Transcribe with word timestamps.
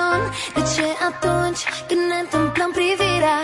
tron 0.00 0.20
De 0.54 0.62
ce 0.74 0.86
atunci 1.10 1.62
când 1.88 2.00
ne 2.10 2.18
întâmplăm 2.24 2.70
privirea? 2.70 3.40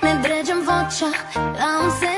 Ne 0.00 0.12
dregem 0.22 0.58
vocea 0.68 1.10
la 1.32 1.70
un 1.84 1.90
semiton 1.90 2.11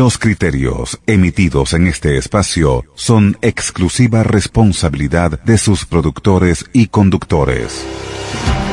Los 0.00 0.16
criterios 0.16 0.98
emitidos 1.06 1.74
en 1.74 1.86
este 1.86 2.16
espacio 2.16 2.86
son 2.94 3.36
exclusiva 3.42 4.22
responsabilidad 4.22 5.38
de 5.42 5.58
sus 5.58 5.84
productores 5.84 6.64
y 6.72 6.86
conductores. 6.86 7.84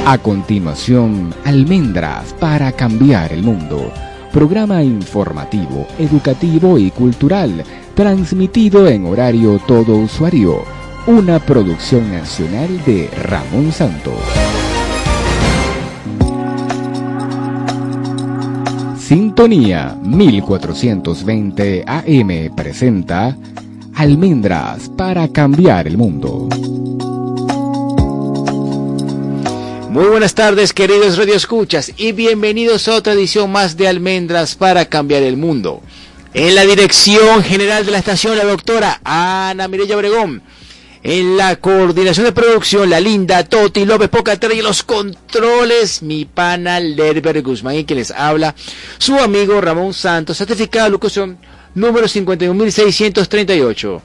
A 0.05 0.17
continuación, 0.19 1.35
Almendras 1.43 2.33
para 2.39 2.71
cambiar 2.71 3.33
el 3.33 3.43
mundo. 3.43 3.91
Programa 4.31 4.81
informativo, 4.83 5.85
educativo 5.99 6.79
y 6.79 6.91
cultural, 6.91 7.61
transmitido 7.93 8.87
en 8.87 9.05
horario 9.05 9.59
todo 9.67 9.97
usuario. 9.97 10.63
Una 11.07 11.39
producción 11.39 12.09
nacional 12.09 12.69
de 12.85 13.09
Ramón 13.21 13.73
Santos. 13.73 14.46
Sintonía 19.37 19.95
1420 20.01 21.83
AM 21.85 22.55
presenta 22.55 23.37
Almendras 23.93 24.89
para 24.89 25.27
cambiar 25.27 25.85
el 25.85 25.95
mundo. 25.95 26.49
Muy 29.91 30.05
buenas 30.07 30.33
tardes, 30.33 30.73
queridos 30.73 31.19
radioescuchas, 31.19 31.93
y 31.97 32.13
bienvenidos 32.13 32.87
a 32.87 32.95
otra 32.95 33.13
edición 33.13 33.51
más 33.51 33.77
de 33.77 33.87
Almendras 33.87 34.55
para 34.55 34.85
cambiar 34.85 35.21
el 35.21 35.37
mundo. 35.37 35.83
En 36.33 36.55
la 36.55 36.65
dirección 36.65 37.43
general 37.43 37.85
de 37.85 37.91
la 37.91 37.99
estación, 37.99 38.39
la 38.39 38.43
doctora 38.43 39.01
Ana 39.03 39.67
Mireya 39.67 39.97
Obregón. 39.97 40.41
En 41.03 41.37
la 41.37 41.55
coordinación 41.57 42.25
de 42.25 42.31
producción, 42.31 42.89
la 42.89 42.99
linda 42.99 43.43
Toti 43.43 43.85
López 43.85 44.09
Pocaterra 44.09 44.53
y 44.53 44.61
los 44.61 44.83
controles, 44.83 46.01
mi 46.01 46.25
pana 46.25 46.79
Lerber 46.79 47.41
Guzmán, 47.43 47.75
y 47.75 47.83
que 47.83 47.95
les 47.95 48.11
habla 48.11 48.55
su 48.97 49.15
amigo 49.17 49.61
Ramón 49.61 49.93
Santos, 49.93 50.37
certificado 50.37 50.85
de 50.85 50.91
locución 50.91 51.37
número 51.75 52.07
51638. 52.07 54.01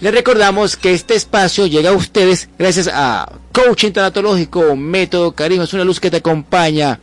Les 0.00 0.14
recordamos 0.14 0.76
que 0.76 0.94
este 0.94 1.14
espacio 1.14 1.66
llega 1.66 1.90
a 1.90 1.94
ustedes 1.94 2.48
gracias 2.58 2.88
a 2.92 3.30
Coaching 3.52 3.92
Tanatológico, 3.92 4.76
Método 4.76 5.32
Carisma, 5.32 5.64
es 5.64 5.72
una 5.74 5.84
luz 5.84 6.00
que 6.00 6.10
te 6.10 6.18
acompaña 6.18 7.00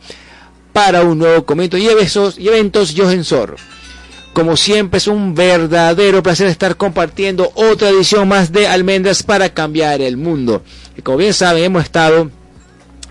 para 0.72 1.02
un 1.02 1.18
nuevo 1.18 1.44
comienzo 1.44 1.76
y 1.76 1.88
eventos, 1.88 2.38
y 2.38 2.48
eventos 2.48 2.94
Johensor. 2.96 3.56
Como 4.38 4.56
siempre 4.56 4.98
es 4.98 5.08
un 5.08 5.34
verdadero 5.34 6.22
placer 6.22 6.46
estar 6.46 6.76
compartiendo 6.76 7.50
otra 7.56 7.88
edición 7.88 8.28
más 8.28 8.52
de 8.52 8.68
Almendras 8.68 9.24
para 9.24 9.48
cambiar 9.52 10.00
el 10.00 10.16
mundo. 10.16 10.62
Y 10.96 11.02
como 11.02 11.18
bien 11.18 11.34
saben, 11.34 11.64
hemos 11.64 11.82
estado 11.82 12.30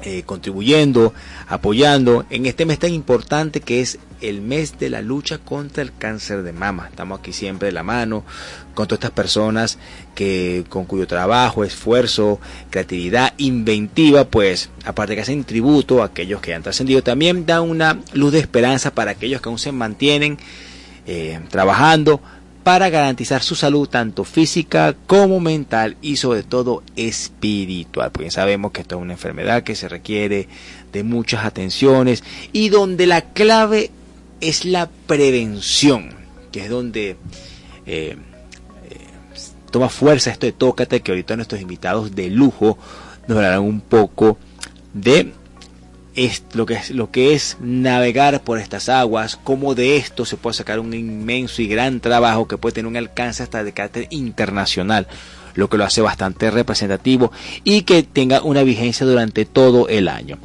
eh, 0.04 0.24
contribuyendo, 0.26 1.14
apoyando 1.50 2.26
en 2.30 2.46
este 2.46 2.66
mes 2.66 2.80
tan 2.80 2.94
importante 2.94 3.60
que 3.60 3.82
es 3.82 4.00
el 4.22 4.40
mes 4.40 4.80
de 4.80 4.90
la 4.90 5.02
lucha 5.02 5.38
contra 5.38 5.84
el 5.84 5.94
cáncer 5.94 6.44
de 6.44 6.54
mama. 6.54 6.88
Estamos 6.90 7.20
aquí 7.20 7.34
siempre 7.34 7.66
de 7.66 7.74
la 7.74 7.84
mano 7.84 8.24
con 8.74 8.88
todas 8.88 9.00
estas 9.00 9.12
personas 9.12 9.78
que 10.16 10.64
con 10.70 10.86
cuyo 10.86 11.08
trabajo, 11.08 11.66
esfuerzo, 11.66 12.40
creatividad, 12.70 13.34
inventiva, 13.36 14.24
pues 14.24 14.70
aparte 14.86 15.14
que 15.16 15.24
hacen 15.24 15.44
tributo 15.44 16.02
a 16.02 16.06
aquellos 16.06 16.40
que 16.40 16.54
han 16.54 16.64
trascendido, 16.64 17.04
también 17.04 17.46
dan 17.46 17.64
una 17.64 18.00
luz 18.14 18.32
de 18.32 18.40
esperanza 18.40 18.92
para 18.92 19.12
aquellos 19.12 19.42
que 19.42 19.50
aún 19.50 19.60
se 19.60 19.74
mantienen 19.74 20.38
eh, 21.07 21.40
trabajando 21.50 22.22
para 22.68 22.90
garantizar 22.90 23.41
su 23.41 23.56
salud 23.56 23.88
tanto 23.88 24.25
física 24.25 24.94
como 25.07 25.40
mental 25.40 25.95
y 26.01 26.18
sobre 26.18 26.44
todo 26.44 26.84
espiritual, 26.97 28.12
porque 28.12 28.29
sabemos 28.29 28.73
que 28.73 28.81
esto 28.81 28.97
es 28.97 29.01
una 29.01 29.13
enfermedad 29.13 29.63
que 29.63 29.73
se 29.73 29.88
requiere 29.88 30.50
de 30.91 31.03
muchas 31.03 31.45
atenciones 31.45 32.25
y 32.51 32.68
donde 32.68 33.07
la 33.07 33.22
clave 33.22 33.90
es 34.41 34.66
la 34.66 34.90
prevención, 35.07 36.09
que 36.51 36.66
es 36.66 36.69
donde 36.69 37.12
eh, 37.12 37.16
eh, 37.85 38.18
toma 39.72 39.88
fuerza 39.88 40.31
esto 40.31 40.45
de 40.45 40.51
Tócate, 40.51 41.00
que 41.00 41.12
ahorita 41.13 41.38
nuestros 41.38 41.62
invitados 41.62 42.16
de 42.16 42.29
lujo 42.29 42.78
nos 43.29 43.38
hablarán 43.38 43.62
un 43.62 43.79
poco 43.79 44.38
de 44.94 45.31
es 46.18 46.44
lo 46.54 46.66
que 46.66 46.74
es 46.74 46.90
lo 46.90 47.12
que 47.12 47.34
es 47.34 47.56
navegar 47.62 48.42
por 48.42 48.60
estas 48.60 48.90
aguas, 48.90 49.40
cómo 49.42 49.76
de 49.76 49.98
esto 49.98 50.26
se 50.26 50.36
puede 50.36 50.56
sacar 50.56 50.80
un 50.80 50.94
inmenso 50.94 51.62
y 51.62 51.68
gran 51.68 52.00
trabajo 52.00 52.48
que 52.48 52.58
puede 52.58 52.74
tener 52.74 52.88
un 52.88 52.98
alcance 52.98 53.44
hasta 53.44 53.64
de 53.64 53.72
carácter 53.72 54.08
internacional, 54.10 55.08
lo 55.54 55.70
que 55.70 55.78
lo 55.78 55.86
hace 55.86 56.02
bastante 56.02 56.50
representativo 56.50 57.32
y 57.64 57.84
que 57.84 58.02
tenga 58.02 58.42
una 58.42 58.64
vigencia 58.64 59.06
durante 59.06 59.46
todo 59.46 59.88
el 59.88 60.08
año. 60.08 60.40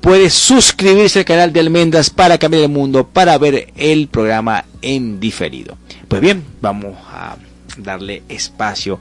puede 0.00 0.30
suscribirse 0.30 1.20
al 1.20 1.24
canal 1.24 1.52
de 1.52 1.60
Almendras 1.60 2.10
para 2.10 2.38
cambiar 2.38 2.64
el 2.64 2.68
mundo 2.68 3.06
para 3.06 3.36
ver 3.38 3.72
el 3.76 4.08
programa 4.08 4.64
en 4.82 5.20
diferido. 5.20 5.76
Pues 6.08 6.20
bien, 6.20 6.44
vamos 6.60 6.96
a 7.10 7.36
darle 7.76 8.22
espacio 8.28 8.98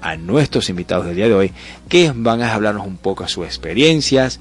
a 0.00 0.16
nuestros 0.16 0.68
invitados 0.68 1.06
del 1.06 1.16
día 1.16 1.28
de 1.28 1.34
hoy 1.34 1.52
que 1.88 2.12
van 2.14 2.42
a 2.42 2.54
hablarnos 2.54 2.86
un 2.86 2.96
poco 2.96 3.24
de 3.24 3.30
sus 3.30 3.46
experiencias, 3.46 4.40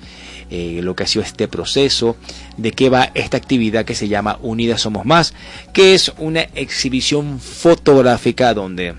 eh, 0.50 0.80
lo 0.84 0.96
que 0.96 1.04
ha 1.04 1.08
sido 1.08 1.24
este 1.24 1.48
proceso, 1.48 2.16
de 2.58 2.72
qué 2.72 2.90
va 2.90 3.12
esta 3.16 3.38
actividad 3.38 3.86
que 3.86 3.96
se 3.96 4.08
llama 4.08 4.38
Unidas 4.42 4.82
Somos 4.82 5.06
Más, 5.06 5.34
que 5.74 5.94
es 5.94 6.14
una 6.18 6.42
exhibición 6.42 7.40
fotográfica 7.40 8.54
donde 8.54 8.96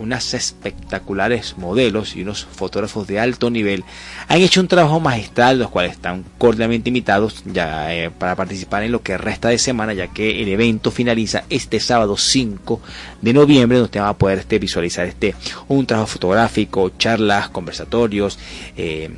unas 0.00 0.32
espectaculares 0.32 1.58
modelos 1.58 2.16
y 2.16 2.22
unos 2.22 2.44
fotógrafos 2.44 3.06
de 3.06 3.20
alto 3.20 3.50
nivel 3.50 3.84
han 4.28 4.40
hecho 4.40 4.60
un 4.60 4.68
trabajo 4.68 4.98
magistral, 4.98 5.58
los 5.58 5.68
cuales 5.68 5.92
están 5.92 6.24
cordialmente 6.38 6.88
invitados 6.88 7.42
ya 7.44 7.94
eh, 7.94 8.10
para 8.10 8.34
participar 8.34 8.82
en 8.82 8.92
lo 8.92 9.02
que 9.02 9.18
resta 9.18 9.50
de 9.50 9.58
semana, 9.58 9.92
ya 9.92 10.08
que 10.08 10.42
el 10.42 10.48
evento 10.48 10.90
finaliza 10.90 11.44
este 11.50 11.80
sábado 11.80 12.16
5 12.16 12.80
de 13.20 13.32
noviembre, 13.32 13.76
donde 13.76 13.86
usted 13.86 14.00
va 14.00 14.08
a 14.08 14.18
poder 14.18 14.38
este, 14.38 14.58
visualizar 14.58 15.06
este 15.06 15.34
un 15.68 15.84
trabajo 15.84 16.08
fotográfico, 16.08 16.92
charlas, 16.96 17.50
conversatorios, 17.50 18.38
eh, 18.76 19.10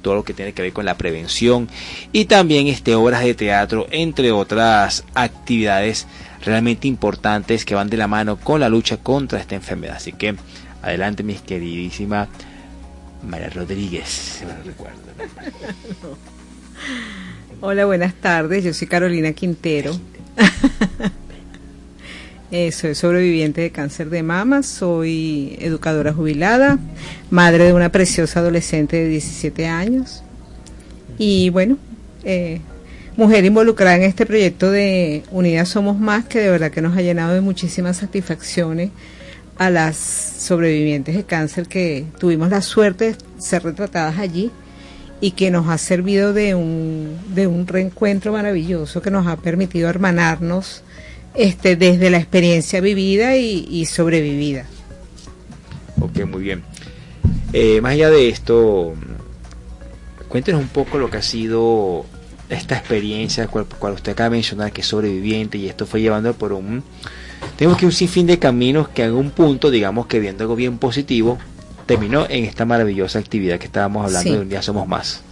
todo 0.00 0.14
lo 0.16 0.24
que 0.24 0.34
tiene 0.34 0.52
que 0.52 0.62
ver 0.62 0.72
con 0.72 0.84
la 0.84 0.96
prevención 0.96 1.68
y 2.12 2.24
también 2.24 2.66
este 2.66 2.94
obras 2.94 3.22
de 3.22 3.34
teatro, 3.34 3.86
entre 3.90 4.32
otras 4.32 5.04
actividades 5.14 6.06
realmente 6.42 6.88
importantes 6.88 7.64
que 7.64 7.74
van 7.74 7.88
de 7.88 7.96
la 7.96 8.08
mano 8.08 8.36
con 8.36 8.60
la 8.60 8.68
lucha 8.68 8.98
contra 8.98 9.40
esta 9.40 9.54
enfermedad. 9.54 9.96
Así 9.96 10.12
que 10.12 10.34
adelante 10.82 11.22
mis 11.22 11.40
queridísima 11.40 12.28
María 13.26 13.50
Rodríguez, 13.50 14.42
me 14.46 14.62
recuerdo. 14.64 15.00
Hola, 17.60 17.84
buenas 17.84 18.14
tardes. 18.14 18.64
Yo 18.64 18.74
soy 18.74 18.88
Carolina 18.88 19.32
Quintero. 19.32 19.92
Eh, 22.54 22.70
soy 22.70 22.94
sobreviviente 22.94 23.62
de 23.62 23.70
cáncer 23.70 24.10
de 24.10 24.22
mama, 24.22 24.62
soy 24.62 25.56
educadora 25.58 26.12
jubilada, 26.12 26.78
madre 27.30 27.64
de 27.64 27.72
una 27.72 27.88
preciosa 27.88 28.40
adolescente 28.40 28.98
de 28.98 29.08
17 29.08 29.68
años 29.68 30.22
y 31.16 31.48
bueno, 31.48 31.78
eh, 32.24 32.60
mujer 33.16 33.44
involucrada 33.44 33.96
en 33.96 34.02
este 34.02 34.26
proyecto 34.26 34.70
de 34.70 35.22
Unidas 35.30 35.68
Somos 35.68 35.98
Más 35.98 36.24
que 36.24 36.40
de 36.40 36.50
verdad 36.50 36.70
que 36.70 36.80
nos 36.80 36.96
ha 36.96 37.02
llenado 37.02 37.34
de 37.34 37.40
muchísimas 37.40 37.98
satisfacciones 37.98 38.90
a 39.58 39.70
las 39.70 39.96
sobrevivientes 39.96 41.14
de 41.14 41.24
cáncer 41.24 41.66
que 41.66 42.06
tuvimos 42.18 42.50
la 42.50 42.62
suerte 42.62 43.12
de 43.12 43.16
ser 43.38 43.64
retratadas 43.64 44.18
allí 44.18 44.50
y 45.20 45.32
que 45.32 45.50
nos 45.50 45.68
ha 45.68 45.78
servido 45.78 46.32
de 46.32 46.54
un, 46.54 47.16
de 47.34 47.46
un 47.46 47.66
reencuentro 47.66 48.32
maravilloso 48.32 49.02
que 49.02 49.10
nos 49.10 49.26
ha 49.26 49.36
permitido 49.36 49.88
hermanarnos 49.88 50.82
este, 51.34 51.76
desde 51.76 52.10
la 52.10 52.18
experiencia 52.18 52.80
vivida 52.80 53.36
y, 53.36 53.84
sobrevivida. 53.86 54.66
Ok, 56.00 56.26
muy 56.26 56.42
bien. 56.42 56.62
Eh, 57.52 57.80
más 57.80 57.92
allá 57.92 58.10
de 58.10 58.30
esto, 58.30 58.94
cuéntenos 60.28 60.60
un 60.60 60.68
poco 60.68 60.98
lo 60.98 61.08
que 61.08 61.18
ha 61.18 61.22
sido 61.22 62.04
esta 62.52 62.76
experiencia, 62.76 63.46
cual, 63.48 63.66
cual 63.66 63.94
usted 63.94 64.12
acaba 64.12 64.30
de 64.30 64.36
mencionar, 64.36 64.72
que 64.72 64.82
es 64.82 64.86
sobreviviente, 64.86 65.58
y 65.58 65.68
esto 65.68 65.86
fue 65.86 66.00
llevando 66.00 66.32
por 66.34 66.52
un... 66.52 66.82
Tenemos 67.56 67.78
que 67.78 67.86
un 67.86 67.92
sinfín 67.92 68.26
de 68.26 68.38
caminos 68.38 68.88
que 68.88 69.04
en 69.04 69.14
un 69.14 69.30
punto, 69.30 69.70
digamos 69.70 70.06
que 70.06 70.20
viendo 70.20 70.44
algo 70.44 70.54
bien 70.54 70.78
positivo, 70.78 71.38
terminó 71.86 72.26
en 72.28 72.44
esta 72.44 72.64
maravillosa 72.64 73.18
actividad 73.18 73.58
que 73.58 73.66
estábamos 73.66 74.06
hablando 74.06 74.32
de 74.32 74.40
Un 74.40 74.48
Día 74.48 74.62
Somos 74.62 74.86
Más. 74.86 75.22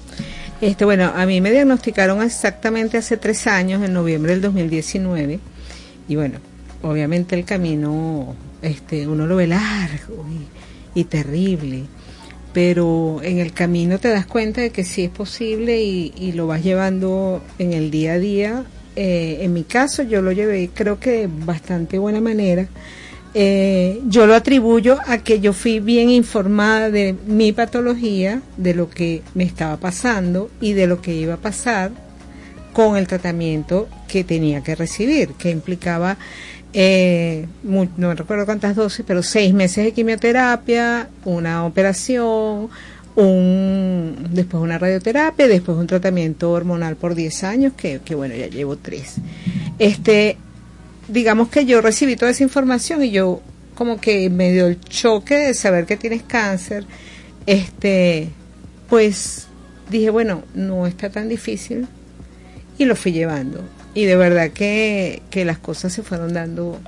Este, 0.61 0.85
bueno, 0.85 1.11
a 1.15 1.25
mí 1.25 1.41
me 1.41 1.51
diagnosticaron 1.51 2.23
exactamente 2.23 2.99
hace 2.99 3.17
tres 3.17 3.47
años, 3.47 3.83
en 3.83 3.95
noviembre 3.95 4.33
del 4.33 4.43
2019, 4.43 5.41
y 6.09 6.17
bueno, 6.17 6.39
obviamente 6.83 7.35
el 7.35 7.45
camino, 7.45 8.35
este, 8.61 9.09
uno 9.09 9.27
lo 9.27 9.37
ve 9.37 9.47
largo 9.47 10.27
y, 10.95 11.05
terrible, 11.05 11.85
pero 12.53 13.21
en 13.23 13.39
el 13.39 13.53
camino 13.53 13.99
te 13.99 14.09
das 14.09 14.27
cuenta 14.27 14.61
de 14.61 14.71
que 14.71 14.85
sí 14.85 15.05
es 15.05 15.11
posible 15.11 15.83
y, 15.83 16.33
lo 16.33 16.47
vas 16.47 16.63
llevando 16.63 17.43
en 17.59 17.73
el 17.73 17.91
día 17.91 18.15
a 18.15 18.19
día. 18.19 18.65
Eh, 18.97 19.39
en 19.43 19.53
mi 19.53 19.63
caso 19.63 20.03
yo 20.03 20.21
lo 20.21 20.33
llevé 20.33 20.69
creo 20.75 20.99
que 20.99 21.11
de 21.11 21.29
bastante 21.29 21.99
buena 21.99 22.21
manera. 22.21 22.69
Eh, 23.33 24.01
yo 24.09 24.27
lo 24.27 24.35
atribuyo 24.35 24.99
a 25.07 25.19
que 25.19 25.39
yo 25.39 25.53
fui 25.53 25.79
bien 25.79 26.11
informada 26.11 26.91
de 26.91 27.15
mi 27.27 27.53
patología, 27.53 28.43
de 28.57 28.75
lo 28.75 28.91
que 28.91 29.23
me 29.35 29.45
estaba 29.45 29.77
pasando 29.77 30.51
y 30.61 30.73
de 30.73 30.89
lo 30.89 31.01
que 31.01 31.15
iba 31.15 31.35
a 31.35 31.37
pasar 31.37 31.93
con 32.73 32.97
el 32.97 33.07
tratamiento 33.07 33.89
que 34.09 34.25
tenía 34.25 34.63
que 34.63 34.75
recibir, 34.75 35.31
que 35.35 35.51
implicaba, 35.51 36.17
eh, 36.73 37.47
no 37.63 38.15
recuerdo 38.15 38.47
cuántas 38.47 38.77
dosis, 38.77 39.05
pero 39.07 39.23
seis 39.23 39.53
meses 39.53 39.85
de 39.85 39.93
quimioterapia, 39.93 41.09
una 41.25 41.67
operación, 41.67 42.69
un, 43.17 44.29
después 44.31 44.63
una 44.63 44.79
radioterapia, 44.79 45.49
después 45.49 45.77
un 45.79 45.87
tratamiento 45.87 46.53
hormonal 46.53 46.97
por 46.97 47.15
10 47.15 47.45
años, 47.45 47.73
que, 47.77 48.01
que 48.05 48.15
bueno, 48.15 48.35
ya 48.35 48.47
llevo 48.47 48.77
tres. 48.77 49.17
Este, 49.79 50.37
digamos 51.09 51.49
que 51.49 51.67
yo 51.67 51.81
recibí 51.81 52.17
toda 52.17 52.31
esa 52.31 52.43
información 52.43 53.03
y 53.03 53.11
yo 53.11 53.41
como 53.75 54.01
que 54.01 54.31
me 54.31 54.53
dio 54.53 54.67
el 54.67 54.79
choque 54.81 55.37
de 55.37 55.55
saber 55.55 55.87
que 55.87 55.97
tienes 55.97 56.23
cáncer, 56.23 56.85
este, 57.47 58.29
pues 58.89 59.49
dije, 59.91 60.11
bueno, 60.11 60.43
no 60.55 60.87
está 60.87 61.11
tan 61.11 61.29
difícil, 61.29 61.89
y 62.79 62.85
lo 62.85 62.95
fui 62.97 63.13
llevando. 63.13 63.63
Y 63.95 64.05
de 64.05 64.17
verdad 64.17 64.51
que, 64.51 65.23
las 65.45 65.59
cosas 65.59 65.93
se 65.93 66.03
fueron 66.03 66.33
dando. 66.33 66.79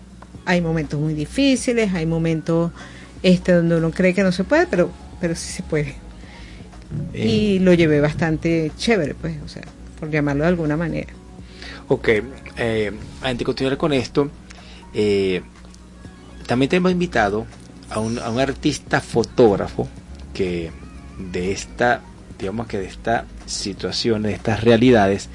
Hay 0.45 0.61
momentos 0.61 1.01
muy 1.01 1.15
difíciles, 1.15 1.93
hay 1.95 2.07
momentos 2.07 2.73
este 3.23 3.53
donde 3.53 3.77
uno 3.77 3.91
cree 3.91 4.15
que 4.15 4.23
no 4.23 4.33
se 4.33 4.45
puede, 4.45 4.67
pero, 4.67 4.91
pero 5.21 5.37
sí 5.37 5.53
se 5.53 5.63
puede. 5.63 5.95
Y 7.15 7.59
lo 7.61 7.73
llevé 7.73 8.01
bastante 8.01 8.71
chévere, 8.77 9.15
pues, 9.15 9.37
o 9.45 9.49
sea, 9.49 9.63
por 9.99 10.11
llamarlo 10.11 10.43
de 10.43 10.49
alguna 10.49 10.77
manera. 10.77 11.13
Ok, 11.89 12.09
eh, 12.57 12.93
antes 13.23 13.39
de 13.39 13.45
continuar 13.45 13.77
con 13.77 13.93
esto, 13.93 14.31
eh, 14.93 15.43
también 16.47 16.69
te 16.69 16.77
hemos 16.77 16.93
invitado 16.93 17.47
a 17.89 18.01
un, 18.01 18.19
a 18.19 18.29
un 18.31 18.41
artista 18.41 19.01
fotógrafo 19.01 19.89
que 20.35 20.71
de 21.19 21.53
esta, 21.53 22.01
digamos 22.39 22.67
que 22.67 22.79
de 22.79 22.87
esta 22.87 23.27
situación, 23.47 24.23
de 24.23 24.33
estas 24.33 24.63
realidades, 24.65 25.29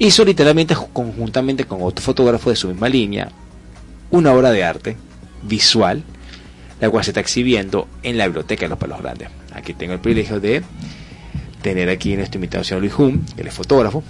hizo 0.00 0.24
literalmente 0.24 0.74
conjuntamente 0.92 1.66
con 1.66 1.82
otro 1.82 2.02
fotógrafo 2.02 2.50
de 2.50 2.56
su 2.56 2.68
misma 2.68 2.88
línea 2.88 3.30
una 4.10 4.32
obra 4.32 4.50
de 4.50 4.64
arte 4.64 4.96
visual, 5.42 6.02
la 6.80 6.90
cual 6.90 7.04
se 7.04 7.10
está 7.10 7.20
exhibiendo 7.20 7.86
en 8.02 8.16
la 8.16 8.24
biblioteca 8.24 8.62
de 8.62 8.70
los 8.70 8.78
Palos 8.78 9.00
Grandes. 9.02 9.28
Aquí 9.52 9.74
tengo 9.74 9.92
el 9.92 10.00
privilegio 10.00 10.40
de 10.40 10.62
tener 11.62 11.90
aquí 11.90 12.16
nuestro 12.16 12.38
invitado 12.38 12.64
señor 12.64 12.80
Luis 12.80 12.94
Hum, 12.98 13.24
que 13.36 13.46
es 13.46 13.54
fotógrafo, 13.54 14.02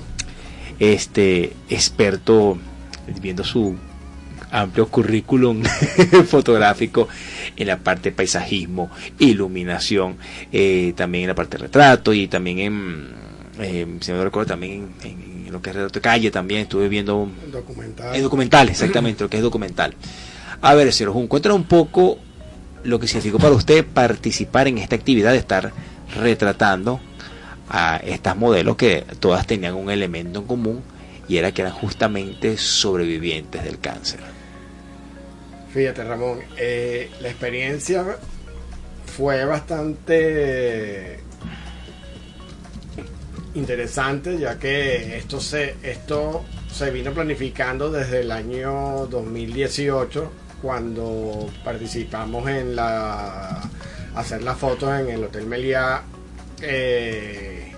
este 0.79 1.53
experto 1.69 2.57
viendo 3.21 3.43
su 3.43 3.77
amplio 4.53 4.89
currículum 4.89 5.63
fotográfico 6.29 7.09
en 7.57 7.67
la 7.67 7.79
parte 7.79 8.11
de 8.11 8.17
paisajismo, 8.17 8.91
iluminación, 9.19 10.17
eh, 10.53 10.93
también 10.97 11.25
en 11.25 11.29
la 11.29 11.35
parte 11.35 11.57
de 11.57 11.65
retrato 11.65 12.13
y 12.13 12.29
también 12.29 12.59
en, 12.61 13.30
eh, 13.61 13.87
si 14.01 14.13
me 14.13 14.25
recuerdo, 14.25 14.49
también 14.49 14.91
en 15.03 15.53
lo 15.53 15.61
que 15.61 15.71
es 15.71 15.93
de 15.93 16.01
calle 16.01 16.31
también, 16.31 16.63
estuve 16.63 16.89
viendo... 16.89 17.29
Documental. 17.51 18.15
Es 18.15 18.23
documental, 18.23 18.69
exactamente, 18.69 19.25
lo 19.25 19.31
que 19.31 19.37
es 19.37 19.43
documental. 19.43 19.95
A 20.63 20.75
ver, 20.75 20.93
señor 20.93 21.13
Jun, 21.13 21.27
cuéntanos 21.27 21.59
un 21.59 21.65
poco 21.65 22.19
lo 22.85 22.99
que 22.99 23.07
significó 23.07 23.39
para 23.39 23.55
usted 23.55 23.85
participar 23.85 24.69
en 24.69 24.79
esta 24.79 24.97
actividad 24.97 25.33
de 25.33 25.39
estar 25.39 25.73
retratando 26.17 27.01
a 27.69 27.97
estas 27.99 28.37
modelos 28.37 28.77
que 28.77 29.05
todas 29.21 29.47
tenían 29.47 29.75
un 29.75 29.91
elemento 29.91 30.41
en 30.41 30.47
común 30.47 30.83
y 31.29 31.37
era 31.37 31.53
que 31.53 31.63
eran 31.63 31.75
justamente 31.75 32.57
sobrevivientes 32.57 33.63
del 33.63 33.79
cáncer. 33.79 34.21
Fíjate 35.73 36.03
Ramón, 36.03 36.41
eh, 36.59 37.11
la 37.21 37.29
experiencia 37.29 38.05
fue 39.17 39.45
bastante 39.45 41.21
interesante 43.55 44.39
ya 44.39 44.59
que 44.59 45.17
esto 45.17 45.41
se 45.41 45.75
esto 45.83 46.45
se 46.73 46.91
vino 46.91 47.13
planificando 47.13 47.91
desde 47.91 48.21
el 48.21 48.31
año 48.31 49.07
2018 49.07 50.31
cuando 50.63 51.51
participamos 51.65 52.49
en 52.49 52.77
la 52.77 53.61
hacer 54.15 54.43
las 54.43 54.59
fotos 54.59 55.01
en 55.01 55.09
el 55.09 55.25
Hotel 55.25 55.47
Meliá 55.47 56.03
eh, 56.63 57.73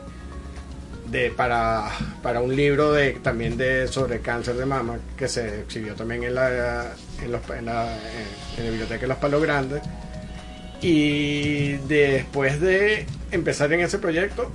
para, 1.37 1.91
para 2.23 2.41
un 2.41 2.55
libro 2.57 2.93
de 2.93 3.13
también 3.13 3.57
de 3.57 3.87
sobre 3.87 4.21
cáncer 4.21 4.57
de 4.57 4.67
mama 4.67 4.99
que 5.17 5.29
se 5.29 5.61
exhibió 5.61 5.95
también 5.95 6.25
en 6.25 6.35
la 6.35 6.95
en, 7.23 7.33
los, 7.33 7.41
en, 7.51 7.67
la, 7.67 7.97
en 8.57 8.65
la 8.65 8.71
biblioteca 8.71 9.03
de 9.03 9.09
los 9.09 9.19
Palos 9.19 9.43
Grandes. 9.43 9.83
Y 10.81 11.75
después 11.87 12.61
de 12.61 13.07
empezar 13.31 13.73
en 13.73 13.81
ese 13.81 13.99
proyecto 13.99 14.51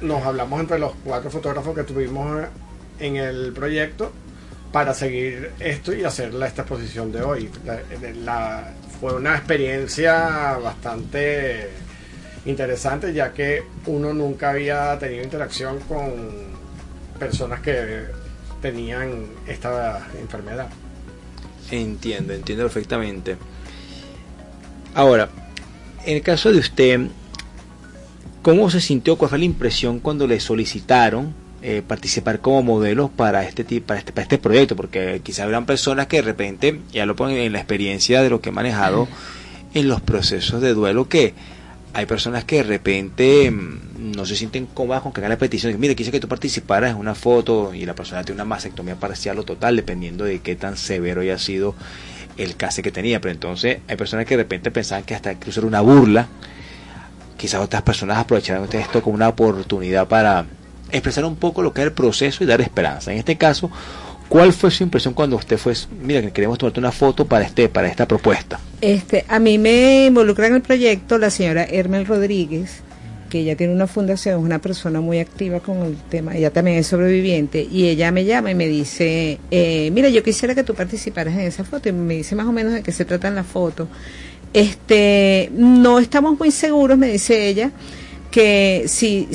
nos 0.00 0.22
hablamos 0.22 0.60
entre 0.60 0.78
los 0.78 0.92
cuatro 1.04 1.30
fotógrafos 1.30 1.74
que 1.74 1.84
tuvimos 1.84 2.46
en 2.98 3.16
el 3.16 3.52
proyecto 3.52 4.12
para 4.72 4.92
seguir 4.92 5.52
esto 5.60 5.94
y 5.94 6.04
hacer 6.04 6.34
esta 6.34 6.62
exposición 6.62 7.12
de 7.12 7.22
hoy. 7.22 7.50
fue 9.00 9.14
una 9.14 9.36
experiencia 9.36 10.58
bastante 10.62 11.70
interesante 12.44 13.12
ya 13.12 13.32
que 13.32 13.62
uno 13.86 14.12
nunca 14.12 14.50
había 14.50 14.98
tenido 14.98 15.22
interacción 15.22 15.78
con 15.80 16.12
personas 17.18 17.60
que 17.60 18.06
tenían 18.60 19.26
esta 19.46 20.06
enfermedad. 20.20 20.68
Entiendo, 21.70 22.32
entiendo 22.32 22.64
perfectamente. 22.64 23.36
Ahora, 24.94 25.28
en 26.04 26.16
el 26.16 26.22
caso 26.22 26.52
de 26.52 26.58
usted, 26.58 27.00
¿Cómo 28.44 28.68
se 28.68 28.82
sintió? 28.82 29.16
¿Cuál 29.16 29.30
fue 29.30 29.38
la 29.38 29.46
impresión 29.46 30.00
cuando 30.00 30.26
le 30.26 30.38
solicitaron 30.38 31.32
eh, 31.62 31.80
participar 31.80 32.40
como 32.40 32.62
modelos 32.62 33.08
para 33.08 33.42
este, 33.48 33.64
para, 33.80 33.98
este, 33.98 34.12
para 34.12 34.24
este 34.24 34.36
proyecto? 34.36 34.76
Porque 34.76 35.22
quizás 35.24 35.46
habrán 35.46 35.64
personas 35.64 36.08
que 36.08 36.16
de 36.16 36.22
repente, 36.24 36.78
ya 36.92 37.06
lo 37.06 37.16
ponen 37.16 37.38
en 37.38 37.52
la 37.54 37.60
experiencia 37.60 38.20
de 38.20 38.28
lo 38.28 38.42
que 38.42 38.50
he 38.50 38.52
manejado 38.52 39.08
en 39.72 39.88
los 39.88 40.02
procesos 40.02 40.60
de 40.60 40.74
duelo, 40.74 41.08
que 41.08 41.32
hay 41.94 42.04
personas 42.04 42.44
que 42.44 42.56
de 42.56 42.64
repente 42.64 43.50
mm, 43.50 44.12
no 44.14 44.26
se 44.26 44.36
sienten 44.36 44.66
cómodas 44.66 45.00
con 45.00 45.14
que 45.14 45.20
hagan 45.22 45.30
la 45.30 45.38
petición. 45.38 45.74
Mire, 45.80 45.96
quise 45.96 46.10
que 46.10 46.20
tú 46.20 46.28
participaras 46.28 46.90
en 46.90 46.98
una 46.98 47.14
foto 47.14 47.72
y 47.72 47.86
la 47.86 47.94
persona 47.94 48.24
tiene 48.24 48.42
una 48.42 48.44
mastectomía 48.44 48.96
parcial 48.96 49.38
o 49.38 49.44
total, 49.44 49.74
dependiendo 49.74 50.26
de 50.26 50.40
qué 50.40 50.54
tan 50.54 50.76
severo 50.76 51.22
haya 51.22 51.38
sido 51.38 51.74
el 52.36 52.56
caso 52.56 52.82
que 52.82 52.92
tenía. 52.92 53.22
Pero 53.22 53.32
entonces 53.32 53.78
hay 53.88 53.96
personas 53.96 54.26
que 54.26 54.36
de 54.36 54.42
repente 54.42 54.70
pensaban 54.70 55.04
que 55.04 55.14
hasta 55.14 55.32
incluso 55.32 55.60
era 55.60 55.66
una 55.66 55.80
burla 55.80 56.28
quizás 57.44 57.60
otras 57.60 57.82
personas 57.82 58.16
aprovecharán 58.16 58.66
esto 58.72 59.02
como 59.02 59.16
una 59.16 59.28
oportunidad 59.28 60.08
para 60.08 60.46
expresar 60.90 61.26
un 61.26 61.36
poco 61.36 61.60
lo 61.60 61.74
que 61.74 61.82
es 61.82 61.88
el 61.88 61.92
proceso 61.92 62.42
y 62.42 62.46
dar 62.46 62.62
esperanza. 62.62 63.12
En 63.12 63.18
este 63.18 63.36
caso, 63.36 63.70
¿cuál 64.30 64.54
fue 64.54 64.70
su 64.70 64.82
impresión 64.82 65.12
cuando 65.12 65.36
usted 65.36 65.58
fue, 65.58 65.74
mira, 66.00 66.22
que 66.22 66.32
queremos 66.32 66.56
tomarte 66.56 66.80
una 66.80 66.90
foto 66.90 67.26
para 67.26 67.44
este 67.44 67.68
para 67.68 67.86
esta 67.86 68.08
propuesta? 68.08 68.58
Este, 68.80 69.26
a 69.28 69.38
mí 69.38 69.58
me 69.58 70.06
involucra 70.06 70.46
en 70.46 70.54
el 70.54 70.62
proyecto 70.62 71.18
la 71.18 71.28
señora 71.28 71.64
Hermel 71.64 72.06
Rodríguez, 72.06 72.80
que 73.28 73.40
ella 73.40 73.56
tiene 73.56 73.74
una 73.74 73.88
fundación, 73.88 74.38
es 74.38 74.42
una 74.42 74.60
persona 74.60 75.02
muy 75.02 75.18
activa 75.18 75.60
con 75.60 75.82
el 75.82 75.96
tema, 75.96 76.34
ella 76.34 76.50
también 76.50 76.78
es 76.78 76.86
sobreviviente, 76.86 77.60
y 77.70 77.88
ella 77.88 78.10
me 78.10 78.24
llama 78.24 78.52
y 78.52 78.54
me 78.54 78.68
dice, 78.68 79.38
eh, 79.50 79.90
mira, 79.92 80.08
yo 80.08 80.22
quisiera 80.22 80.54
que 80.54 80.64
tú 80.64 80.74
participaras 80.74 81.34
en 81.34 81.40
esa 81.40 81.62
foto, 81.62 81.90
y 81.90 81.92
me 81.92 82.14
dice 82.14 82.34
más 82.36 82.46
o 82.46 82.52
menos 82.52 82.72
de 82.72 82.82
qué 82.82 82.90
se 82.90 83.04
trata 83.04 83.28
en 83.28 83.34
la 83.34 83.44
foto. 83.44 83.86
Este, 84.54 85.50
no 85.52 85.98
estamos 85.98 86.38
muy 86.38 86.52
seguros, 86.52 86.96
me 86.96 87.08
dice 87.08 87.48
ella, 87.48 87.72
que 88.30 88.84
si, 88.86 89.28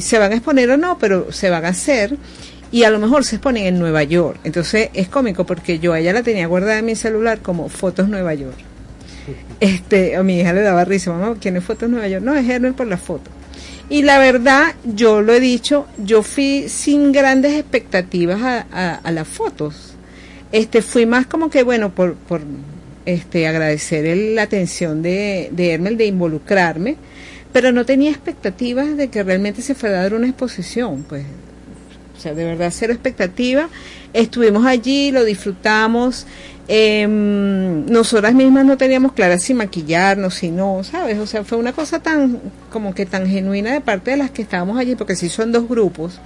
se 0.00 0.18
van 0.18 0.32
a 0.32 0.36
exponer 0.36 0.70
o 0.70 0.78
no, 0.78 0.98
pero 0.98 1.30
se 1.32 1.50
van 1.50 1.66
a 1.66 1.68
hacer 1.68 2.16
y 2.72 2.84
a 2.84 2.90
lo 2.90 2.98
mejor 2.98 3.24
se 3.24 3.36
exponen 3.36 3.66
en 3.66 3.78
Nueva 3.78 4.02
York. 4.02 4.40
Entonces 4.42 4.88
es 4.94 5.08
cómico 5.08 5.44
porque 5.44 5.78
yo 5.78 5.92
a 5.92 6.00
ella 6.00 6.14
la 6.14 6.22
tenía 6.22 6.46
guardada 6.46 6.78
en 6.78 6.86
mi 6.86 6.96
celular 6.96 7.40
como 7.40 7.68
fotos 7.68 8.08
Nueva 8.08 8.32
York. 8.32 8.56
Este, 9.60 10.16
a 10.16 10.22
mi 10.22 10.40
hija 10.40 10.54
le 10.54 10.62
daba 10.62 10.84
risa, 10.84 11.12
mamá, 11.12 11.36
¿quién 11.38 11.58
es 11.58 11.64
fotos 11.64 11.90
Nueva 11.90 12.08
York? 12.08 12.24
No, 12.24 12.34
es 12.34 12.48
Hermel 12.48 12.72
por 12.72 12.86
la 12.86 12.96
foto. 12.96 13.30
Y 13.90 14.02
la 14.02 14.18
verdad, 14.18 14.74
yo 14.84 15.20
lo 15.20 15.34
he 15.34 15.40
dicho, 15.40 15.86
yo 15.98 16.22
fui 16.22 16.70
sin 16.70 17.12
grandes 17.12 17.52
expectativas 17.52 18.40
a, 18.42 18.94
a, 18.94 19.10
las 19.10 19.28
fotos. 19.28 19.94
Este, 20.52 20.80
fui 20.80 21.04
más 21.04 21.26
como 21.26 21.50
que, 21.50 21.62
bueno, 21.62 21.94
por, 21.94 22.14
por 22.14 22.40
este, 23.06 23.46
agradecer 23.46 24.16
la 24.16 24.42
atención 24.42 25.02
de, 25.02 25.50
de 25.52 25.72
Hermel, 25.72 25.96
de 25.96 26.06
involucrarme, 26.06 26.96
pero 27.52 27.72
no 27.72 27.84
tenía 27.84 28.10
expectativas 28.10 28.96
de 28.96 29.08
que 29.08 29.22
realmente 29.22 29.62
se 29.62 29.74
fuera 29.74 30.00
a 30.00 30.02
dar 30.02 30.14
una 30.14 30.26
exposición, 30.26 31.04
pues, 31.08 31.24
o 32.16 32.20
sea, 32.20 32.34
de 32.34 32.44
verdad, 32.44 32.72
cero 32.74 32.92
expectativa. 32.92 33.68
Estuvimos 34.12 34.64
allí, 34.64 35.10
lo 35.10 35.24
disfrutamos, 35.24 36.26
eh, 36.66 37.06
nosotras 37.06 38.32
mismas 38.34 38.64
no 38.64 38.78
teníamos 38.78 39.12
claras 39.12 39.42
si 39.42 39.52
maquillarnos, 39.52 40.34
si 40.34 40.50
no, 40.50 40.82
¿sabes? 40.82 41.18
O 41.18 41.26
sea, 41.26 41.44
fue 41.44 41.58
una 41.58 41.72
cosa 41.72 42.00
tan, 42.00 42.40
como 42.70 42.94
que 42.94 43.04
tan 43.04 43.26
genuina 43.26 43.72
de 43.72 43.80
parte 43.80 44.12
de 44.12 44.16
las 44.16 44.30
que 44.30 44.42
estábamos 44.42 44.78
allí, 44.78 44.94
porque 44.94 45.16
sí 45.16 45.28
son 45.28 45.52
dos 45.52 45.68
grupos. 45.68 46.20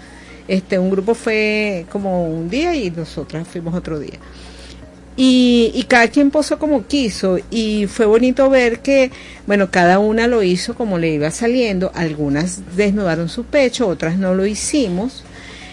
Este, 0.47 0.79
un 0.79 0.91
grupo 0.91 1.15
fue 1.15 1.87
como 1.91 2.25
un 2.25 2.49
día 2.49 2.75
y 2.75 2.91
nosotras 2.91 3.47
fuimos 3.49 3.75
otro 3.75 3.99
día. 3.99 4.19
Y, 5.21 5.73
y 5.75 5.83
cada 5.85 6.07
quien 6.07 6.31
posó 6.31 6.61
como 6.61 6.87
quiso 6.87 7.39
y 7.51 7.89
fue 7.89 8.07
bonito 8.07 8.49
ver 8.51 8.79
que, 8.79 9.11
bueno, 9.49 9.69
cada 9.69 9.99
una 9.99 10.29
lo 10.29 10.45
hizo 10.45 10.77
como 10.77 10.97
le 10.97 11.09
iba 11.09 11.33
saliendo, 11.33 11.91
algunas 11.93 12.77
desnudaron 12.77 13.29
su 13.29 13.43
pecho, 13.43 13.89
otras 13.89 14.17
no 14.17 14.35
lo 14.35 14.47
hicimos, 14.47 15.25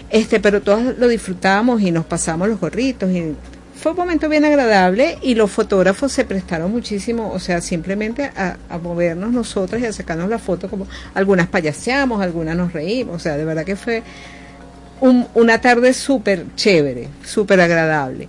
este, 0.09 0.39
pero 0.39 0.63
todas 0.63 0.97
lo 0.97 1.07
disfrutábamos 1.07 1.83
y 1.83 1.91
nos 1.91 2.05
pasamos 2.05 2.49
los 2.49 2.59
gorritos 2.59 3.11
y 3.11 3.35
fue 3.75 3.91
un 3.91 3.97
momento 3.97 4.29
bien 4.29 4.45
agradable 4.45 5.19
y 5.21 5.35
los 5.35 5.51
fotógrafos 5.51 6.11
se 6.11 6.25
prestaron 6.25 6.71
muchísimo, 6.71 7.31
o 7.31 7.37
sea, 7.37 7.61
simplemente 7.61 8.31
a, 8.35 8.57
movernos 8.81 9.31
nosotras 9.31 9.79
y 9.79 9.85
a 9.85 9.93
sacarnos 9.93 10.27
la 10.27 10.39
foto, 10.39 10.67
como 10.71 10.87
algunas 11.13 11.47
payaseamos, 11.49 12.19
algunas 12.19 12.57
nos 12.57 12.73
reímos, 12.73 13.17
o 13.17 13.19
sea, 13.19 13.37
de 13.37 13.45
verdad 13.45 13.63
que 13.63 13.75
fue 13.75 14.01
un, 15.01 15.27
una 15.35 15.61
tarde 15.61 15.93
súper 15.93 16.45
chévere, 16.55 17.09
súper 17.23 17.61
agradable. 17.61 18.27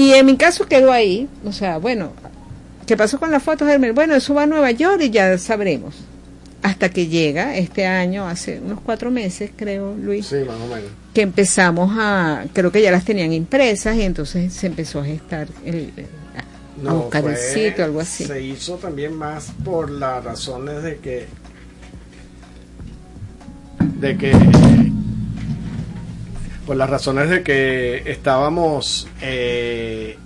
Y 0.00 0.14
en 0.14 0.24
mi 0.24 0.38
caso 0.38 0.66
quedó 0.66 0.92
ahí, 0.92 1.28
o 1.44 1.52
sea, 1.52 1.76
bueno, 1.76 2.14
¿qué 2.86 2.96
pasó 2.96 3.20
con 3.20 3.30
las 3.30 3.42
fotos, 3.42 3.68
Hermel? 3.68 3.92
Bueno, 3.92 4.14
eso 4.14 4.32
va 4.32 4.44
a 4.44 4.46
Nueva 4.46 4.70
York 4.70 5.02
y 5.02 5.10
ya 5.10 5.36
sabremos. 5.36 5.94
Hasta 6.62 6.88
que 6.88 7.08
llega 7.08 7.54
este 7.58 7.84
año, 7.84 8.26
hace 8.26 8.60
unos 8.64 8.80
cuatro 8.80 9.10
meses, 9.10 9.50
creo, 9.54 9.94
Luis. 9.94 10.28
Sí, 10.28 10.36
más 10.46 10.56
o 10.56 10.74
menos. 10.74 10.90
Que 11.12 11.20
empezamos 11.20 11.94
a, 11.98 12.46
creo 12.54 12.72
que 12.72 12.80
ya 12.80 12.90
las 12.90 13.04
tenían 13.04 13.34
impresas 13.34 13.94
y 13.94 14.00
entonces 14.00 14.54
se 14.54 14.68
empezó 14.68 15.00
a 15.00 15.04
gestar 15.04 15.48
el, 15.66 15.92
a 16.88 16.92
buscar 16.94 17.22
el 17.26 17.36
sitio, 17.36 17.84
algo 17.84 18.00
así. 18.00 18.24
Se 18.24 18.40
hizo 18.40 18.76
también 18.76 19.12
más 19.12 19.52
por 19.62 19.90
las 19.90 20.24
razones 20.24 20.82
de 20.82 20.96
que 20.96 21.26
de 23.98 24.16
que 24.16 24.32
por 26.66 26.76
las 26.76 26.88
razones 26.88 27.30
de 27.30 27.42
que 27.42 28.02
estábamos 28.06 29.08
eh, 29.20 30.16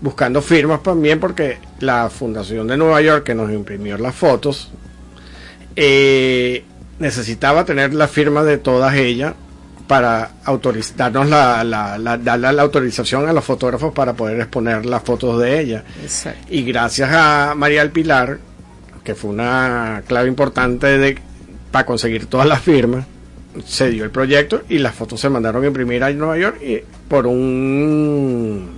buscando 0.00 0.42
firmas 0.42 0.82
también 0.82 1.18
porque 1.20 1.58
la 1.80 2.10
Fundación 2.10 2.66
de 2.66 2.76
Nueva 2.76 3.00
York 3.00 3.24
que 3.24 3.34
nos 3.34 3.50
imprimió 3.50 3.98
las 3.98 4.14
fotos 4.14 4.70
eh, 5.76 6.64
necesitaba 6.98 7.64
tener 7.64 7.94
la 7.94 8.08
firma 8.08 8.42
de 8.42 8.58
todas 8.58 8.94
ellas 8.94 9.34
para 9.86 10.32
darnos 10.96 11.28
la, 11.28 11.64
la, 11.64 12.18
darle 12.18 12.52
la 12.52 12.62
autorización 12.62 13.26
a 13.26 13.32
los 13.32 13.44
fotógrafos 13.44 13.92
para 13.94 14.12
poder 14.12 14.38
exponer 14.38 14.84
las 14.84 15.02
fotos 15.02 15.40
de 15.40 15.60
ella. 15.60 15.84
Y 16.50 16.62
gracias 16.62 17.10
a 17.10 17.54
María 17.56 17.80
del 17.80 17.90
Pilar, 17.90 18.38
que 19.02 19.14
fue 19.14 19.30
una 19.30 20.02
clave 20.06 20.28
importante 20.28 20.86
de, 20.98 21.18
para 21.70 21.86
conseguir 21.86 22.26
todas 22.26 22.46
las 22.46 22.60
firmas, 22.60 23.06
se 23.64 23.90
dio 23.90 24.04
el 24.04 24.10
proyecto 24.10 24.62
y 24.68 24.78
las 24.78 24.94
fotos 24.94 25.20
se 25.20 25.28
mandaron 25.28 25.64
a 25.64 25.66
imprimir 25.66 26.02
a 26.02 26.10
Nueva 26.10 26.38
York 26.38 26.62
y 26.62 26.80
por 27.08 27.26
un 27.26 28.70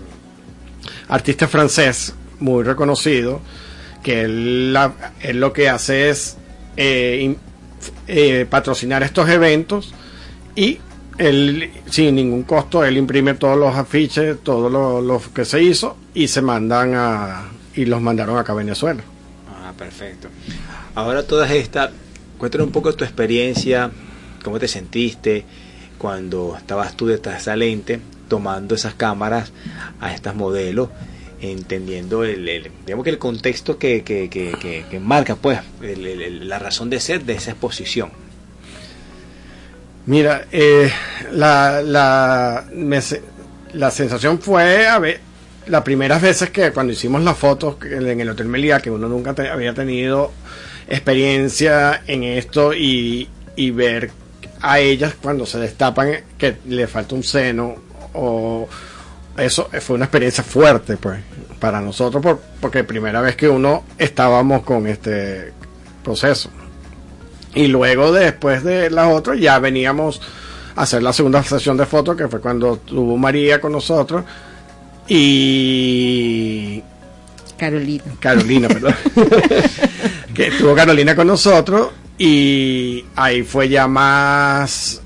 artista 1.09 1.49
francés 1.49 2.15
muy 2.39 2.65
reconocido 2.65 3.41
que 4.03 4.23
él, 4.23 4.77
lo 5.35 5.53
que 5.53 5.69
hace 5.69 6.11
es 6.11 6.37
eh, 6.77 7.37
eh, 8.07 8.47
patrocinar 8.49 9.03
estos 9.03 9.29
eventos 9.29 9.93
y 10.55 10.79
él 11.19 11.71
sin 11.91 12.15
ningún 12.15 12.45
costo 12.45 12.85
él 12.85 12.97
imprime 12.97 13.35
todos 13.35 13.59
los 13.59 13.75
afiches 13.75 14.39
todos 14.43 14.73
los 15.05 15.29
que 15.29 15.45
se 15.45 15.63
hizo 15.63 15.97
y 16.15 16.29
se 16.29 16.41
mandan 16.41 16.95
a 16.95 17.51
y 17.75 17.85
los 17.87 18.01
mandaron 18.01 18.37
acá 18.37 18.53
a 18.53 18.57
Venezuela. 18.57 19.03
Ah 19.49 19.73
perfecto. 19.77 20.29
Ahora 20.95 21.23
todas 21.23 21.51
estas 21.51 21.91
cuéntanos 22.39 22.67
un 22.67 22.73
poco 22.73 22.95
tu 22.95 23.05
experiencia 23.05 23.91
cómo 24.43 24.59
te 24.59 24.69
sentiste 24.69 25.45
cuando 25.99 26.57
estabas 26.57 26.97
tú 26.97 27.07
detrás 27.07 27.37
de 27.37 27.41
esa 27.41 27.57
lente 27.57 28.01
tomando 28.29 28.75
esas 28.75 28.95
cámaras 28.95 29.53
a 30.01 30.15
estas 30.15 30.35
modelos 30.35 30.89
entendiendo 31.41 32.25
el, 32.25 32.71
digamos 32.85 33.05
que 33.05 33.11
el 33.11 33.19
contexto 33.19 33.79
que, 33.79 34.03
que, 34.03 35.01
marca 35.01 35.37
pues 35.37 35.61
la 35.81 36.59
razón 36.59 36.91
de 36.91 37.01
ser 37.01 37.25
de 37.25 37.35
esa 37.35 37.53
exposición 37.53 38.11
mira 40.07 40.47
eh, 40.53 40.91
la, 41.33 41.83
la, 41.83 42.67
la 43.73 43.91
sensación 43.91 44.39
fue 44.39 44.87
a 44.87 44.99
ver 44.99 45.21
las 45.67 45.83
primeras 45.83 46.21
veces 46.21 46.51
que 46.51 46.73
cuando 46.73 46.93
hicimos 46.93 47.23
las 47.23 47.37
fotos 47.37 47.77
en 47.85 48.21
el 48.21 48.29
Hotel 48.29 48.47
Meliá 48.47 48.81
que 48.81 48.91
uno 48.91 49.09
nunca 49.09 49.35
había 49.53 49.73
tenido 49.73 50.33
experiencia 50.89 52.03
en 52.07 52.25
esto 52.25 52.75
y, 52.75 53.29
y 53.57 53.71
ver 53.71 54.11
a 54.62 54.79
ellas 54.79 55.14
cuando 55.21 55.47
se 55.47 55.59
destapan 55.59 56.12
que 56.37 56.57
le 56.67 56.87
falta 56.87 57.14
un 57.14 57.23
seno 57.23 57.75
o 58.14 58.69
eso 59.37 59.71
fue 59.81 59.97
una 59.97 60.07
experiencia 60.07 60.45
fuerte 60.45 60.97
pues 60.97 61.21
para 61.59 61.81
nosotros 61.81 62.23
por, 62.23 62.40
porque 62.61 62.85
primera 62.85 63.21
vez 63.21 63.37
que 63.37 63.49
uno 63.49 63.85
estábamos 63.99 64.62
con 64.62 64.87
este 64.87 65.52
proceso. 66.02 66.50
Y 67.55 67.67
luego 67.67 68.12
después 68.12 68.62
de 68.62 68.90
la 68.90 69.09
otra 69.09 69.35
ya 69.35 69.59
veníamos 69.59 70.21
a 70.76 70.83
hacer 70.83 71.02
la 71.02 71.12
segunda 71.12 71.43
sesión 71.43 71.76
de 71.76 71.87
fotos 71.87 72.17
que 72.17 72.29
fue 72.29 72.40
cuando 72.40 72.76
tuvo 72.79 73.17
María 73.17 73.61
con 73.61 73.73
nosotros 73.73 74.25
y 75.09 76.83
Carolina. 77.57 78.05
Carolina 78.21 78.69
perdón. 78.69 78.95
Que 80.35 80.52
tuvo 80.52 80.75
Carolina 80.75 81.17
con 81.17 81.26
nosotros 81.26 81.90
y 82.23 83.07
ahí 83.17 83.43
fue 83.43 83.71
ya 83.71 83.89
más 83.89 85.00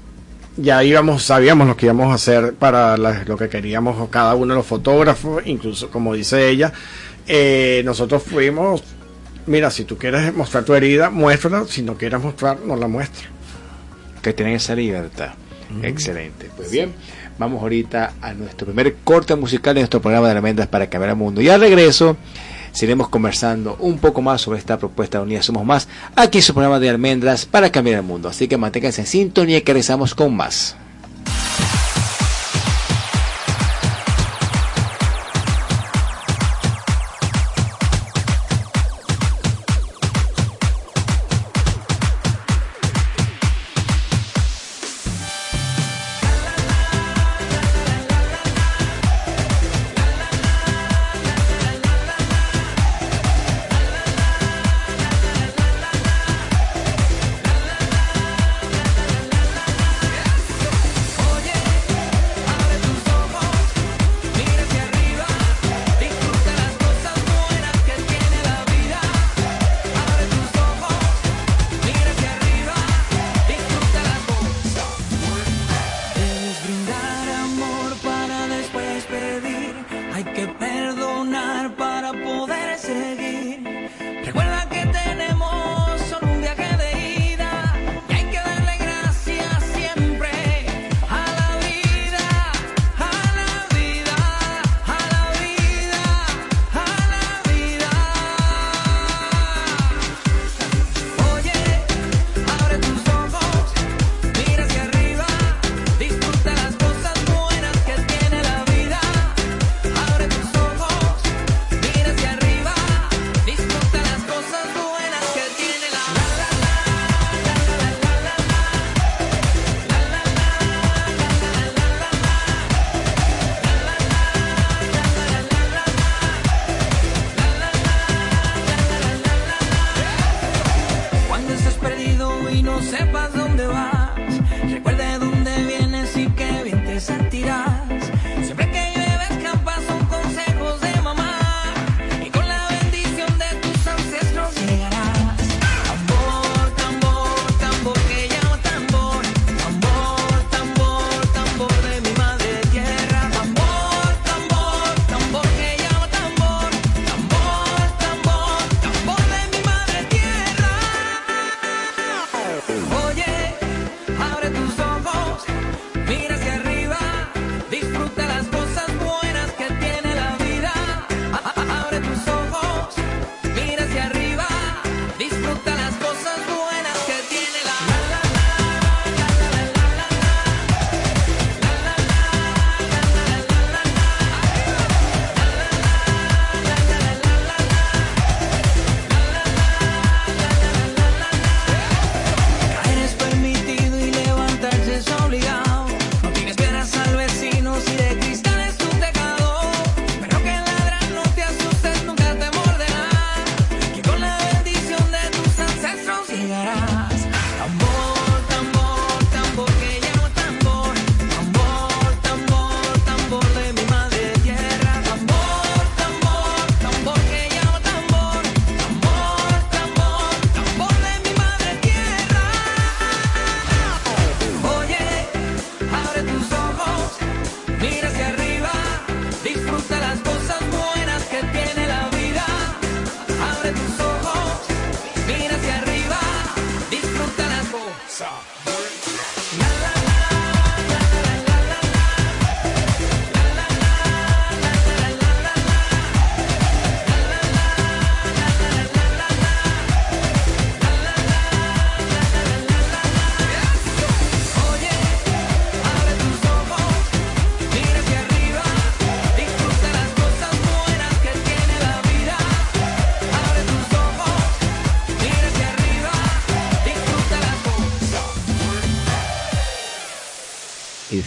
ya 0.56 0.82
íbamos 0.82 1.22
sabíamos 1.22 1.68
lo 1.68 1.76
que 1.76 1.86
íbamos 1.86 2.10
a 2.10 2.14
hacer 2.14 2.54
para 2.54 2.96
lo 2.96 3.36
que 3.36 3.48
queríamos 3.48 4.08
cada 4.08 4.34
uno 4.34 4.54
de 4.54 4.58
los 4.58 4.66
fotógrafos 4.66 5.42
incluso 5.46 5.90
como 5.90 6.14
dice 6.14 6.48
ella 6.48 6.72
eh, 7.28 7.82
nosotros 7.84 8.22
fuimos 8.24 8.82
mira 9.46 9.70
si 9.70 9.84
tú 9.84 9.96
quieres 9.96 10.34
mostrar 10.34 10.64
tu 10.64 10.74
herida 10.74 11.08
muéstrala 11.10 11.64
si 11.68 11.82
no 11.82 11.96
quieres 11.96 12.20
mostrar 12.20 12.58
no 12.66 12.74
la 12.74 12.88
muestra 12.88 13.28
que 14.24 14.32
tienen 14.32 14.54
esa 14.56 14.74
libertad. 14.74 15.34
Excelente. 15.82 16.50
Pues 16.56 16.70
bien 16.70 16.92
vamos 17.38 17.62
ahorita 17.62 18.14
a 18.20 18.32
nuestro 18.32 18.66
primer 18.66 18.94
corte 19.04 19.34
musical 19.36 19.74
de 19.74 19.82
nuestro 19.82 20.00
programa 20.00 20.28
de 20.28 20.36
Almendras 20.36 20.68
para 20.68 20.88
cambiar 20.88 21.10
el 21.10 21.16
mundo. 21.16 21.40
Y 21.40 21.48
al 21.48 21.60
regreso 21.60 22.16
seguiremos 22.74 23.08
conversando 23.08 23.76
un 23.80 23.96
poco 23.98 24.20
más 24.20 24.42
sobre 24.42 24.58
esta 24.58 24.76
propuesta 24.76 25.18
de 25.18 25.24
Unidad 25.24 25.42
Somos 25.42 25.64
Más 25.64 25.88
aquí 26.14 26.38
en 26.38 26.42
su 26.42 26.52
programa 26.52 26.78
de 26.78 26.90
almendras 26.90 27.46
para 27.46 27.72
cambiar 27.72 28.00
el 28.00 28.02
mundo. 28.02 28.28
Así 28.28 28.46
que 28.48 28.58
manténganse 28.58 29.00
en 29.00 29.06
sintonía 29.06 29.62
que 29.62 29.72
regresamos 29.72 30.14
con 30.14 30.36
más. 30.36 30.76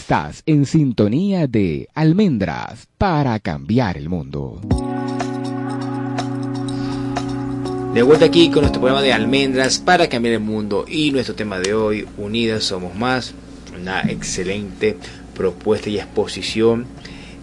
Estás 0.07 0.41
en 0.45 0.65
sintonía 0.65 1.47
de 1.47 1.89
Almendras 1.93 2.87
para 2.97 3.41
cambiar 3.41 3.97
el 3.97 4.07
mundo. 4.07 4.61
De 7.93 8.01
vuelta 8.03 8.23
aquí 8.23 8.49
con 8.49 8.61
nuestro 8.61 8.79
programa 8.79 9.01
de 9.01 9.11
Almendras 9.11 9.79
para 9.79 10.07
cambiar 10.07 10.35
el 10.35 10.39
mundo 10.39 10.85
y 10.87 11.11
nuestro 11.11 11.35
tema 11.35 11.59
de 11.59 11.73
hoy, 11.73 12.07
Unidas 12.17 12.63
Somos 12.63 12.95
Más, 12.95 13.33
una 13.77 13.99
excelente 14.03 14.95
propuesta 15.35 15.89
y 15.89 15.97
exposición 15.97 16.85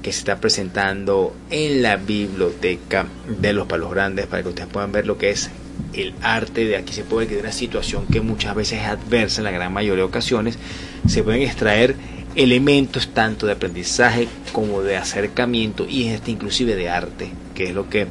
que 0.00 0.10
se 0.10 0.20
está 0.20 0.40
presentando 0.40 1.36
en 1.50 1.82
la 1.82 1.96
biblioteca 1.96 3.06
de 3.42 3.52
los 3.52 3.66
Palos 3.66 3.90
Grandes 3.90 4.26
para 4.26 4.42
que 4.42 4.48
ustedes 4.48 4.70
puedan 4.70 4.90
ver 4.90 5.06
lo 5.06 5.18
que 5.18 5.28
es 5.28 5.50
el 5.92 6.14
arte 6.22 6.64
de 6.64 6.76
aquí 6.76 6.94
se 6.94 7.04
puede 7.04 7.26
ver 7.26 7.28
que 7.28 7.34
de 7.34 7.40
una 7.42 7.52
situación 7.52 8.06
que 8.06 8.20
muchas 8.20 8.54
veces 8.54 8.80
es 8.80 8.86
adversa 8.86 9.40
en 9.40 9.44
la 9.44 9.50
gran 9.50 9.72
mayoría 9.72 10.02
de 10.04 10.08
ocasiones 10.08 10.58
se 11.06 11.22
pueden 11.22 11.42
extraer 11.42 11.96
elementos 12.36 13.08
tanto 13.08 13.46
de 13.46 13.52
aprendizaje 13.52 14.28
como 14.52 14.82
de 14.82 14.96
acercamiento 14.96 15.86
y 15.88 16.08
este 16.08 16.30
inclusive 16.30 16.74
de 16.76 16.88
arte 16.88 17.30
que 17.54 17.64
es 17.64 17.74
lo 17.74 17.88
que 17.88 18.06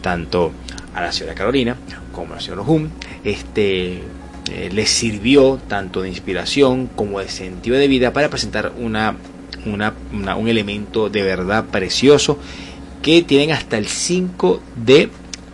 tanto 0.00 0.52
a 0.94 1.00
la 1.02 1.12
señora 1.12 1.34
Carolina 1.34 1.76
como 2.12 2.32
a 2.32 2.36
la 2.36 2.42
señora 2.42 2.62
Hum 2.62 2.88
este 3.24 4.02
eh, 4.50 4.70
les 4.72 4.88
sirvió 4.88 5.58
tanto 5.68 6.00
de 6.00 6.08
inspiración 6.08 6.86
como 6.86 7.20
de 7.20 7.28
sentido 7.28 7.76
de 7.76 7.86
vida 7.86 8.14
para 8.14 8.30
presentar 8.30 8.72
una, 8.78 9.14
una, 9.66 9.92
un 10.36 10.48
elemento 10.48 11.10
de 11.10 11.22
verdad 11.22 11.66
precioso 11.66 12.38
que 13.02 13.22
tienen 13.22 13.52
hasta 13.52 13.76
el 13.76 13.86
5 13.86 14.62
de 14.86 15.10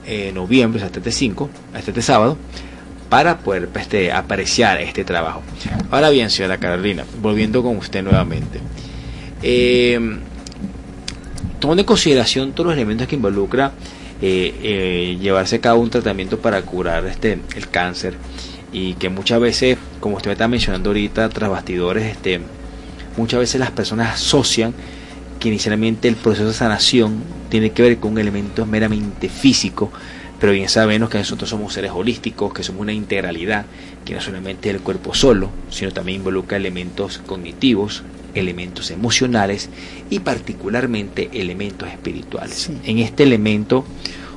eh, 0.06 0.30
noviembre, 0.32 0.82
hasta 0.82 0.98
este 0.98 1.10
5, 1.10 1.50
hasta 1.74 1.90
este 1.90 2.02
sábado, 2.02 2.36
para 3.08 3.38
poder 3.38 3.68
este, 3.76 4.12
apreciar 4.12 4.80
este 4.80 5.04
trabajo. 5.04 5.42
Ahora 5.90 6.10
bien, 6.10 6.30
señora 6.30 6.58
Carolina, 6.58 7.04
volviendo 7.20 7.62
con 7.62 7.76
usted 7.76 8.02
nuevamente. 8.02 8.60
Eh, 9.42 9.98
tomando 11.60 11.82
en 11.82 11.86
consideración 11.86 12.52
todos 12.52 12.68
los 12.68 12.76
elementos 12.76 13.06
que 13.06 13.16
involucra 13.16 13.72
eh, 14.20 14.54
eh, 14.62 15.18
llevarse 15.20 15.56
a 15.56 15.60
cabo 15.60 15.80
un 15.80 15.90
tratamiento 15.90 16.38
para 16.38 16.62
curar 16.62 17.04
este 17.06 17.38
el 17.56 17.68
cáncer 17.68 18.14
y 18.72 18.94
que 18.94 19.08
muchas 19.08 19.40
veces, 19.40 19.78
como 20.00 20.16
usted 20.16 20.28
me 20.28 20.32
está 20.32 20.48
mencionando 20.48 20.90
ahorita, 20.90 21.28
tras 21.28 21.48
bastidores, 21.48 22.04
este, 22.04 22.40
muchas 23.16 23.40
veces 23.40 23.60
las 23.60 23.70
personas 23.70 24.14
asocian 24.14 24.74
que 25.38 25.48
inicialmente 25.48 26.08
el 26.08 26.16
proceso 26.16 26.48
de 26.48 26.54
sanación 26.54 27.22
tiene 27.50 27.70
que 27.70 27.82
ver 27.82 27.98
con 27.98 28.12
un 28.12 28.18
elemento 28.18 28.66
meramente 28.66 29.28
físico, 29.28 29.92
pero 30.40 30.52
bien 30.52 30.68
sabemos 30.68 31.08
que 31.08 31.18
nosotros 31.18 31.48
somos 31.48 31.72
seres 31.72 31.92
holísticos, 31.94 32.52
que 32.52 32.62
somos 32.62 32.82
una 32.82 32.92
integralidad, 32.92 33.66
que 34.04 34.14
no 34.14 34.20
solamente 34.20 34.68
es 34.68 34.74
el 34.74 34.82
cuerpo 34.82 35.14
solo, 35.14 35.50
sino 35.70 35.92
también 35.92 36.18
involucra 36.18 36.56
elementos 36.56 37.18
cognitivos, 37.18 38.02
elementos 38.34 38.90
emocionales 38.90 39.70
y 40.10 40.18
particularmente 40.20 41.30
elementos 41.32 41.88
espirituales. 41.88 42.70
En 42.84 42.98
este 42.98 43.22
elemento, 43.22 43.84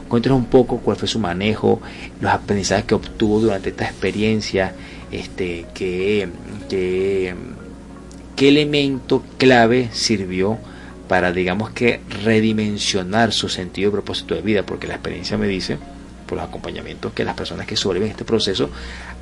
cuéntanos 0.07 0.37
un 0.37 0.45
poco 0.45 0.77
cuál 0.79 0.97
fue 0.97 1.07
su 1.07 1.19
manejo, 1.19 1.81
los 2.21 2.31
aprendizajes 2.31 2.85
que 2.85 2.95
obtuvo 2.95 3.39
durante 3.39 3.69
esta 3.69 3.85
experiencia, 3.85 4.73
este, 5.11 5.65
qué, 5.73 6.29
qué 6.69 8.47
elemento 8.47 9.23
clave 9.37 9.89
sirvió 9.91 10.59
para, 11.07 11.31
digamos 11.31 11.69
que, 11.71 12.01
redimensionar 12.23 13.31
su 13.31 13.49
sentido 13.49 13.89
y 13.89 13.91
propósito 13.91 14.35
de 14.35 14.41
vida, 14.41 14.63
porque 14.63 14.87
la 14.87 14.95
experiencia 14.95 15.37
me 15.37 15.47
dice, 15.47 15.77
por 16.27 16.37
los 16.37 16.47
acompañamientos, 16.47 17.13
que 17.13 17.23
las 17.23 17.35
personas 17.35 17.65
que 17.65 17.75
sobreviven 17.75 18.11
este 18.11 18.25
proceso 18.25 18.69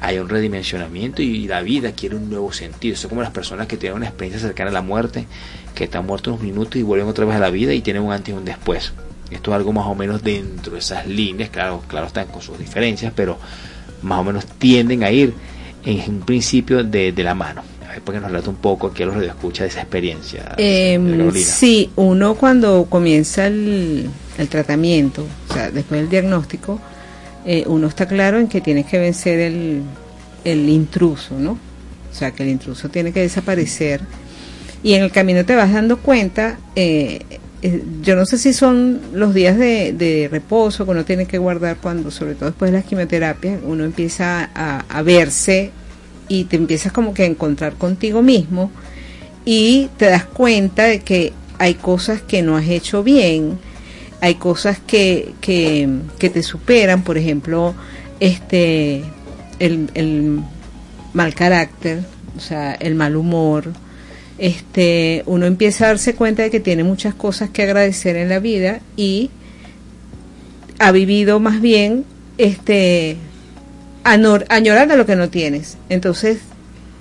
hay 0.02 0.18
un 0.18 0.28
redimensionamiento 0.28 1.22
y 1.22 1.48
la 1.48 1.62
vida 1.62 1.92
quiere 1.94 2.16
un 2.16 2.30
nuevo 2.30 2.52
sentido. 2.52 2.96
Es 2.96 3.08
como 3.08 3.22
las 3.22 3.32
personas 3.32 3.68
que 3.68 3.78
tienen 3.78 3.98
una 3.98 4.08
experiencia 4.08 4.46
cercana 4.46 4.72
a 4.72 4.74
la 4.74 4.82
muerte, 4.82 5.28
que 5.74 5.86
están 5.86 6.06
muertos 6.06 6.34
unos 6.34 6.44
minutos 6.44 6.76
y 6.76 6.84
vuelven 6.84 7.08
otra 7.08 7.26
vez 7.26 7.36
a 7.36 7.40
la 7.40 7.50
vida 7.50 7.74
y 7.74 7.82
tienen 7.82 8.04
un 8.04 8.12
antes 8.12 8.34
y 8.34 8.38
un 8.38 8.46
después. 8.46 8.92
Esto 9.32 9.52
es 9.52 9.56
algo 9.56 9.72
más 9.72 9.88
o 9.88 9.96
menos 9.96 10.24
dentro 10.24 10.74
de 10.74 10.80
esas 10.80 11.08
líneas, 11.08 11.50
claro, 11.50 11.84
claro 11.88 12.08
están 12.08 12.28
con 12.28 12.42
sus 12.42 12.60
diferencias, 12.60 13.14
pero 13.16 13.38
más 14.02 14.20
o 14.20 14.24
menos 14.24 14.46
tienden 14.46 15.04
a 15.04 15.12
ir 15.12 15.34
en 15.84 16.16
un 16.16 16.22
principio 16.22 16.84
de, 16.84 17.12
de 17.12 17.24
la 17.24 17.34
mano 17.34 17.75
porque 18.04 18.20
nos 18.20 18.32
relata 18.32 18.50
un 18.50 18.56
poco 18.58 18.88
aquí 18.88 19.04
a 19.04 19.06
los 19.06 19.24
escucha 19.24 19.64
de 19.64 19.70
esa 19.70 19.82
experiencia. 19.82 20.54
Eh, 20.58 21.00
sí, 21.36 21.92
uno 21.96 22.36
cuando 22.36 22.86
comienza 22.90 23.48
el, 23.48 24.10
el, 24.38 24.48
tratamiento, 24.50 25.26
o 25.50 25.54
sea, 25.54 25.72
después 25.72 26.02
del 26.02 26.10
diagnóstico, 26.10 26.80
eh, 27.46 27.64
uno 27.68 27.88
está 27.88 28.08
claro 28.08 28.40
en 28.40 28.48
que 28.48 28.62
tienes 28.62 28.86
que 28.86 28.98
vencer 28.98 29.40
el, 29.40 29.84
el 30.44 30.70
intruso, 30.70 31.38
¿no? 31.38 31.52
O 31.52 32.18
sea, 32.18 32.32
que 32.32 32.44
el 32.44 32.50
intruso 32.50 32.90
tiene 32.90 33.12
que 33.12 33.22
desaparecer. 33.22 34.02
Y 34.84 34.94
en 34.94 35.04
el 35.04 35.12
camino 35.12 35.46
te 35.46 35.56
vas 35.56 35.72
dando 35.74 35.98
cuenta, 35.98 36.58
eh, 36.76 37.20
eh, 37.62 37.84
yo 38.02 38.16
no 38.16 38.26
sé 38.26 38.38
si 38.38 38.54
son 38.54 39.00
los 39.14 39.34
días 39.34 39.58
de, 39.58 39.94
de, 39.94 40.28
reposo 40.32 40.86
que 40.86 40.92
uno 40.92 41.06
tiene 41.06 41.26
que 41.26 41.38
guardar 41.38 41.78
cuando, 41.78 42.12
sobre 42.12 42.36
todo 42.36 42.50
después 42.50 42.72
de 42.72 42.78
las 42.78 42.86
quimioterapias, 42.86 43.60
uno 43.64 43.84
empieza 43.84 44.50
a, 44.54 44.86
a 44.88 45.02
verse 45.02 45.72
y 46.28 46.46
te 46.46 46.56
empiezas 46.56 46.92
como 46.92 47.14
que 47.14 47.24
a 47.24 47.28
encontrar 47.28 47.74
contigo 47.74 48.22
mismo 48.22 48.72
y 49.46 49.90
te 49.98 50.06
das 50.06 50.26
cuenta 50.26 50.84
de 50.84 51.00
que 51.02 51.34
hay 51.60 51.76
cosas 51.76 52.22
que 52.22 52.42
no 52.42 52.58
has 52.58 52.68
hecho 52.68 53.04
bien, 53.04 53.60
hay 54.22 54.36
cosas 54.36 54.80
que, 54.80 55.34
que, 55.42 55.88
que 56.20 56.30
te 56.30 56.44
superan, 56.44 57.04
por 57.04 57.18
ejemplo, 57.18 57.76
este 58.20 59.04
el, 59.60 59.90
el, 59.94 60.42
mal 61.14 61.34
carácter, 61.34 62.04
o 62.36 62.42
sea, 62.42 62.74
el 62.74 62.96
mal 62.96 63.16
humor, 63.16 63.72
este, 64.38 65.24
uno 65.28 65.46
empieza 65.46 65.86
a 65.86 65.88
darse 65.90 66.14
cuenta 66.14 66.44
de 66.44 66.52
que 66.52 66.60
tiene 66.60 66.84
muchas 66.84 67.14
cosas 67.14 67.50
que 67.52 67.64
agradecer 67.64 68.18
en 68.18 68.28
la 68.28 68.40
vida 68.40 68.82
y 68.98 69.30
ha 70.80 70.92
vivido 70.92 71.40
más 71.40 71.62
bien 71.62 72.04
este 72.38 73.16
añorando 74.06 74.96
lo 74.96 75.06
que 75.06 75.16
no 75.16 75.30
tienes. 75.30 75.78
Entonces 75.90 76.38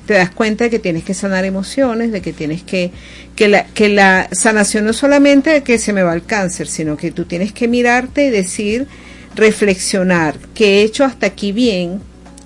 te 0.07 0.15
das 0.15 0.31
cuenta 0.31 0.65
de 0.65 0.71
que 0.71 0.79
tienes 0.79 1.05
que 1.05 1.15
sanar 1.15 1.45
emociones, 1.45 2.13
de 2.13 2.21
que 2.21 2.33
tienes 2.33 2.63
que, 2.63 2.91
que 3.37 3.49
la, 3.49 3.67
que 3.67 3.89
la 3.89 4.29
sanación 4.33 4.85
no 4.85 4.93
solamente 4.93 5.51
de 5.51 5.63
que 5.63 5.79
se 5.79 5.93
me 5.93 6.03
va 6.03 6.15
el 6.15 6.25
cáncer, 6.25 6.67
sino 6.67 6.97
que 6.97 7.11
tú 7.11 7.25
tienes 7.25 7.53
que 7.53 7.69
mirarte 7.69 8.27
y 8.27 8.31
decir, 8.31 8.87
reflexionar, 9.35 10.37
que 10.55 10.81
he 10.81 10.83
hecho 10.83 11.05
hasta 11.05 11.27
aquí 11.27 11.53
bien 11.53 12.01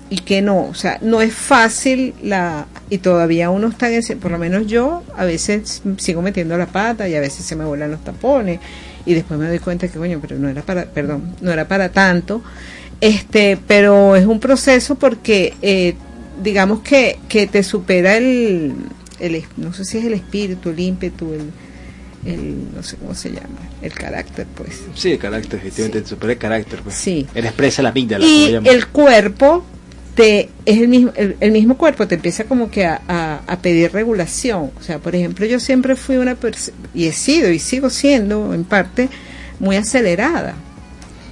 y 0.09 0.19
que 0.19 0.41
no, 0.41 0.65
o 0.65 0.73
sea, 0.73 0.97
no 1.01 1.21
es 1.21 1.33
fácil 1.33 2.13
la, 2.23 2.65
y 2.89 2.99
todavía 2.99 3.49
uno 3.49 3.67
está 3.67 3.89
en 3.89 3.95
ese, 3.95 4.15
por 4.15 4.31
lo 4.31 4.39
menos 4.39 4.67
yo 4.67 5.03
a 5.15 5.25
veces 5.25 5.81
sigo 5.97 6.21
metiendo 6.21 6.57
la 6.57 6.65
pata 6.65 7.07
y 7.07 7.15
a 7.15 7.19
veces 7.19 7.45
se 7.45 7.55
me 7.55 7.65
vuelan 7.65 7.91
los 7.91 8.03
tapones 8.03 8.59
y 9.09 9.15
después 9.15 9.39
me 9.39 9.47
doy 9.47 9.59
cuenta 9.59 9.87
que 9.87 9.97
coño, 9.97 10.19
pero 10.21 10.37
no 10.37 10.47
era 10.49 10.61
para, 10.61 10.85
perdón, 10.85 11.35
no 11.41 11.51
era 11.51 11.67
para 11.67 11.89
tanto 11.91 12.43
este, 13.01 13.57
pero 13.67 14.15
es 14.15 14.25
un 14.25 14.39
proceso 14.39 14.95
porque 14.95 15.53
eh, 15.61 15.95
digamos 16.43 16.81
que, 16.81 17.19
que 17.29 17.47
te 17.47 17.63
supera 17.63 18.17
el, 18.17 18.73
el, 19.19 19.43
no 19.57 19.73
sé 19.73 19.85
si 19.85 19.97
es 19.99 20.05
el 20.05 20.13
espíritu, 20.13 20.69
el 20.69 20.79
ímpetu, 20.79 21.33
el, 21.33 21.51
el, 22.25 22.75
no 22.75 22.83
sé 22.83 22.97
cómo 22.97 23.15
se 23.15 23.29
llama, 23.29 23.59
el 23.81 23.93
carácter, 23.93 24.45
pues. 24.53 24.81
Sí, 24.95 25.13
el 25.13 25.19
carácter, 25.19 25.59
efectivamente, 25.59 25.99
sí. 25.99 26.03
te 26.03 26.09
supera 26.09 26.33
el 26.33 26.39
carácter, 26.39 26.81
pues. 26.81 26.95
Sí. 26.95 27.25
Él 27.33 27.45
expresa 27.45 27.81
la 27.81 27.89
amígdala. 27.89 28.25
Y 28.25 28.59
el 28.65 28.87
cuerpo 28.87 29.63
te, 30.19 30.49
es 30.65 30.81
el 30.81 30.89
mismo, 30.89 31.13
el, 31.15 31.51
mismo 31.53 31.77
cuerpo 31.77 32.05
te 32.05 32.15
empieza 32.15 32.43
como 32.43 32.69
que 32.69 32.85
a, 32.85 32.99
a, 33.07 33.39
a, 33.47 33.59
pedir 33.59 33.93
regulación. 33.93 34.69
O 34.77 34.83
sea, 34.83 34.99
por 34.99 35.15
ejemplo, 35.15 35.45
yo 35.45 35.61
siempre 35.61 35.95
fui 35.95 36.17
una 36.17 36.35
persona, 36.35 36.77
y 36.93 37.05
he 37.05 37.13
sido 37.13 37.49
y 37.49 37.57
sigo 37.57 37.89
siendo 37.89 38.53
en 38.53 38.65
parte 38.65 39.07
muy 39.61 39.77
acelerada. 39.77 40.55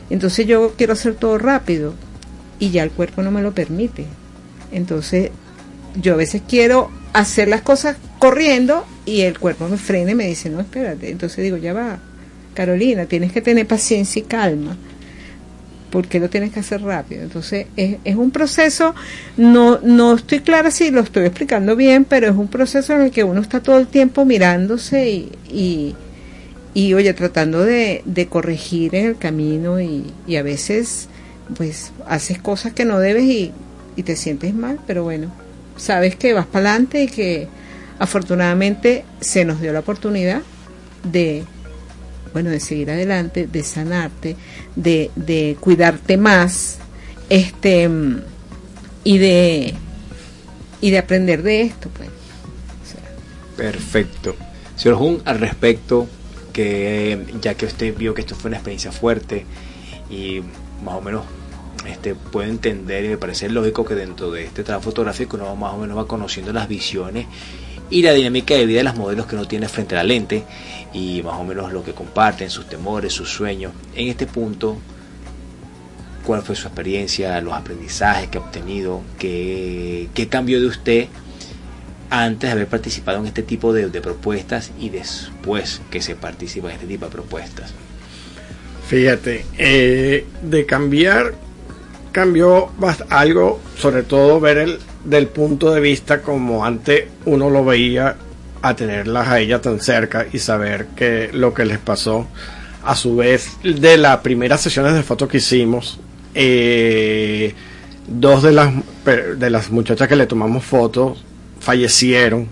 Entonces 0.09 0.47
yo 0.47 0.73
quiero 0.77 0.93
hacer 0.93 1.15
todo 1.15 1.37
rápido 1.37 1.95
y 2.59 2.69
ya 2.69 2.81
el 2.83 2.91
cuerpo 2.91 3.23
no 3.23 3.29
me 3.29 3.41
lo 3.41 3.53
permite. 3.53 4.05
Entonces 4.71 5.31
yo 6.01 6.13
a 6.13 6.17
veces 6.17 6.41
quiero 6.47 6.89
hacer 7.11 7.49
las 7.49 7.63
cosas 7.63 7.97
corriendo 8.19 8.85
y 9.05 9.23
el 9.23 9.37
cuerpo 9.37 9.67
me 9.67 9.75
frena 9.75 10.11
y 10.11 10.15
me 10.15 10.27
dice, 10.27 10.49
no, 10.49 10.61
espérate. 10.61 11.09
Entonces 11.09 11.43
digo, 11.43 11.57
ya 11.57 11.73
va, 11.73 11.99
Carolina, 12.53 13.05
tienes 13.05 13.33
que 13.33 13.41
tener 13.41 13.67
paciencia 13.67 14.21
y 14.21 14.23
calma. 14.23 14.77
Porque 15.89 16.19
lo 16.19 16.29
tienes 16.29 16.51
que 16.51 16.59
hacer 16.59 16.81
rápido? 16.81 17.23
Entonces 17.23 17.67
es, 17.75 17.97
es 18.03 18.15
un 18.15 18.31
proceso, 18.31 18.93
no, 19.37 19.79
no 19.81 20.15
estoy 20.15 20.39
clara 20.39 20.71
si 20.71 20.91
lo 20.91 21.01
estoy 21.01 21.25
explicando 21.25 21.75
bien, 21.75 22.05
pero 22.05 22.27
es 22.27 22.35
un 22.35 22.47
proceso 22.47 22.93
en 22.93 23.01
el 23.03 23.11
que 23.11 23.23
uno 23.23 23.41
está 23.41 23.61
todo 23.61 23.77
el 23.77 23.87
tiempo 23.87 24.25
mirándose 24.25 25.09
y, 25.09 25.31
y 25.49 25.95
y 26.77 26.93
oye, 26.93 27.11
tratando 27.15 27.65
de, 27.65 28.03
de 28.05 28.27
corregir 28.27 28.93
en 28.93 29.07
el 29.07 29.17
camino 29.17 29.81
y, 29.81 30.13
y, 30.27 30.35
a 30.35 30.43
veces 30.43 31.09
pues 31.55 31.91
haces 32.05 32.37
cosas 32.37 32.73
que 32.73 32.85
no 32.85 32.99
debes 32.99 33.23
y, 33.23 33.51
y 33.95 34.03
te 34.03 34.15
sientes 34.15 34.53
mal, 34.53 34.79
pero 34.85 35.03
bueno, 35.03 35.31
sabes 35.75 36.15
que 36.15 36.33
vas 36.33 36.45
para 36.45 36.69
adelante 36.69 37.01
y 37.01 37.07
que 37.07 37.47
afortunadamente 37.97 39.05
se 39.19 39.43
nos 39.43 39.59
dio 39.59 39.73
la 39.73 39.79
oportunidad 39.79 40.43
de 41.03 41.45
bueno 42.31 42.51
de 42.51 42.59
seguir 42.59 42.91
adelante, 42.91 43.47
de 43.51 43.63
sanarte, 43.63 44.35
de, 44.77 45.11
de 45.15 45.57
cuidarte 45.59 46.15
más, 46.15 46.77
este 47.29 47.89
y 49.03 49.17
de 49.17 49.73
y 50.79 50.91
de 50.91 50.97
aprender 50.97 51.43
de 51.43 51.61
esto, 51.61 51.89
pues. 51.89 52.09
Perfecto. 53.57 54.35
Señor 54.75 54.99
Jun, 54.99 55.21
al 55.25 55.39
respecto, 55.39 56.07
que 56.53 57.25
ya 57.41 57.55
que 57.55 57.65
usted 57.65 57.95
vio 57.97 58.13
que 58.13 58.21
esto 58.21 58.35
fue 58.35 58.49
una 58.49 58.57
experiencia 58.57 58.91
fuerte 58.91 59.45
y 60.09 60.41
más 60.83 60.95
o 60.95 61.01
menos 61.01 61.23
este, 61.87 62.15
puede 62.15 62.49
entender 62.49 63.05
y 63.05 63.09
me 63.09 63.17
parece 63.17 63.49
lógico 63.49 63.83
que 63.85 63.95
dentro 63.95 64.31
de 64.31 64.43
este 64.43 64.63
trabajo 64.63 64.85
fotográfico 64.85 65.37
uno 65.37 65.55
más 65.55 65.73
o 65.73 65.77
menos 65.77 65.97
va 65.97 66.07
conociendo 66.07 66.53
las 66.53 66.67
visiones 66.67 67.25
y 67.89 68.01
la 68.01 68.13
dinámica 68.13 68.55
de 68.55 68.65
vida 68.65 68.79
de 68.79 68.83
los 68.83 68.95
modelos 68.95 69.25
que 69.27 69.35
uno 69.35 69.47
tiene 69.47 69.67
frente 69.67 69.95
a 69.95 69.99
la 69.99 70.03
lente 70.03 70.43
y 70.93 71.21
más 71.23 71.35
o 71.35 71.43
menos 71.43 71.71
lo 71.71 71.83
que 71.83 71.93
comparten, 71.93 72.49
sus 72.49 72.67
temores, 72.67 73.13
sus 73.13 73.29
sueños. 73.29 73.73
En 73.95 74.07
este 74.07 74.25
punto, 74.25 74.77
¿cuál 76.25 76.41
fue 76.41 76.55
su 76.55 76.67
experiencia, 76.67 77.39
los 77.41 77.53
aprendizajes 77.53 78.29
que 78.29 78.37
ha 78.37 78.41
obtenido? 78.41 79.01
¿Qué, 79.17 80.09
qué 80.13 80.27
cambió 80.27 80.59
de 80.59 80.67
usted 80.67 81.07
antes 82.09 82.49
de 82.49 82.51
haber 82.51 82.67
participado 82.67 83.19
en 83.19 83.27
este 83.27 83.43
tipo 83.43 83.73
de, 83.73 83.89
de 83.89 84.01
propuestas 84.01 84.71
y 84.79 84.89
después 84.89 85.81
que 85.91 86.01
se 86.01 86.15
participa 86.15 86.69
en 86.69 86.75
este 86.75 86.87
tipo 86.87 87.05
de 87.05 87.11
propuestas? 87.11 87.73
Fíjate, 88.87 89.45
eh, 89.57 90.25
de 90.41 90.65
cambiar, 90.65 91.33
cambió 92.17 92.71
algo, 93.11 93.59
sobre 93.77 94.01
todo 94.01 94.39
ver 94.39 94.57
el 94.57 94.79
del 95.05 95.27
punto 95.27 95.71
de 95.71 95.79
vista 95.79 96.23
como 96.23 96.65
antes 96.65 97.05
uno 97.25 97.51
lo 97.51 97.63
veía 97.63 98.15
a 98.63 98.75
tenerlas 98.75 99.27
a 99.27 99.39
ella 99.39 99.61
tan 99.61 99.79
cerca 99.79 100.25
y 100.33 100.39
saber 100.39 100.87
que 100.95 101.29
lo 101.31 101.53
que 101.53 101.63
les 101.63 101.77
pasó. 101.77 102.25
A 102.83 102.95
su 102.95 103.17
vez, 103.17 103.57
de 103.61 103.97
las 103.97 104.17
primeras 104.21 104.61
sesiones 104.61 104.95
de 104.95 105.03
fotos 105.03 105.29
que 105.29 105.37
hicimos, 105.37 105.99
eh, 106.33 107.53
dos 108.07 108.41
de 108.41 108.51
las, 108.51 108.73
de 109.37 109.49
las 109.51 109.69
muchachas 109.69 110.07
que 110.07 110.15
le 110.15 110.25
tomamos 110.25 110.63
fotos 110.63 111.23
fallecieron. 111.59 112.47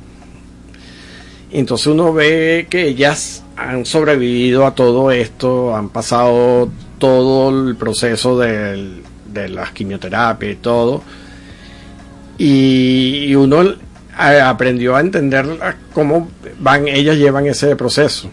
Entonces 1.51 1.87
uno 1.87 2.13
ve 2.13 2.67
que 2.69 2.87
ellas 2.87 3.41
han 3.55 3.83
sobrevivido 3.87 4.67
a 4.67 4.75
todo 4.75 5.09
esto, 5.09 5.75
han 5.75 5.89
pasado 5.89 6.69
todo 6.99 7.49
el 7.49 7.75
proceso 7.75 8.37
de, 8.37 9.03
de 9.35 9.49
las 9.49 9.71
quimioterapias 9.71 10.53
y 10.53 10.55
todo. 10.55 11.03
Y 12.37 13.35
uno 13.35 13.75
aprendió 14.17 14.95
a 14.95 15.01
entender 15.01 15.45
cómo 15.93 16.29
van, 16.59 16.87
ellas 16.87 17.17
llevan 17.17 17.45
ese 17.45 17.75
proceso. 17.75 18.29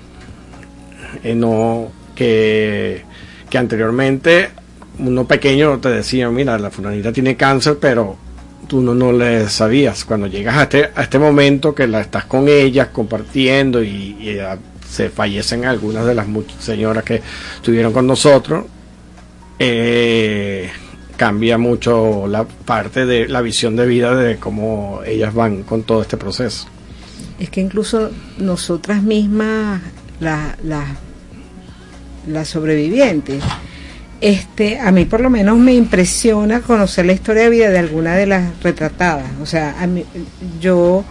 Eh, 1.23 1.35
no 1.35 1.93
que, 2.15 3.05
que 3.51 3.59
anteriormente 3.59 4.51
uno 4.99 5.27
pequeño 5.27 5.79
te 5.79 5.91
decía, 5.91 6.29
mira, 6.31 6.59
la 6.59 6.71
fulanita 6.71 7.13
tiene 7.13 7.37
cáncer, 7.37 7.79
pero 7.81 8.17
tú 8.69 8.81
no, 8.81 8.95
no 8.95 9.13
le 9.13 9.49
sabías. 9.49 10.05
Cuando 10.05 10.27
llegas 10.27 10.57
a 10.57 10.63
este, 10.65 10.91
a 10.95 11.03
este 11.03 11.19
momento 11.19 11.75
que 11.75 11.87
la 11.87 12.01
estás 12.01 12.25
con 12.25 12.49
ellas 12.49 12.89
compartiendo 12.89 13.83
y, 13.83 14.39
se 14.89 15.09
fallecen 15.09 15.65
algunas 15.65 16.05
de 16.05 16.15
las 16.15 16.27
señoras 16.59 17.03
que 17.03 17.23
estuvieron 17.57 17.95
con 17.95 18.07
nosotros, 18.07 18.67
eh, 19.59 20.71
cambia 21.23 21.57
mucho 21.57 22.27
la 22.27 22.43
parte 22.43 23.07
de 23.07 23.29
la 23.29 23.43
visión 23.43 23.77
de 23.77 23.87
vida 23.87 24.13
de 24.17 24.39
cómo 24.39 25.03
ellas 25.07 25.33
van 25.33 25.63
con 25.63 25.85
todo 25.85 26.03
este 26.03 26.17
proceso. 26.17 26.67
Es 27.39 27.49
que 27.49 27.61
incluso 27.61 28.11
nosotras 28.39 29.05
mismas, 29.05 29.81
las 30.19 30.57
la, 32.27 32.45
sobrevivientes, 32.45 33.41
este, 34.21 34.81
a 34.81 34.91
mí 34.91 35.05
por 35.05 35.21
lo 35.21 35.31
menos 35.31 35.59
me 35.59 35.75
impresiona 35.75 36.61
conocer 36.61 37.07
la 37.07 37.13
historia 37.13 37.45
de 37.45 37.51
vida 37.51 37.71
de 37.71 37.79
alguna 37.79 38.17
de 38.17 38.27
las 38.27 38.61
retratadas. 38.61 39.31
O 39.41 39.47
sea, 39.47 39.77
a 39.81 39.87
mí, 39.87 40.05
yo, 40.61 41.05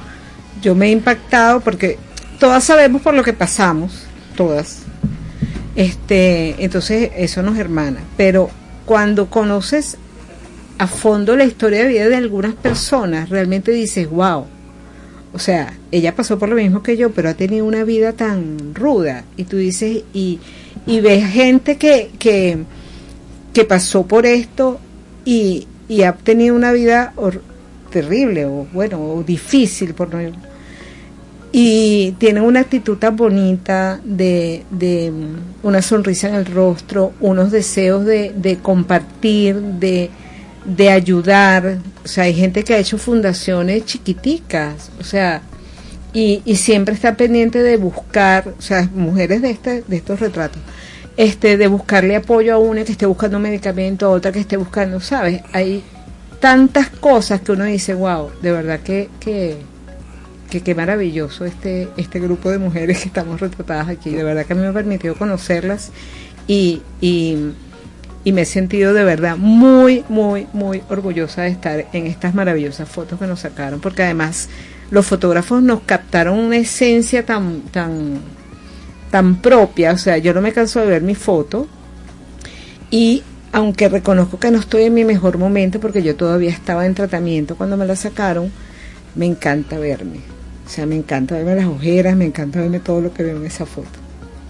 yo 0.61 0.75
me 0.75 0.87
he 0.87 0.91
impactado 0.91 1.61
porque 1.61 1.97
todas 2.37 2.65
sabemos 2.65 3.01
por 3.01 3.13
lo 3.13 3.23
que 3.23 3.31
pasamos, 3.31 4.07
todas. 4.35 4.79
Este, 5.77 6.61
entonces 6.61 7.11
eso 7.15 7.41
nos 7.41 7.57
hermana. 7.57 8.01
Pero 8.17 8.51
cuando 8.91 9.29
conoces 9.29 9.95
a 10.77 10.85
fondo 10.85 11.37
la 11.37 11.45
historia 11.45 11.83
de 11.83 11.87
vida 11.87 12.09
de 12.09 12.17
algunas 12.17 12.55
personas, 12.55 13.29
realmente 13.29 13.71
dices, 13.71 14.09
wow. 14.09 14.47
O 15.31 15.39
sea, 15.39 15.79
ella 15.93 16.13
pasó 16.13 16.37
por 16.37 16.49
lo 16.49 16.57
mismo 16.57 16.83
que 16.83 16.97
yo, 16.97 17.09
pero 17.11 17.29
ha 17.29 17.33
tenido 17.33 17.63
una 17.63 17.85
vida 17.85 18.11
tan 18.11 18.75
ruda. 18.75 19.23
Y 19.37 19.45
tú 19.45 19.55
dices, 19.55 20.03
y, 20.13 20.41
y 20.85 20.99
ves 20.99 21.25
gente 21.31 21.77
que, 21.77 22.11
que, 22.19 22.65
que 23.53 23.63
pasó 23.63 24.05
por 24.05 24.25
esto 24.25 24.81
y, 25.23 25.69
y 25.87 26.01
ha 26.01 26.11
tenido 26.11 26.53
una 26.53 26.73
vida 26.73 27.13
terrible 27.91 28.45
o 28.45 28.67
bueno, 28.73 29.01
o 29.01 29.23
difícil 29.23 29.93
por 29.93 30.13
no 30.13 30.19
y 31.51 32.13
tiene 32.13 32.39
una 32.41 32.61
actitud 32.61 32.97
tan 32.97 33.15
bonita 33.17 33.99
de, 34.05 34.63
de 34.71 35.11
una 35.63 35.81
sonrisa 35.81 36.29
en 36.29 36.35
el 36.35 36.45
rostro, 36.45 37.11
unos 37.19 37.51
deseos 37.51 38.05
de, 38.05 38.31
de 38.35 38.57
compartir, 38.57 39.55
de, 39.55 40.09
de 40.63 40.89
ayudar. 40.89 41.79
O 42.05 42.07
sea, 42.07 42.23
hay 42.25 42.33
gente 42.33 42.63
que 42.63 42.73
ha 42.73 42.77
hecho 42.77 42.97
fundaciones 42.97 43.85
chiquiticas, 43.85 44.91
o 44.99 45.03
sea, 45.03 45.41
y, 46.13 46.41
y 46.45 46.55
siempre 46.55 46.95
está 46.95 47.15
pendiente 47.15 47.61
de 47.61 47.77
buscar, 47.77 48.53
o 48.57 48.61
sea, 48.61 48.89
mujeres 48.93 49.41
de, 49.41 49.51
este, 49.51 49.83
de 49.85 49.95
estos 49.97 50.19
retratos, 50.21 50.61
este, 51.17 51.57
de 51.57 51.67
buscarle 51.67 52.15
apoyo 52.15 52.53
a 52.53 52.59
una 52.59 52.85
que 52.85 52.93
esté 52.93 53.05
buscando 53.05 53.39
medicamento, 53.39 54.05
a 54.05 54.09
otra 54.09 54.31
que 54.31 54.39
esté 54.39 54.55
buscando, 54.55 55.01
¿sabes? 55.01 55.41
Hay 55.51 55.83
tantas 56.39 56.89
cosas 56.89 57.41
que 57.41 57.51
uno 57.51 57.65
dice, 57.65 57.93
wow, 57.93 58.29
de 58.41 58.51
verdad 58.53 58.79
que, 58.79 59.09
que 59.19 59.57
que 60.51 60.61
qué 60.61 60.75
maravilloso 60.75 61.45
este, 61.45 61.87
este 61.95 62.19
grupo 62.19 62.51
de 62.51 62.59
mujeres 62.59 62.99
que 62.99 63.07
estamos 63.07 63.39
retratadas 63.39 63.87
aquí. 63.87 64.11
De 64.11 64.23
verdad 64.23 64.45
que 64.45 64.53
a 64.53 64.55
mí 64.55 64.61
me 64.61 64.67
ha 64.67 64.73
permitido 64.73 65.15
conocerlas 65.15 65.91
y, 66.45 66.81
y, 66.99 67.53
me 68.25 68.41
he 68.41 68.45
sentido 68.45 68.93
de 68.93 69.05
verdad 69.05 69.37
muy, 69.37 70.03
muy, 70.09 70.47
muy 70.51 70.83
orgullosa 70.89 71.43
de 71.43 71.49
estar 71.49 71.87
en 71.93 72.05
estas 72.05 72.35
maravillosas 72.35 72.87
fotos 72.87 73.17
que 73.17 73.27
nos 73.27 73.39
sacaron, 73.39 73.79
porque 73.79 74.03
además 74.03 74.49
los 74.91 75.07
fotógrafos 75.07 75.63
nos 75.63 75.81
captaron 75.81 76.37
una 76.37 76.57
esencia 76.57 77.25
tan, 77.25 77.61
tan, 77.61 78.19
tan 79.09 79.41
propia. 79.41 79.93
O 79.93 79.97
sea, 79.97 80.17
yo 80.17 80.33
no 80.33 80.41
me 80.41 80.51
canso 80.51 80.81
de 80.81 80.87
ver 80.87 81.01
mi 81.01 81.15
foto 81.15 81.67
y 82.89 83.23
aunque 83.53 83.87
reconozco 83.87 84.37
que 84.37 84.51
no 84.51 84.59
estoy 84.59 84.83
en 84.83 84.93
mi 84.93 85.05
mejor 85.05 85.37
momento 85.37 85.79
porque 85.79 86.03
yo 86.03 86.17
todavía 86.17 86.49
estaba 86.49 86.85
en 86.85 86.93
tratamiento 86.93 87.55
cuando 87.55 87.77
me 87.77 87.85
la 87.85 87.95
sacaron, 87.95 88.51
me 89.15 89.25
encanta 89.25 89.79
verme. 89.79 90.40
O 90.71 90.73
sea, 90.73 90.85
me 90.85 90.95
encanta 90.95 91.35
verme 91.35 91.53
las 91.53 91.65
ojeras, 91.65 92.15
me 92.15 92.23
encanta 92.23 92.61
verme 92.61 92.79
todo 92.79 93.01
lo 93.01 93.13
que 93.13 93.23
veo 93.23 93.35
en 93.35 93.45
esa 93.45 93.65
foto. 93.65 93.89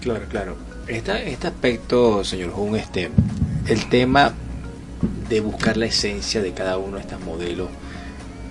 Claro, 0.00 0.24
claro. 0.28 0.56
este 0.86 1.48
aspecto, 1.48 2.22
señor 2.22 2.52
Jun, 2.52 2.76
este, 2.76 3.10
el 3.66 3.88
tema 3.88 4.32
de 5.28 5.40
buscar 5.40 5.76
la 5.76 5.86
esencia 5.86 6.40
de 6.40 6.52
cada 6.52 6.78
uno 6.78 6.94
de 6.94 7.00
estos 7.00 7.20
modelos, 7.22 7.70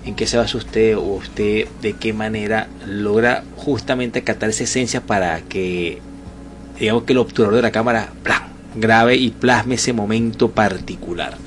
¿en 0.04 0.14
qué 0.14 0.26
se 0.26 0.36
basa 0.36 0.58
usted 0.58 0.98
o 0.98 1.14
usted 1.14 1.66
de 1.80 1.94
qué 1.94 2.12
manera 2.12 2.68
logra 2.86 3.42
justamente 3.56 4.22
captar 4.22 4.50
esa 4.50 4.64
esencia 4.64 5.00
para 5.00 5.40
que, 5.40 5.98
digamos 6.78 7.04
que 7.04 7.14
el 7.14 7.20
obturador 7.20 7.56
de 7.56 7.62
la 7.62 7.72
cámara 7.72 8.12
grabe 8.76 9.16
y 9.16 9.30
plasme 9.30 9.76
ese 9.76 9.94
momento 9.94 10.50
particular? 10.50 11.38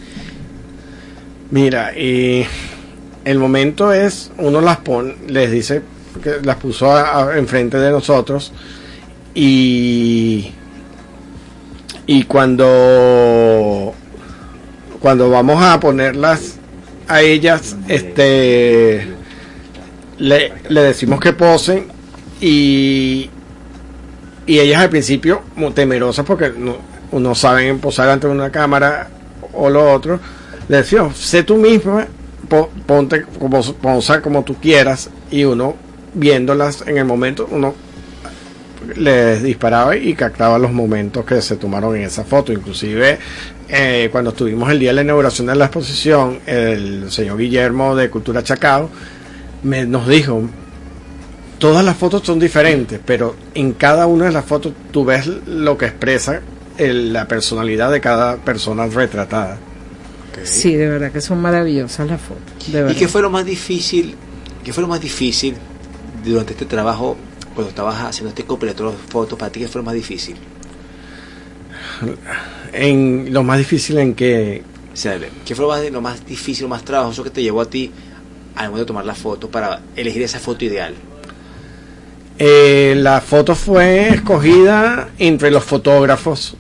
Mira, 1.52 1.92
eh, 1.94 2.48
el 3.26 3.38
momento 3.38 3.94
es, 3.94 4.32
uno 4.40 4.60
las 4.60 4.78
pone, 4.78 5.14
les 5.28 5.52
dice 5.52 5.84
que 6.22 6.42
las 6.44 6.58
puso 6.58 7.34
enfrente 7.34 7.78
de 7.78 7.92
nosotros. 7.92 8.52
Y 9.34 10.52
y 12.08 12.24
cuando 12.24 13.94
cuando 15.00 15.30
vamos 15.30 15.62
a 15.64 15.80
ponerlas 15.80 16.58
a 17.08 17.22
ellas 17.22 17.76
este 17.88 19.08
le, 20.18 20.54
decimos 20.70 21.20
que 21.20 21.34
posen 21.34 21.88
y 22.40 23.30
y 24.46 24.60
ellas 24.60 24.82
al 24.82 24.90
principio 24.90 25.42
temerosas 25.74 26.26
porque 26.26 26.54
no, 26.56 26.78
no 27.12 27.36
saben 27.36 27.80
posar 27.80 28.10
ante 28.10 28.28
una 28.28 28.52
cámara 28.52 29.10
o 29.54 29.70
lo 29.70 29.92
otro 29.92 30.20
le 30.68 30.78
decimos 30.78 31.18
sé 31.18 31.44
tú 31.44 31.58
misma 31.58 32.08
ponte 32.86 33.24
como 33.40 33.62
posa 33.74 34.22
como 34.22 34.44
tú 34.44 34.56
quieras 34.56 35.10
y 35.32 35.44
uno 35.44 35.76
viéndolas 36.16 36.84
en 36.88 36.98
el 36.98 37.06
momento, 37.06 37.48
uno 37.52 37.76
les 38.96 39.44
disparaba 39.44 39.96
y 39.96 40.14
captaba 40.14 40.58
los 40.58 40.72
momentos 40.72 41.26
que 41.26 41.42
se 41.42 41.58
tomaron 41.58 41.96
en 41.96 42.04
esa 42.04 42.24
foto. 42.24 42.52
Inclusive 42.52 43.20
eh, 43.68 44.10
cuando 44.12 44.32
estuvimos 44.32 44.70
el 44.72 44.80
día 44.80 44.90
de 44.90 44.96
la 44.96 45.02
inauguración 45.02 45.48
de 45.48 45.56
la 45.56 45.66
exposición, 45.66 46.40
el 46.46 47.12
señor 47.12 47.38
Guillermo 47.38 47.96
de 47.96 48.10
Cultura 48.10 48.44
Chacao 48.44 48.90
me, 49.64 49.86
nos 49.86 50.08
dijo, 50.08 50.44
todas 51.58 51.84
las 51.84 51.98
fotos 51.98 52.22
son 52.24 52.40
diferentes, 52.40 53.00
pero 53.04 53.36
en 53.54 53.74
cada 53.74 54.08
una 54.08 54.26
de 54.26 54.32
las 54.32 54.46
fotos 54.46 54.74
tú 54.92 55.06
ves 55.06 55.28
lo 55.48 55.78
que 55.78 55.86
expresa 55.86 56.42
la 56.78 57.28
personalidad 57.28 57.92
de 57.92 58.02
cada 58.02 58.38
persona 58.38 58.86
retratada. 58.88 59.58
Sí, 60.44 60.76
de 60.76 60.90
verdad 60.90 61.12
que 61.12 61.22
son 61.22 61.42
maravillosas 61.42 62.08
las 62.08 62.22
fotos. 62.22 62.92
¿Y 62.92 62.96
qué 62.96 63.08
fue 63.08 63.22
lo 63.22 63.30
más 63.30 63.46
difícil? 63.46 64.16
¿Qué 64.64 64.74
fue 64.74 64.82
lo 64.82 64.90
más 64.90 65.00
difícil 65.00 65.56
durante 66.32 66.54
este 66.54 66.66
trabajo, 66.66 67.18
cuando 67.54 67.70
estabas 67.70 68.02
haciendo 68.02 68.30
este 68.30 68.44
compilatorio 68.44 68.92
de 68.92 68.98
fotos, 68.98 69.38
para 69.38 69.52
ti 69.52 69.60
qué 69.62 69.68
fue 69.68 69.82
lo 69.82 69.86
más 69.86 69.96
difícil? 69.96 70.36
En 72.74 73.34
lo 73.34 73.44
más 73.44 73.58
difícil 73.58 73.98
en 74.00 74.16
que 74.16 74.64
O 74.94 74.98
sea, 74.98 75.18
¿qué 75.46 75.56
fue 75.56 75.64
lo 75.64 75.70
más, 75.72 75.92
lo 75.92 76.02
más 76.02 76.26
difícil, 76.26 76.64
lo 76.64 76.70
más 76.70 76.84
trabajoso 76.84 77.24
que 77.24 77.30
te 77.30 77.42
llevó 77.42 77.62
a 77.62 77.70
ti 77.70 77.92
al 78.56 78.68
momento 78.68 78.86
de 78.86 78.88
tomar 78.88 79.06
la 79.06 79.16
foto 79.16 79.50
para 79.50 79.82
elegir 79.96 80.22
esa 80.24 80.40
foto 80.40 80.66
ideal? 80.66 80.94
eh, 82.38 82.96
la 82.98 83.22
foto 83.22 83.56
fue 83.56 84.10
escogida 84.10 85.10
entre 85.18 85.52
los 85.52 85.64
fotógrafos. 85.64 86.56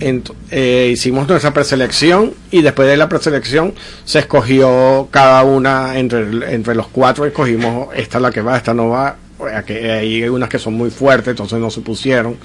Eh, 0.00 0.90
hicimos 0.92 1.28
nuestra 1.28 1.52
preselección 1.52 2.32
y 2.50 2.62
después 2.62 2.88
de 2.88 2.96
la 2.96 3.08
preselección 3.08 3.74
se 4.04 4.20
escogió 4.20 5.08
cada 5.10 5.42
una 5.44 5.98
entre, 5.98 6.54
entre 6.54 6.74
los 6.74 6.88
cuatro 6.88 7.26
escogimos 7.26 7.88
esta 7.94 8.18
es 8.18 8.22
la 8.22 8.30
que 8.30 8.40
va, 8.40 8.56
esta 8.56 8.72
no 8.74 8.88
va. 8.88 9.16
Aquí 9.54 9.74
hay 9.74 10.22
unas 10.28 10.48
que 10.48 10.58
son 10.58 10.74
muy 10.74 10.90
fuertes, 10.90 11.28
entonces 11.28 11.58
no 11.58 11.70
se 11.70 11.80
pusieron, 11.80 12.36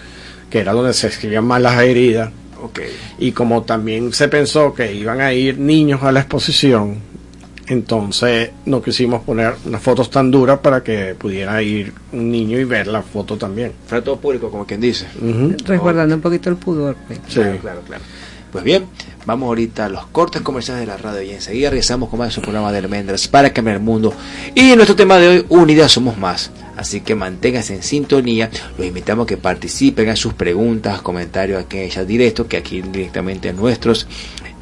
que 0.49 0.60
era 0.60 0.73
donde 0.73 0.93
se 0.93 1.08
escribían 1.08 1.45
más 1.45 1.62
las 1.62 1.82
heridas. 1.82 2.32
Ok. 2.62 2.82
Y 3.19 3.32
como 3.32 3.63
también 3.63 4.12
se 4.12 4.28
pensó 4.28 4.73
que 4.73 4.93
iban 4.93 5.21
a 5.21 5.32
ir 5.32 5.58
niños 5.60 6.04
a 6.04 6.12
la 6.12 6.19
exposición, 6.19 6.97
entonces 7.70 8.50
no 8.66 8.82
quisimos 8.82 9.22
poner 9.22 9.54
unas 9.64 9.82
fotos 9.82 10.10
tan 10.10 10.32
duras 10.32 10.58
para 10.60 10.84
que 10.84 11.16
pudiera 11.16 11.62
ir 11.62 11.94
un 12.12 12.32
niño 12.32 12.60
y 12.60 12.64
ver 12.64 12.88
la 12.88 13.04
foto 13.04 13.38
también. 13.38 13.74
Para 13.88 14.04
todo 14.04 14.18
público, 14.18 14.50
como 14.50 14.66
quien 14.66 14.82
dice. 14.82 15.06
Resguardando 15.66 16.16
un 16.16 16.22
poquito 16.22 16.50
el 16.50 16.56
pudor. 16.56 16.96
pues. 17.08 17.20
Sí. 17.28 17.36
Claro, 17.36 17.60
claro, 17.60 17.82
claro. 17.86 18.04
Pues 18.52 18.64
bien, 18.64 18.86
vamos 19.28 19.46
ahorita 19.46 19.86
a 19.86 19.90
los 19.90 20.08
cortes 20.08 20.42
comerciales 20.42 20.82
de 20.82 20.88
la 20.88 20.98
radio 20.98 21.22
y 21.22 21.30
enseguida 21.36 21.70
regresamos 21.70 22.10
con 22.10 22.18
más 22.18 22.30
de 22.30 22.34
su 22.34 22.42
programa 22.42 22.72
de 22.72 22.80
almendras 22.80 23.28
para 23.28 23.54
cambiar 23.54 23.78
el 23.78 23.84
mundo. 23.84 24.12
Y 24.56 24.76
nuestro 24.76 24.96
tema 24.96 25.18
de 25.18 25.28
hoy, 25.28 25.46
Unidas 25.50 25.92
Somos 25.92 26.18
Más. 26.18 26.50
Así 26.76 27.02
que 27.02 27.14
manténganse 27.14 27.76
en 27.76 27.84
sintonía. 27.84 28.50
Los 28.80 28.88
invitamos 28.88 29.26
a 29.26 29.28
que 29.28 29.38
participen 29.38 30.10
en 30.10 30.18
sus 30.18 30.34
preguntas, 30.34 31.04
comentarios 31.04 31.64
aquí 31.64 31.78
en 31.78 31.84
el 31.84 31.92
chat 31.92 32.08
directo, 32.08 32.48
que 32.48 32.58
aquí 32.58 32.82
directamente 32.82 33.54
nuestros 33.54 34.08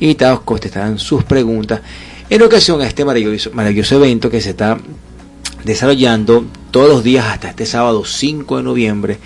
invitados 0.02 0.41
contestarán 0.41 1.00
sus 1.00 1.24
preguntas 1.24 1.80
en 2.29 2.41
ocasión 2.41 2.81
a 2.81 2.87
este 2.87 3.05
maravilloso, 3.05 3.51
maravilloso 3.53 3.95
evento 3.95 4.29
que 4.29 4.41
se 4.41 4.51
está 4.51 4.77
desarrollando 5.63 6.45
todos 6.71 6.89
los 6.89 7.03
días 7.03 7.25
hasta 7.25 7.49
este 7.49 7.65
sábado 7.65 8.05
5 8.05 8.57
de 8.57 8.63
noviembre 8.63 9.17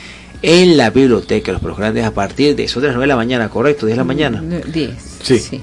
en 0.42 0.78
la 0.78 0.90
biblioteca 0.90 1.48
de 1.48 1.54
los 1.54 1.62
Pueblos 1.62 1.80
Grandes 1.80 2.06
a 2.06 2.14
partir 2.14 2.56
de 2.56 2.64
eso 2.64 2.80
de 2.82 2.88
las 2.88 2.96
9 2.96 3.04
de 3.04 3.08
la 3.08 3.16
mañana, 3.16 3.50
correcto, 3.50 3.86
10 3.86 3.96
de 3.96 3.98
la 3.98 4.04
mañana. 4.04 4.42
No, 4.42 4.60
Diez. 4.60 4.96
Sí. 5.22 5.62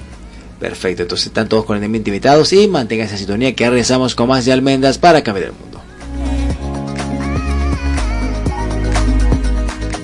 Perfecto, 0.59 1.03
entonces 1.03 1.27
están 1.27 1.47
todos 1.47 1.63
cordialmente 1.63 2.09
invitados 2.09 2.51
y 2.51 2.67
manténganse 2.67 3.13
en 3.13 3.19
sintonía 3.19 3.55
que 3.55 3.69
regresamos 3.69 4.13
con 4.13 4.27
más 4.27 4.45
de 4.45 4.51
almendras 4.51 4.97
para 4.97 5.21
cambiar 5.21 5.47
el 5.47 5.53
mundo. 5.53 5.69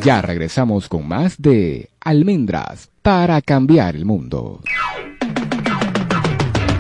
Ya 0.06 0.22
regresamos 0.22 0.88
con 0.88 1.08
más 1.08 1.42
de 1.42 1.90
Almendras 2.00 2.92
para 3.02 3.42
cambiar 3.42 3.96
el 3.96 4.06
mundo. 4.06 4.62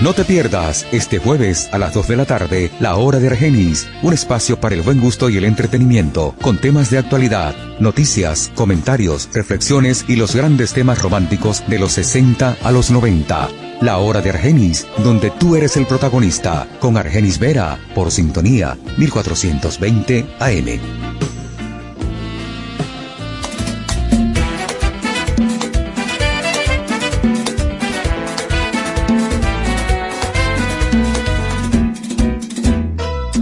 No 0.00 0.14
te 0.14 0.24
pierdas 0.24 0.86
este 0.92 1.18
jueves 1.18 1.68
a 1.72 1.78
las 1.78 1.92
2 1.92 2.08
de 2.08 2.16
la 2.16 2.24
tarde 2.24 2.70
La 2.80 2.96
Hora 2.96 3.18
de 3.18 3.26
Argenis, 3.28 3.86
un 4.02 4.14
espacio 4.14 4.58
para 4.58 4.74
el 4.74 4.80
buen 4.80 4.98
gusto 4.98 5.28
y 5.28 5.36
el 5.36 5.44
entretenimiento, 5.44 6.34
con 6.40 6.58
temas 6.58 6.88
de 6.88 6.96
actualidad, 6.96 7.54
noticias, 7.80 8.50
comentarios, 8.54 9.28
reflexiones 9.34 10.06
y 10.08 10.16
los 10.16 10.34
grandes 10.34 10.72
temas 10.72 11.02
románticos 11.02 11.62
de 11.68 11.78
los 11.78 11.92
60 11.92 12.56
a 12.62 12.72
los 12.72 12.90
90. 12.90 13.50
La 13.82 13.98
Hora 13.98 14.22
de 14.22 14.30
Argenis, 14.30 14.86
donde 15.04 15.30
tú 15.32 15.54
eres 15.54 15.76
el 15.76 15.84
protagonista, 15.84 16.66
con 16.80 16.96
Argenis 16.96 17.38
Vera, 17.38 17.78
por 17.94 18.10
sintonía 18.10 18.78
1420 18.96 20.26
AM. 20.38 21.29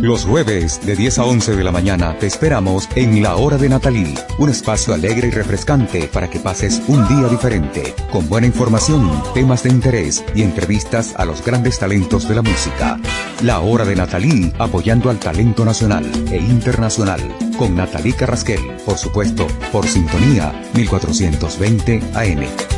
Los 0.09 0.25
jueves 0.25 0.81
de 0.87 0.97
10 0.97 1.19
a 1.19 1.25
11 1.27 1.55
de 1.55 1.63
la 1.63 1.71
mañana 1.71 2.17
te 2.19 2.27
esperamos 2.27 2.89
en 2.95 3.23
La 3.23 3.37
Hora 3.37 3.59
de 3.59 3.69
Natalí, 3.69 4.15
un 4.39 4.49
espacio 4.49 4.95
alegre 4.95 5.29
y 5.29 5.31
refrescante 5.31 6.09
para 6.09 6.31
que 6.31 6.39
pases 6.39 6.81
un 6.89 7.07
día 7.09 7.29
diferente, 7.29 7.95
con 8.11 8.27
buena 8.27 8.47
información, 8.47 9.23
temas 9.35 9.65
de 9.65 9.69
interés 9.69 10.25
y 10.35 10.41
entrevistas 10.41 11.15
a 11.15 11.27
los 11.27 11.45
grandes 11.45 11.79
talentos 11.79 12.27
de 12.27 12.37
la 12.37 12.41
música. 12.41 12.99
La 13.43 13.61
Hora 13.61 13.85
de 13.85 13.97
Natalí, 13.97 14.51
apoyando 14.59 15.11
al 15.11 15.19
talento 15.19 15.63
nacional 15.67 16.11
e 16.33 16.39
internacional, 16.39 17.21
con 17.59 17.77
Natalí 17.77 18.15
Carrasquel, 18.15 18.63
por 18.87 18.97
supuesto, 18.97 19.47
por 19.71 19.87
sintonía 19.87 20.59
1420 20.73 22.01
AM. 22.15 22.78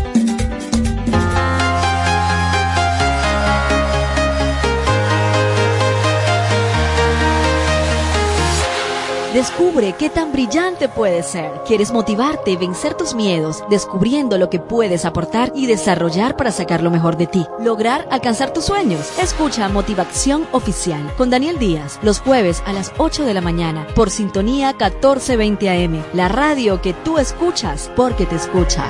Descubre 9.35 9.95
qué 9.97 10.11
tan 10.11 10.33
brillante 10.33 10.89
puedes 10.89 11.27
ser. 11.27 11.53
¿Quieres 11.65 11.93
motivarte, 11.93 12.57
vencer 12.57 12.95
tus 12.95 13.15
miedos, 13.15 13.63
descubriendo 13.71 14.39
lo 14.39 14.51
que 14.51 14.59
puedes 14.59 15.05
aportar 15.05 15.53
y 15.55 15.67
desarrollar 15.67 16.37
para 16.37 16.51
sacar 16.51 16.83
lo 16.83 16.91
mejor 16.91 17.17
de 17.17 17.29
ti? 17.29 17.47
Lograr 17.61 18.09
alcanzar 18.11 18.53
tus 18.53 18.65
sueños. 18.65 19.17
Escucha 19.21 19.69
Motivación 19.69 20.49
Oficial 20.51 21.15
con 21.17 21.31
Daniel 21.31 21.61
Díaz 21.61 22.01
los 22.03 22.19
jueves 22.19 22.61
a 22.67 22.73
las 22.73 22.93
8 22.99 23.25
de 23.25 23.35
la 23.35 23.41
mañana 23.41 23.87
por 23.95 24.11
Sintonía 24.11 24.73
1420 24.73 25.71
AM, 25.71 26.03
la 26.13 26.27
radio 26.27 26.83
que 26.83 26.93
tú 26.93 27.19
escuchas 27.19 27.89
porque 27.95 28.27
te 28.27 28.35
escucha. 28.35 28.85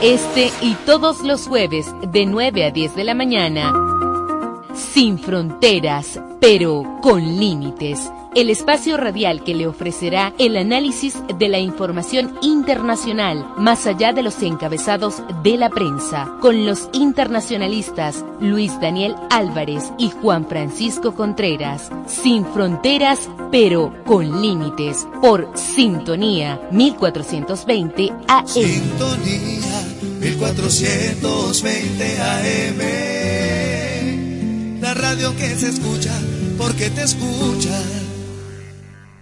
Este 0.00 0.50
y 0.62 0.76
todos 0.86 1.20
los 1.20 1.46
jueves 1.46 1.92
de 2.00 2.24
9 2.24 2.64
a 2.64 2.70
10 2.70 2.96
de 2.96 3.04
la 3.04 3.12
mañana. 3.12 3.97
Sin 4.78 5.18
fronteras, 5.18 6.20
pero 6.40 6.84
con 7.02 7.20
límites. 7.20 8.10
El 8.36 8.48
espacio 8.48 8.96
radial 8.96 9.42
que 9.42 9.54
le 9.54 9.66
ofrecerá 9.66 10.32
el 10.38 10.56
análisis 10.56 11.16
de 11.36 11.48
la 11.48 11.58
información 11.58 12.38
internacional 12.42 13.44
más 13.58 13.88
allá 13.88 14.12
de 14.12 14.22
los 14.22 14.40
encabezados 14.40 15.20
de 15.42 15.56
la 15.56 15.68
prensa, 15.68 16.32
con 16.40 16.64
los 16.64 16.88
internacionalistas 16.92 18.24
Luis 18.40 18.80
Daniel 18.80 19.16
Álvarez 19.30 19.90
y 19.98 20.10
Juan 20.10 20.46
Francisco 20.46 21.12
Contreras. 21.12 21.90
Sin 22.06 22.46
fronteras, 22.46 23.28
pero 23.50 23.92
con 24.06 24.40
límites. 24.40 25.08
Por 25.20 25.50
Sintonía 25.58 26.60
1420 26.70 28.12
AM. 28.28 28.46
Sintonía 28.46 29.82
1420 30.20 32.20
AM. 32.20 33.07
Radio 35.08 35.34
que 35.36 35.56
se 35.56 35.70
escucha 35.70 36.12
porque 36.58 36.90
te 36.90 37.02
escucha. 37.02 37.80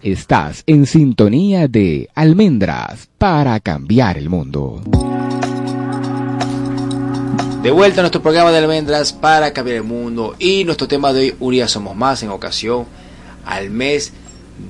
Estás 0.03 0.65
en 0.67 0.85
sintonía 0.85 1.69
de 1.69 2.11
Almendras 2.13 3.09
para 3.19 3.61
cambiar 3.61 4.19
el 4.19 4.29
mundo. 4.29 4.83
De 7.63 7.71
vuelta 7.71 8.01
a 8.01 8.03
nuestro 8.03 8.21
programa 8.21 8.51
de 8.51 8.59
almendras 8.59 9.13
para 9.13 9.53
cambiar 9.53 9.77
el 9.77 9.85
mundo 9.85 10.35
y 10.41 10.65
nuestro 10.65 10.89
tema 10.89 11.13
de 11.13 11.21
hoy, 11.21 11.37
Unidas 11.39 11.71
Somos 11.71 11.95
Más, 11.95 12.21
en 12.25 12.31
ocasión 12.31 12.87
al 13.45 13.71
mes 13.71 14.13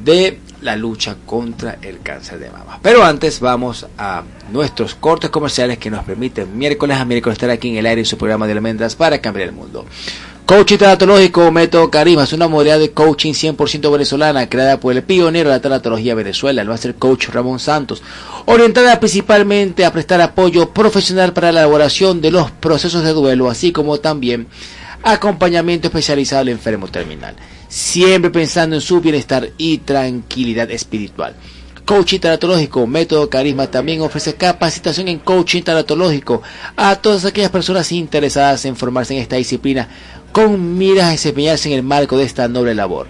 de 0.05 0.39
la 0.61 0.77
lucha 0.77 1.17
contra 1.25 1.79
el 1.81 2.01
cáncer 2.01 2.41
de 2.41 2.51
mama. 2.51 2.79
Pero 2.83 3.03
antes 3.03 3.41
vamos 3.41 3.87
a 3.97 4.23
nuestros 4.53 4.95
cortes 4.95 5.31
comerciales 5.31 5.79
que 5.79 5.89
nos 5.89 6.05
permiten 6.05 6.59
miércoles 6.59 6.99
a 6.99 7.07
miércoles 7.07 7.37
estar 7.37 7.49
aquí 7.49 7.71
en 7.71 7.77
el 7.77 7.87
aire 7.87 8.03
en 8.03 8.07
su 8.07 8.19
programa 8.19 8.47
de 8.47 8.53
almendras 8.53 8.97
para 8.97 9.23
cambiar 9.23 9.49
el 9.49 9.55
mundo. 9.55 9.87
Coaching 10.47 10.79
Tanatológico 10.79 11.51
Método 11.51 11.91
Carisma 11.91 12.23
es 12.23 12.33
una 12.33 12.47
modalidad 12.47 12.79
de 12.79 12.93
coaching 12.93 13.33
100% 13.33 13.91
venezolana 13.91 14.49
creada 14.49 14.79
por 14.79 14.95
el 14.95 15.03
pionero 15.03 15.49
de 15.49 15.57
la 15.57 15.61
tanatología 15.61 16.15
Venezuela, 16.15 16.63
el 16.63 16.69
máster 16.69 16.95
coach 16.95 17.31
Ramón 17.31 17.59
Santos, 17.59 18.01
orientada 18.45 19.01
principalmente 19.01 19.85
a 19.85 19.93
prestar 19.93 20.21
apoyo 20.21 20.71
profesional 20.71 21.33
para 21.33 21.51
la 21.51 21.63
elaboración 21.63 22.21
de 22.21 22.31
los 22.31 22.53
procesos 22.53 23.03
de 23.03 23.13
duelo, 23.13 23.51
así 23.51 23.73
como 23.73 23.99
también 23.99 24.47
acompañamiento 25.03 25.89
especializado 25.89 26.43
al 26.43 26.51
enfermo 26.51 26.87
terminal, 26.87 27.35
siempre 27.67 28.31
pensando 28.31 28.77
en 28.77 28.83
su 28.83 29.01
bienestar 29.01 29.51
y 29.59 29.79
tranquilidad 29.79 30.71
espiritual. 30.71 31.35
Coaching 31.85 32.19
Tanatológico, 32.19 32.85
Método 32.87 33.31
Carisma 33.31 33.69
también 33.69 34.01
ofrece 34.01 34.35
capacitación 34.35 35.07
en 35.07 35.21
coaching 35.21 35.63
tanatológico 35.63 36.43
a 36.77 36.97
todas 36.97 37.25
aquellas 37.25 37.51
personas 37.51 37.93
interesadas 37.93 38.65
en 38.65 38.75
formarse 38.75 39.15
en 39.15 39.23
esta 39.23 39.37
disciplina 39.37 39.89
con 40.37 40.77
miras 40.77 41.07
a 41.07 41.11
desempeñarse 41.13 41.71
en 41.71 41.77
el 41.77 41.83
marco 41.83 42.19
de 42.19 42.25
esta 42.25 42.47
noble 42.47 42.75
labor. 42.75 43.07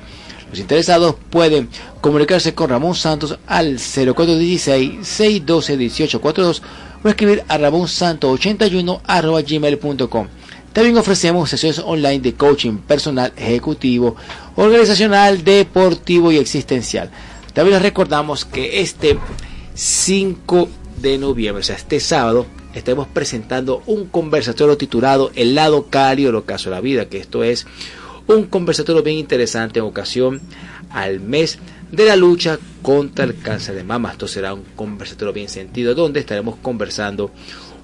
Los 0.48 0.60
interesados 0.60 1.16
pueden 1.28 1.68
comunicarse 2.00 2.54
con 2.54 2.70
Ramón 2.70 2.94
Santos 2.94 3.36
al 3.48 3.78
0416-612-1842 3.78 6.62
o 7.02 7.08
escribir 7.08 7.42
a 7.48 7.58
ramonsanto81 7.58 10.28
También 10.72 10.98
ofrecemos 10.98 11.50
sesiones 11.50 11.80
online 11.80 12.20
de 12.20 12.34
coaching 12.34 12.78
personal, 12.78 13.32
ejecutivo, 13.36 14.14
organizacional, 14.54 15.42
deportivo 15.42 16.30
y 16.30 16.38
existencial. 16.38 17.10
También 17.52 17.74
les 17.74 17.82
recordamos 17.82 18.44
que 18.44 18.82
este 18.82 19.18
5 19.74 20.68
de 21.02 21.18
noviembre, 21.18 21.62
o 21.62 21.64
sea, 21.64 21.74
este 21.74 21.98
sábado, 21.98 22.46
estaremos 22.76 23.08
presentando 23.08 23.82
un 23.86 24.06
conversatorio 24.06 24.76
titulado 24.76 25.30
El 25.34 25.54
lado 25.54 25.86
cálido 25.86 26.28
del 26.28 26.36
ocaso 26.36 26.68
de 26.68 26.76
la 26.76 26.82
vida, 26.82 27.06
que 27.06 27.18
esto 27.18 27.42
es 27.42 27.66
un 28.26 28.44
conversatorio 28.44 29.02
bien 29.02 29.16
interesante 29.16 29.78
en 29.78 29.86
ocasión 29.86 30.42
al 30.90 31.20
mes 31.20 31.58
de 31.90 32.04
la 32.04 32.16
lucha 32.16 32.58
contra 32.82 33.24
el 33.24 33.38
cáncer 33.38 33.76
de 33.76 33.82
mama. 33.84 34.12
Esto 34.12 34.28
será 34.28 34.52
un 34.52 34.62
conversatorio 34.76 35.32
bien 35.32 35.48
sentido 35.48 35.94
donde 35.94 36.20
estaremos 36.20 36.56
conversando 36.56 37.30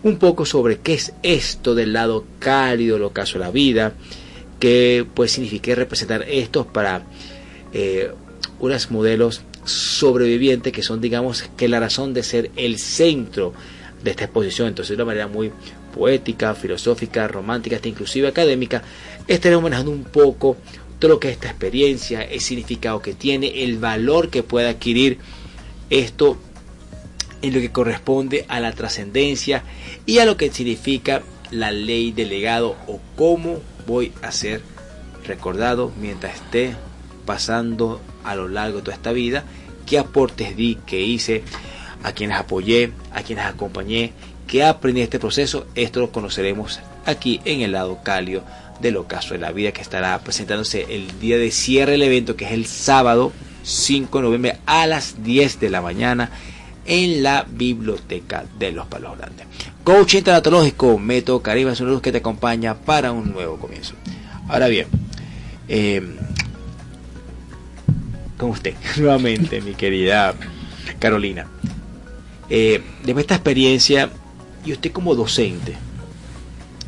un 0.02 0.18
poco 0.18 0.44
sobre 0.44 0.80
qué 0.80 0.94
es 0.94 1.14
esto 1.22 1.74
del 1.74 1.94
lado 1.94 2.26
cálido 2.38 2.96
del 2.96 3.04
ocaso 3.04 3.38
de 3.38 3.44
la 3.46 3.50
vida, 3.50 3.94
qué 4.60 5.06
puede 5.14 5.28
significar 5.28 5.78
representar 5.78 6.26
esto 6.28 6.66
para 6.66 7.04
eh, 7.72 8.10
unos 8.60 8.90
modelos 8.90 9.40
sobrevivientes 9.64 10.72
que 10.72 10.82
son 10.82 11.00
digamos 11.00 11.44
que 11.56 11.68
la 11.68 11.80
razón 11.80 12.12
de 12.12 12.24
ser 12.24 12.50
el 12.56 12.78
centro 12.78 13.54
de 14.02 14.10
esta 14.10 14.24
exposición. 14.24 14.68
Entonces, 14.68 14.96
de 14.96 15.02
una 15.02 15.12
manera 15.12 15.28
muy 15.28 15.52
poética, 15.94 16.54
filosófica, 16.54 17.28
romántica, 17.28 17.76
hasta 17.76 17.88
inclusive 17.88 18.28
académica, 18.28 18.82
estaremos 19.28 19.62
manejando 19.62 19.90
un 19.90 20.04
poco 20.04 20.56
todo 20.98 21.12
lo 21.12 21.20
que 21.20 21.28
es 21.28 21.34
esta 21.34 21.48
experiencia, 21.48 22.22
el 22.22 22.40
significado 22.40 23.02
que 23.02 23.14
tiene, 23.14 23.64
el 23.64 23.78
valor 23.78 24.30
que 24.30 24.42
puede 24.42 24.68
adquirir 24.68 25.18
esto 25.90 26.38
en 27.42 27.54
lo 27.54 27.60
que 27.60 27.72
corresponde 27.72 28.46
a 28.48 28.60
la 28.60 28.72
trascendencia 28.72 29.64
y 30.06 30.18
a 30.18 30.24
lo 30.24 30.36
que 30.36 30.52
significa 30.52 31.22
la 31.50 31.70
ley 31.70 32.12
del 32.12 32.28
legado 32.28 32.76
o 32.86 33.00
cómo 33.16 33.60
voy 33.86 34.12
a 34.22 34.32
ser 34.32 34.62
recordado 35.26 35.92
mientras 36.00 36.36
esté 36.36 36.76
pasando 37.26 38.00
a 38.24 38.34
lo 38.34 38.48
largo 38.48 38.78
de 38.78 38.84
toda 38.84 38.96
esta 38.96 39.12
vida, 39.12 39.44
qué 39.86 39.98
aportes 39.98 40.56
di, 40.56 40.76
que 40.86 41.00
hice, 41.00 41.42
a 42.02 42.12
quienes 42.12 42.38
apoyé, 42.38 42.92
a 43.12 43.22
quienes 43.22 43.44
acompañé, 43.44 44.12
qué 44.46 44.64
aprendí 44.64 45.00
de 45.00 45.04
este 45.04 45.18
proceso, 45.18 45.66
esto 45.74 46.00
lo 46.00 46.12
conoceremos 46.12 46.80
aquí 47.06 47.40
en 47.44 47.60
el 47.62 47.72
lado 47.72 48.00
cálido 48.02 48.44
del 48.80 48.96
ocaso 48.96 49.34
de 49.34 49.40
la 49.40 49.52
vida 49.52 49.72
que 49.72 49.80
estará 49.80 50.18
presentándose 50.18 50.86
el 50.90 51.20
día 51.20 51.38
de 51.38 51.50
cierre 51.50 51.92
del 51.92 52.02
evento 52.02 52.36
que 52.36 52.46
es 52.46 52.52
el 52.52 52.66
sábado 52.66 53.32
5 53.62 54.18
de 54.18 54.24
noviembre 54.24 54.58
a 54.66 54.86
las 54.86 55.22
10 55.22 55.60
de 55.60 55.70
la 55.70 55.80
mañana 55.80 56.30
en 56.84 57.22
la 57.22 57.46
biblioteca 57.48 58.44
de 58.58 58.72
los 58.72 58.86
Palos 58.86 59.16
Grandes. 59.16 59.46
Coaching 59.84 60.22
tanatológico, 60.22 60.98
método 60.98 61.42
Caribe 61.42 61.72
es 61.72 61.80
un 61.80 61.88
luz 61.88 62.02
que 62.02 62.12
te 62.12 62.18
acompaña 62.18 62.74
para 62.74 63.12
un 63.12 63.32
nuevo 63.32 63.56
comienzo. 63.58 63.94
Ahora 64.48 64.66
bien, 64.66 64.86
eh, 65.68 66.02
con 68.36 68.50
usted 68.50 68.74
nuevamente, 68.96 69.60
mi 69.60 69.74
querida 69.74 70.34
Carolina. 70.98 71.46
Eh, 72.48 72.82
de 73.04 73.20
esta 73.20 73.34
experiencia, 73.34 74.10
y 74.64 74.72
usted 74.72 74.92
como 74.92 75.14
docente, 75.14 75.76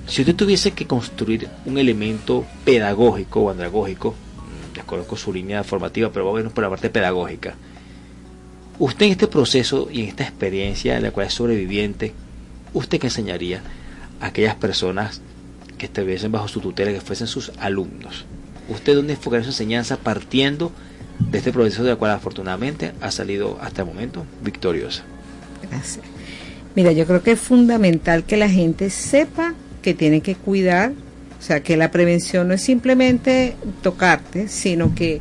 si 0.07 0.21
usted 0.23 0.37
tuviese 0.37 0.73
que 0.73 0.87
construir 0.87 1.49
un 1.65 1.79
elemento 1.79 2.45
pedagógico 2.65 3.41
o 3.41 3.51
andragógico, 3.51 4.15
desconozco 4.75 5.17
su 5.17 5.33
línea 5.33 5.65
formativa, 5.65 6.11
pero 6.11 6.27
vamos 6.27 6.37
a 6.37 6.39
vernos 6.39 6.53
por 6.53 6.65
la 6.65 6.71
parte 6.71 6.91
pedagógica. 6.91 7.55
Usted 8.79 9.07
en 9.07 9.13
este 9.13 9.29
proceso 9.29 9.89
y 9.91 10.03
en 10.03 10.09
esta 10.09 10.25
experiencia 10.25 10.97
en 10.97 11.05
la 11.05 11.11
cual 11.11 11.29
es 11.29 11.35
sobreviviente, 11.35 12.13
¿usted 12.75 12.99
qué 12.99 13.07
enseñaría 13.07 13.63
a 14.21 14.27
aquellas 14.27 14.57
personas 14.57 15.23
que 15.79 15.87
estuviesen 15.87 16.33
bajo 16.33 16.49
su 16.49 16.61
tutela, 16.61 16.93
que 16.93 17.01
fuesen 17.01 17.27
sus 17.27 17.53
alumnos? 17.59 18.27
¿Usted 18.69 18.97
dónde 18.97 19.15
enfocaría 19.15 19.45
su 19.45 19.51
enseñanza 19.51 19.97
partiendo 19.97 20.73
de 21.19 21.39
este 21.39 21.53
proceso 21.53 21.83
de 21.83 21.91
la 21.91 21.97
cual 21.97 22.11
afortunadamente 22.11 22.93
ha 23.01 23.11
salido 23.11 23.59
hasta 23.63 23.83
el 23.83 23.89
momento 23.89 24.27
victoriosa? 24.43 25.05
Gracias. 25.75 26.05
Mira, 26.75 26.93
yo 26.93 27.07
creo 27.07 27.23
que 27.23 27.33
es 27.33 27.41
fundamental 27.41 28.25
que 28.25 28.37
la 28.37 28.49
gente 28.49 28.91
sepa 28.91 29.55
que 29.83 29.95
tiene 29.95 30.21
que 30.21 30.35
cuidar, 30.35 30.93
o 31.39 31.43
sea, 31.43 31.63
que 31.63 31.77
la 31.77 31.91
prevención 31.91 32.49
no 32.49 32.55
es 32.55 32.63
simplemente 32.63 33.55
tocarte, 33.83 34.49
sino 34.49 34.95
que 34.95 35.21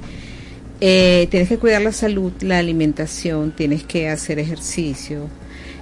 eh, 0.81 1.27
tienes 1.29 1.49
que 1.49 1.57
cuidar 1.57 1.81
la 1.81 1.91
salud, 1.91 2.31
la 2.41 2.57
alimentación, 2.57 3.51
tienes 3.51 3.83
que 3.83 4.09
hacer 4.09 4.39
ejercicio, 4.39 5.27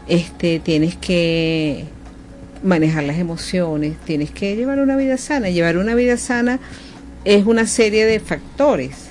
este, 0.08 0.60
tienes 0.60 0.96
que 0.96 1.86
manejar 2.64 3.04
las 3.04 3.18
emociones, 3.18 3.98
tienes 4.06 4.32
que 4.32 4.56
llevar 4.56 4.80
una 4.80 4.96
vida 4.96 5.18
sana. 5.18 5.50
Llevar 5.50 5.78
una 5.78 5.96
vida 5.96 6.18
sana 6.18 6.60
es 7.24 7.46
una 7.46 7.66
serie 7.66 8.06
de 8.06 8.20
factores, 8.20 9.10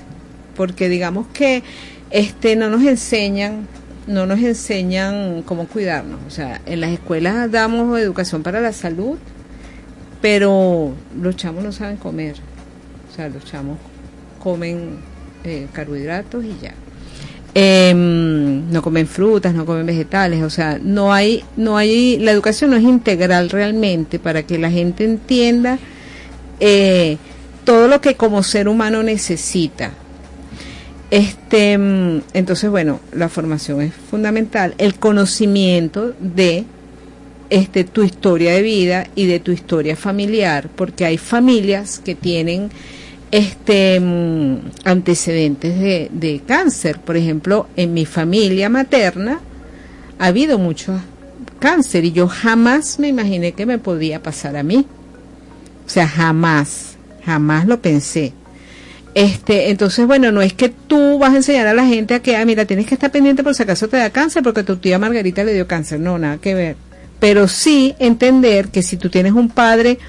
porque 0.55 0.89
digamos 0.89 1.27
que 1.27 1.63
este 2.11 2.55
no 2.55 2.69
nos 2.69 2.83
enseñan 2.83 3.67
no 4.07 4.25
nos 4.25 4.39
enseñan 4.39 5.43
cómo 5.43 5.67
cuidarnos. 5.67 6.19
O 6.27 6.29
sea, 6.29 6.61
en 6.65 6.81
las 6.81 6.91
escuelas 6.91 7.51
damos 7.51 7.99
educación 7.99 8.43
para 8.43 8.61
la 8.61 8.73
salud, 8.73 9.17
pero 10.21 10.93
los 11.19 11.35
chamos 11.35 11.63
no 11.63 11.71
saben 11.71 11.97
comer. 11.97 12.35
O 13.11 13.15
sea, 13.15 13.29
los 13.29 13.43
chamos 13.45 13.77
comen 14.41 14.97
eh, 15.43 15.67
carbohidratos 15.71 16.43
y 16.43 16.55
ya. 16.61 16.73
Em, 17.53 18.71
no 18.71 18.81
comen 18.81 19.07
frutas, 19.07 19.53
no 19.53 19.65
comen 19.65 19.85
vegetales, 19.85 20.41
o 20.41 20.49
sea, 20.49 20.79
no 20.81 21.11
hay, 21.11 21.43
no 21.57 21.75
hay, 21.75 22.17
la 22.17 22.31
educación 22.31 22.69
no 22.69 22.77
es 22.77 22.83
integral 22.83 23.49
realmente 23.49 24.19
para 24.19 24.43
que 24.43 24.57
la 24.57 24.71
gente 24.71 25.03
entienda 25.03 25.77
eh, 26.61 27.17
todo 27.65 27.89
lo 27.89 27.99
que 27.99 28.15
como 28.15 28.41
ser 28.43 28.69
humano 28.69 29.03
necesita. 29.03 29.91
Este, 31.11 31.73
em, 31.73 32.21
entonces, 32.33 32.69
bueno, 32.69 33.01
la 33.13 33.27
formación 33.27 33.81
es 33.81 33.93
fundamental, 33.93 34.73
el 34.77 34.95
conocimiento 34.95 36.13
de 36.19 36.63
este, 37.49 37.83
tu 37.83 38.03
historia 38.03 38.53
de 38.53 38.61
vida 38.61 39.07
y 39.13 39.25
de 39.25 39.41
tu 39.41 39.51
historia 39.51 39.97
familiar, 39.97 40.69
porque 40.73 41.03
hay 41.03 41.17
familias 41.17 41.99
que 41.99 42.15
tienen 42.15 42.69
este 43.29 43.99
mm, 43.99 44.57
antecedentes 44.85 45.77
de, 45.77 46.09
de 46.13 46.41
cáncer. 46.47 46.99
Por 46.99 47.17
ejemplo, 47.17 47.67
en 47.75 47.93
mi 47.93 48.05
familia 48.05 48.69
materna 48.69 49.41
ha 50.17 50.27
habido 50.27 50.57
mucho 50.57 50.97
cáncer 51.59 52.05
y 52.05 52.13
yo 52.13 52.29
jamás 52.29 52.99
me 52.99 53.09
imaginé 53.09 53.51
que 53.51 53.65
me 53.65 53.79
podía 53.79 54.23
pasar 54.23 54.55
a 54.55 54.63
mí. 54.63 54.85
O 55.85 55.89
sea, 55.89 56.07
jamás, 56.07 56.95
jamás 57.25 57.67
lo 57.67 57.81
pensé. 57.81 58.31
Este, 59.13 59.69
entonces, 59.69 60.07
bueno, 60.07 60.31
no 60.31 60.41
es 60.41 60.53
que 60.53 60.69
tú 60.69 61.19
vas 61.19 61.33
a 61.33 61.37
enseñar 61.37 61.67
a 61.67 61.73
la 61.73 61.85
gente 61.85 62.13
a 62.13 62.21
que, 62.21 62.37
ah, 62.37 62.45
mira, 62.45 62.65
tienes 62.65 62.85
que 62.85 62.93
estar 62.93 63.11
pendiente 63.11 63.43
por 63.43 63.53
si 63.55 63.63
acaso 63.63 63.89
te 63.89 63.97
da 63.97 64.09
cáncer 64.09 64.41
porque 64.41 64.63
tu 64.63 64.77
tía 64.77 64.99
Margarita 64.99 65.43
le 65.43 65.53
dio 65.53 65.67
cáncer. 65.67 65.99
No, 65.99 66.17
nada 66.17 66.37
que 66.37 66.53
ver 66.53 66.75
pero 67.21 67.47
sí 67.47 67.95
entender 67.99 68.69
que 68.69 68.81
si 68.81 68.97
tú 68.97 69.11
tienes 69.11 69.33
un 69.33 69.49
padre 69.49 69.99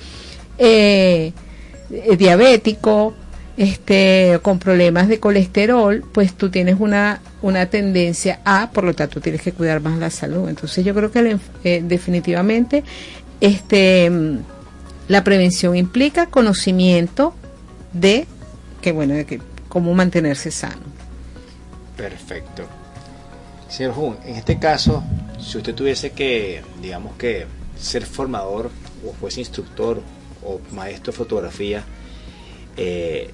eh, 0.56 1.32
eh, 1.90 2.16
diabético, 2.16 3.14
este, 3.58 4.38
con 4.40 4.58
problemas 4.58 5.08
de 5.08 5.20
colesterol, 5.20 6.02
pues 6.10 6.32
tú 6.32 6.48
tienes 6.48 6.76
una, 6.80 7.20
una 7.42 7.66
tendencia 7.66 8.40
a, 8.46 8.70
por 8.70 8.84
lo 8.84 8.94
tanto, 8.94 9.20
tienes 9.20 9.42
que 9.42 9.52
cuidar 9.52 9.82
más 9.82 9.98
la 9.98 10.08
salud. 10.08 10.48
Entonces 10.48 10.86
yo 10.86 10.94
creo 10.94 11.12
que 11.12 11.36
eh, 11.64 11.84
definitivamente 11.86 12.82
este, 13.42 14.10
la 15.06 15.22
prevención 15.22 15.76
implica 15.76 16.30
conocimiento 16.30 17.34
de 17.92 18.26
que, 18.82 18.92
bueno, 18.92 19.14
de 19.14 19.24
que, 19.24 19.40
cómo 19.68 19.94
mantenerse 19.94 20.50
sano. 20.50 20.82
Perfecto. 21.96 22.66
Señor 23.68 23.94
Jun, 23.94 24.18
en 24.26 24.36
este 24.36 24.58
caso, 24.58 25.02
si 25.40 25.56
usted 25.56 25.74
tuviese 25.74 26.10
que, 26.10 26.62
digamos 26.82 27.16
que, 27.16 27.46
ser 27.78 28.04
formador 28.04 28.70
o 29.06 29.12
fuese 29.14 29.40
instructor 29.40 30.02
o 30.44 30.60
maestro 30.72 31.12
de 31.12 31.16
fotografía 31.16 31.84
eh, 32.76 33.30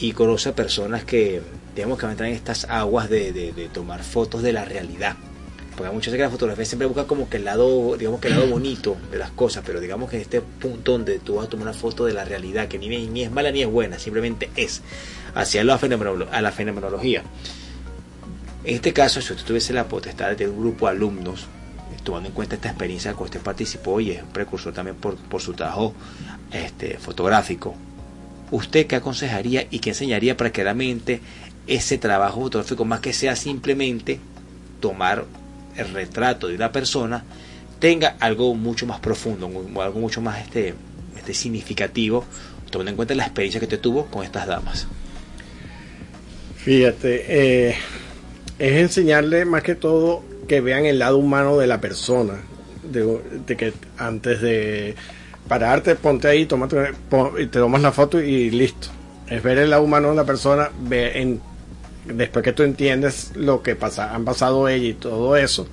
y 0.00 0.12
conoce 0.12 0.50
a 0.50 0.54
personas 0.54 1.04
que, 1.04 1.40
digamos 1.74 1.98
que 1.98 2.02
van 2.02 2.10
a 2.10 2.12
entrar 2.12 2.28
en 2.28 2.36
estas 2.36 2.64
aguas 2.64 3.08
de, 3.08 3.70
tomar 3.72 4.02
fotos 4.02 4.42
de 4.42 4.52
la 4.52 4.64
realidad. 4.64 5.16
Porque 5.80 5.94
muchas 5.94 6.12
veces 6.12 6.18
que 6.18 6.24
la 6.24 6.30
fotografía 6.30 6.64
siempre 6.66 6.86
busca 6.86 7.06
como 7.06 7.30
que 7.30 7.38
el 7.38 7.46
lado, 7.46 7.96
digamos 7.96 8.20
que 8.20 8.28
el 8.28 8.34
lado 8.34 8.46
bonito 8.50 8.98
de 9.10 9.16
las 9.16 9.30
cosas, 9.30 9.62
pero 9.64 9.80
digamos 9.80 10.10
que 10.10 10.16
en 10.16 10.22
este 10.22 10.42
punto 10.42 10.92
donde 10.92 11.20
tú 11.20 11.36
vas 11.36 11.46
a 11.46 11.48
tomar 11.48 11.68
una 11.68 11.72
foto 11.72 12.04
de 12.04 12.12
la 12.12 12.22
realidad, 12.22 12.68
que 12.68 12.78
ni, 12.78 13.06
ni 13.06 13.22
es 13.22 13.30
mala 13.30 13.50
ni 13.50 13.62
es 13.62 13.66
buena, 13.66 13.98
simplemente 13.98 14.50
es, 14.56 14.82
hacia 15.34 15.64
la, 15.64 15.80
a 16.32 16.42
la 16.42 16.52
fenomenología. 16.52 17.22
En 18.62 18.74
este 18.74 18.92
caso, 18.92 19.22
si 19.22 19.32
usted 19.32 19.46
tuviese 19.46 19.72
la 19.72 19.88
potestad 19.88 20.36
de 20.36 20.46
un 20.48 20.60
grupo 20.60 20.84
de 20.84 20.92
alumnos, 20.92 21.44
eh, 21.94 21.98
tomando 22.04 22.28
en 22.28 22.34
cuenta 22.34 22.56
esta 22.56 22.68
experiencia 22.68 23.14
que 23.14 23.22
usted 23.22 23.40
participó 23.40 24.00
y 24.00 24.10
es 24.10 24.22
un 24.22 24.28
precursor 24.28 24.74
también 24.74 24.96
por, 24.96 25.16
por 25.16 25.40
su 25.40 25.54
trabajo 25.54 25.94
este, 26.52 26.98
fotográfico, 26.98 27.74
¿usted 28.50 28.86
qué 28.86 28.96
aconsejaría 28.96 29.66
y 29.70 29.78
qué 29.78 29.90
enseñaría 29.90 30.36
para 30.36 30.52
que 30.52 30.62
realmente 30.62 31.22
ese 31.66 31.96
trabajo 31.96 32.42
fotográfico, 32.42 32.84
más 32.84 33.00
que 33.00 33.14
sea 33.14 33.34
simplemente 33.34 34.20
tomar 34.80 35.24
el 35.80 35.92
retrato 35.92 36.48
de 36.48 36.54
una 36.54 36.70
persona, 36.72 37.24
tenga 37.78 38.16
algo 38.20 38.54
mucho 38.54 38.86
más 38.86 39.00
profundo, 39.00 39.50
algo 39.80 40.00
mucho 40.00 40.20
más 40.20 40.40
este, 40.42 40.74
este 41.16 41.34
significativo, 41.34 42.24
tomando 42.70 42.90
en 42.90 42.96
cuenta 42.96 43.14
la 43.14 43.24
experiencia 43.24 43.58
que 43.58 43.66
usted 43.66 43.80
tuvo 43.80 44.06
con 44.06 44.24
estas 44.24 44.46
damas? 44.46 44.86
Fíjate, 46.56 47.24
eh, 47.68 47.76
es 48.58 48.72
enseñarle 48.80 49.44
más 49.44 49.62
que 49.62 49.74
todo 49.74 50.22
que 50.46 50.60
vean 50.60 50.84
el 50.84 50.98
lado 50.98 51.16
humano 51.18 51.56
de 51.56 51.66
la 51.66 51.80
persona. 51.80 52.34
De, 52.82 53.56
que 53.56 53.72
antes 53.98 54.40
de 54.40 54.94
pararte, 55.48 55.94
ponte 55.94 56.28
ahí, 56.28 56.46
tómate, 56.46 56.92
pon- 57.08 57.34
te 57.36 57.46
tomas 57.46 57.82
la 57.82 57.92
foto 57.92 58.20
y 58.20 58.50
listo. 58.50 58.88
Es 59.28 59.42
ver 59.42 59.58
el 59.58 59.70
lado 59.70 59.84
humano 59.84 60.10
de 60.10 60.16
la 60.16 60.24
persona, 60.24 60.70
ver 60.82 61.16
en, 61.16 61.40
después 62.14 62.44
que 62.44 62.52
tú 62.52 62.62
entiendes 62.62 63.32
lo 63.34 63.62
que 63.62 63.76
pasa, 63.76 64.14
han 64.14 64.24
pasado 64.24 64.68
ella 64.68 64.88
y 64.88 64.94
todo 64.94 65.36
eso, 65.36 65.66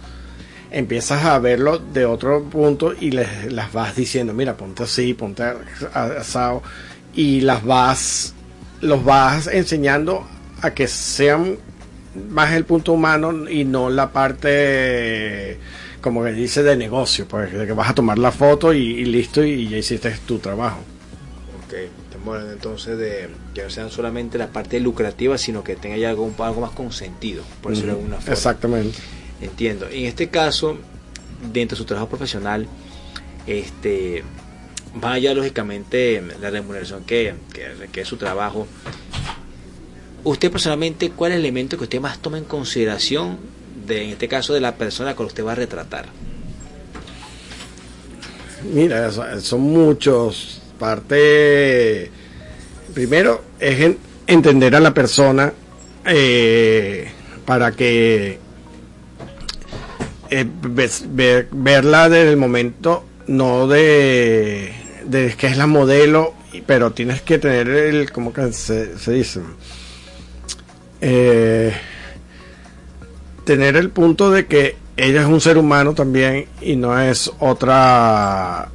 empiezas 0.71 1.25
a 1.25 1.39
verlo 1.39 1.79
de 1.79 2.05
otro 2.05 2.43
punto 2.43 2.93
y 2.99 3.11
les, 3.11 3.51
las 3.51 3.71
vas 3.73 3.95
diciendo, 3.95 4.33
mira, 4.33 4.57
ponte 4.57 4.83
así, 4.83 5.13
ponte 5.13 5.43
asado, 5.93 6.61
y 7.13 7.41
las 7.41 7.63
vas, 7.63 8.33
los 8.81 9.03
vas 9.03 9.47
enseñando 9.47 10.27
a 10.61 10.71
que 10.71 10.88
sean 10.88 11.57
más 12.29 12.53
el 12.53 12.65
punto 12.65 12.93
humano 12.93 13.49
y 13.49 13.63
no 13.63 13.89
la 13.89 14.11
parte 14.11 15.59
como 16.01 16.23
que 16.23 16.31
dice 16.31 16.63
de 16.63 16.75
negocio, 16.75 17.27
pues 17.27 17.51
de 17.51 17.65
que 17.65 17.73
vas 17.73 17.89
a 17.89 17.95
tomar 17.95 18.17
la 18.17 18.31
foto 18.31 18.73
y, 18.73 18.79
y 18.79 19.05
listo 19.05 19.43
y 19.43 19.67
ya 19.67 19.77
hiciste 19.77 20.11
tu 20.25 20.39
trabajo. 20.39 20.79
Hablando 22.34 22.53
entonces 22.53 22.97
de 22.97 23.30
que 23.53 23.63
no 23.63 23.69
sean 23.69 23.89
solamente 23.89 24.38
la 24.38 24.47
parte 24.47 24.80
lucrativa, 24.80 25.38
sino 25.38 25.63
que 25.63 25.75
tenga 25.75 25.97
ya 25.97 26.09
algo, 26.09 26.32
algo 26.39 26.61
más 26.61 26.71
con 26.71 26.91
sentido, 26.91 27.43
por 27.61 27.71
decirlo 27.71 27.93
de 27.93 27.99
alguna 27.99 28.17
forma. 28.17 28.34
Exactamente. 28.34 28.97
Entiendo. 29.41 29.88
En 29.89 30.05
este 30.05 30.30
caso, 30.30 30.78
dentro 31.53 31.75
de 31.75 31.80
su 31.80 31.86
trabajo 31.86 32.09
profesional, 32.09 32.67
este, 33.45 34.23
más 34.93 35.15
allá 35.15 35.34
lógicamente 35.34 36.23
la 36.41 36.49
remuneración 36.49 37.03
que, 37.03 37.36
que 37.53 37.69
requiere 37.75 38.07
su 38.07 38.17
trabajo, 38.17 38.67
usted 40.23 40.51
personalmente, 40.51 41.11
¿cuál 41.11 41.32
es 41.32 41.38
el 41.38 41.45
elemento 41.45 41.78
que 41.78 41.84
usted 41.84 42.01
más 42.01 42.19
toma 42.19 42.38
en 42.38 42.45
consideración 42.45 43.38
de, 43.86 44.03
en 44.03 44.09
este 44.11 44.28
caso, 44.28 44.53
de 44.53 44.59
la 44.59 44.75
persona 44.75 45.15
con 45.15 45.25
la 45.25 45.28
que 45.28 45.34
usted 45.34 45.45
va 45.45 45.51
a 45.53 45.55
retratar? 45.55 46.05
Mira, 48.63 49.11
son 49.39 49.61
muchos. 49.61 50.61
Parte. 50.78 52.09
Primero 52.93 53.43
es 53.59 53.80
en- 53.82 53.97
entender 54.28 54.75
a 54.75 54.80
la 54.80 54.93
persona 54.93 55.53
eh, 56.05 57.09
para 57.45 57.71
que. 57.71 58.39
eh, 60.30 60.45
verla 61.51 62.09
desde 62.09 62.30
el 62.32 62.38
momento, 62.38 63.03
no 63.28 63.67
de, 63.67 64.73
que 65.38 65.47
es 65.47 65.57
la 65.57 65.67
modelo, 65.67 66.34
pero 66.65 66.91
tienes 66.91 67.21
que 67.21 67.38
tener 67.38 67.67
el. 67.69 68.11
¿Cómo 68.11 68.34
que 68.34 68.51
se, 68.53 68.97
se 68.97 69.11
dice? 69.11 69.41
Eh, 71.01 71.73
tener 73.45 73.75
el 73.78 73.89
punto 73.91 74.32
de 74.32 74.45
que 74.47 74.75
ella 74.97 75.21
es 75.21 75.28
un 75.28 75.39
ser 75.39 75.57
humano 75.57 75.93
también 75.93 76.47
y 76.59 76.75
no 76.75 76.99
es 76.99 77.32
otra 77.39 78.69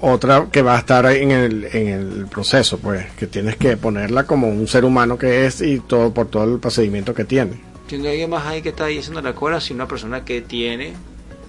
otra 0.00 0.46
que 0.50 0.62
va 0.62 0.76
a 0.76 0.78
estar 0.78 1.06
en 1.06 1.30
el, 1.30 1.64
en 1.72 1.88
el 1.88 2.26
proceso, 2.26 2.78
pues, 2.78 3.06
que 3.18 3.26
tienes 3.26 3.56
que 3.56 3.76
ponerla 3.76 4.24
como 4.24 4.48
un 4.48 4.66
ser 4.66 4.84
humano 4.84 5.18
que 5.18 5.46
es 5.46 5.60
y 5.60 5.80
todo 5.80 6.12
por 6.12 6.28
todo 6.28 6.44
el 6.44 6.58
procedimiento 6.58 7.14
que 7.14 7.24
tiene. 7.24 7.60
Siendo 7.88 8.08
alguien 8.08 8.30
más 8.30 8.46
ahí 8.46 8.62
que 8.62 8.70
está 8.70 8.86
diciendo 8.86 9.20
la 9.20 9.34
cola, 9.34 9.60
sino 9.60 9.76
una 9.76 9.88
persona 9.88 10.24
que 10.24 10.40
tiene 10.40 10.92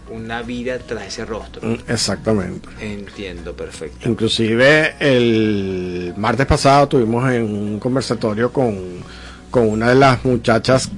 una 0.10 0.42
vida 0.42 0.78
tras 0.80 1.08
ese 1.08 1.24
rostro. 1.26 1.62
Mm, 1.68 1.76
Exactamente. 1.88 2.68
Entiendo, 2.82 3.54
perfecto. 3.56 4.10
Inclusive 4.10 4.96
el 5.00 6.14
martes 6.18 6.46
pasado 6.46 6.88
tuvimos 6.88 7.32
en 7.32 7.44
un 7.44 7.80
conversatorio 7.80 8.52
con, 8.52 8.76
con 9.50 9.70
una 9.70 9.90
de 9.90 9.96
las 9.96 10.26
muchachas 10.26 10.90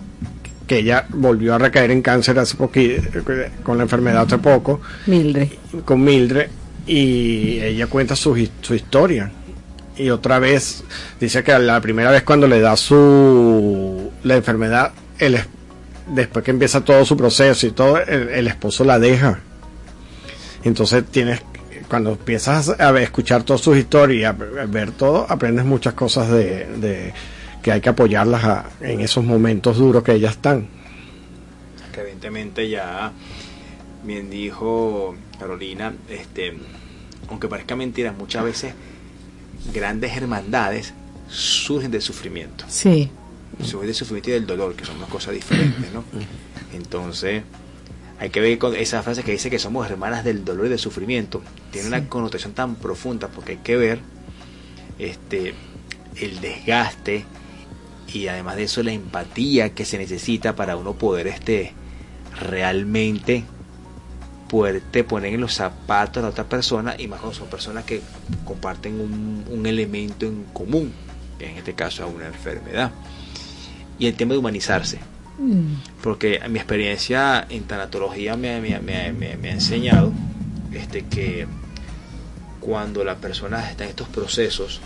que 0.66 0.78
ella 0.80 1.06
volvió 1.10 1.54
a 1.54 1.58
recaer 1.58 1.92
en 1.92 2.02
cáncer 2.02 2.40
hace 2.40 2.56
poquito, 2.56 3.04
con 3.64 3.78
la 3.78 3.84
enfermedad 3.84 4.24
hace 4.24 4.38
poco, 4.38 4.80
Mildred. 5.06 5.50
con 5.86 6.02
Mildred, 6.04 6.48
y 6.88 7.60
ella 7.62 7.88
cuenta 7.88 8.16
su, 8.16 8.48
su 8.62 8.76
historia. 8.76 9.32
Y 9.96 10.10
otra 10.10 10.40
vez 10.40 10.84
dice 11.20 11.44
que 11.44 11.58
la 11.60 11.80
primera 11.82 12.10
vez 12.12 12.24
cuando 12.24 12.48
le 12.48 12.60
da 12.60 12.76
su 12.76 14.12
la 14.24 14.36
enfermedad, 14.36 14.92
el, 15.20 15.36
es- 15.36 15.48
después 16.08 16.44
que 16.44 16.52
empieza 16.52 16.82
todo 16.84 17.06
su 17.06 17.16
proceso 17.16 17.68
y 17.68 17.72
todo, 17.72 18.00
el, 18.00 18.48
esposo 18.48 18.84
la 18.84 19.00
deja. 19.00 19.40
Entonces 20.64 21.04
tienes, 21.06 21.42
cuando 21.88 22.12
empiezas 22.12 22.70
a 22.80 23.00
escuchar 23.02 23.44
todas 23.44 23.62
sus 23.62 23.78
historias 23.78 24.34
a 24.34 24.66
ver 24.66 24.92
todo, 24.92 25.26
aprendes 25.30 25.66
muchas 25.66 25.94
cosas 25.94 26.30
de, 26.32 27.14
que 27.62 27.72
hay 27.72 27.80
que 27.82 27.90
apoyarlas 27.90 28.44
a- 28.44 28.66
en 28.82 29.00
esos 29.02 29.24
momentos 29.24 29.78
duros 29.78 30.04
que 30.04 30.14
ellas 30.14 30.32
están. 30.34 30.68
evidentemente 31.98 32.68
ya 32.70 33.12
bien 34.04 34.30
dijo 34.30 35.16
Carolina, 35.44 35.94
este, 36.10 36.54
aunque 37.30 37.50
parezca 37.50 37.76
mentira, 37.76 38.14
muchas 38.14 38.46
veces 38.46 38.74
grandes 39.74 40.16
hermandades 40.16 40.94
surgen 41.28 41.92
del 41.92 42.02
sufrimiento, 42.02 42.64
Sí. 42.70 43.10
surgen 43.62 43.88
del 43.88 43.96
sufrimiento 43.96 44.30
y 44.30 44.34
del 44.34 44.48
dolor, 44.48 44.74
que 44.76 44.86
son 44.86 44.98
dos 45.00 45.10
cosas 45.10 45.34
diferentes, 45.34 45.92
¿no? 45.94 46.04
Entonces, 46.74 47.44
hay 48.20 48.30
que 48.30 48.40
ver 48.40 48.58
con 48.58 48.74
esa 48.74 49.04
frase 49.04 49.24
que 49.24 49.34
dice 49.34 49.50
que 49.50 49.60
somos 49.60 49.90
hermanas 49.90 50.24
del 50.24 50.46
dolor 50.46 50.68
y 50.68 50.70
del 50.70 50.80
sufrimiento, 50.80 51.42
tiene 51.72 51.90
una 51.90 52.08
connotación 52.08 52.54
tan 52.54 52.76
profunda 52.76 53.28
porque 53.28 53.54
hay 53.54 53.58
que 53.58 53.76
ver 53.76 54.00
este 54.98 55.54
el 56.16 56.40
desgaste 56.40 57.26
y 58.14 58.28
además 58.28 58.56
de 58.56 58.64
eso 58.64 58.82
la 58.84 58.94
empatía 58.94 59.74
que 59.74 59.84
se 59.84 59.98
necesita 59.98 60.56
para 60.56 60.78
uno 60.78 60.94
poder 60.94 61.28
este 61.28 61.74
realmente 62.40 63.44
poderte 64.54 65.04
poner 65.04 65.34
en 65.34 65.42
los 65.42 65.56
zapatos 65.56 66.18
de 66.18 66.22
la 66.22 66.28
otra 66.30 66.44
persona 66.44 66.94
y 66.96 67.08
más 67.08 67.20
cuando 67.22 67.36
son 67.36 67.48
personas 67.48 67.86
que 67.86 68.02
comparten 68.46 69.02
un, 69.02 69.44
un 69.50 69.66
elemento 69.66 70.28
en 70.28 70.44
común, 70.54 70.94
que 71.40 71.50
en 71.50 71.58
este 71.58 71.74
caso 71.74 72.06
es 72.08 72.14
una 72.14 72.28
enfermedad. 72.28 72.92
Y 73.98 74.06
el 74.06 74.14
tema 74.14 74.34
de 74.34 74.38
humanizarse, 74.38 75.00
Mm. 75.40 75.74
porque 76.04 76.40
mi 76.48 76.60
experiencia 76.60 77.48
en 77.50 77.64
tanatología 77.64 78.38
me, 78.38 78.62
me- 78.62 78.80
me- 78.80 79.12
me- 79.36 79.50
ha 79.50 79.54
enseñado 79.54 80.14
este, 80.72 81.06
que 81.06 81.48
cuando 82.60 83.04
la 83.04 83.16
persona 83.16 83.68
está 83.68 83.86
en 83.86 83.90
estos 83.90 84.08
procesos 84.10 84.80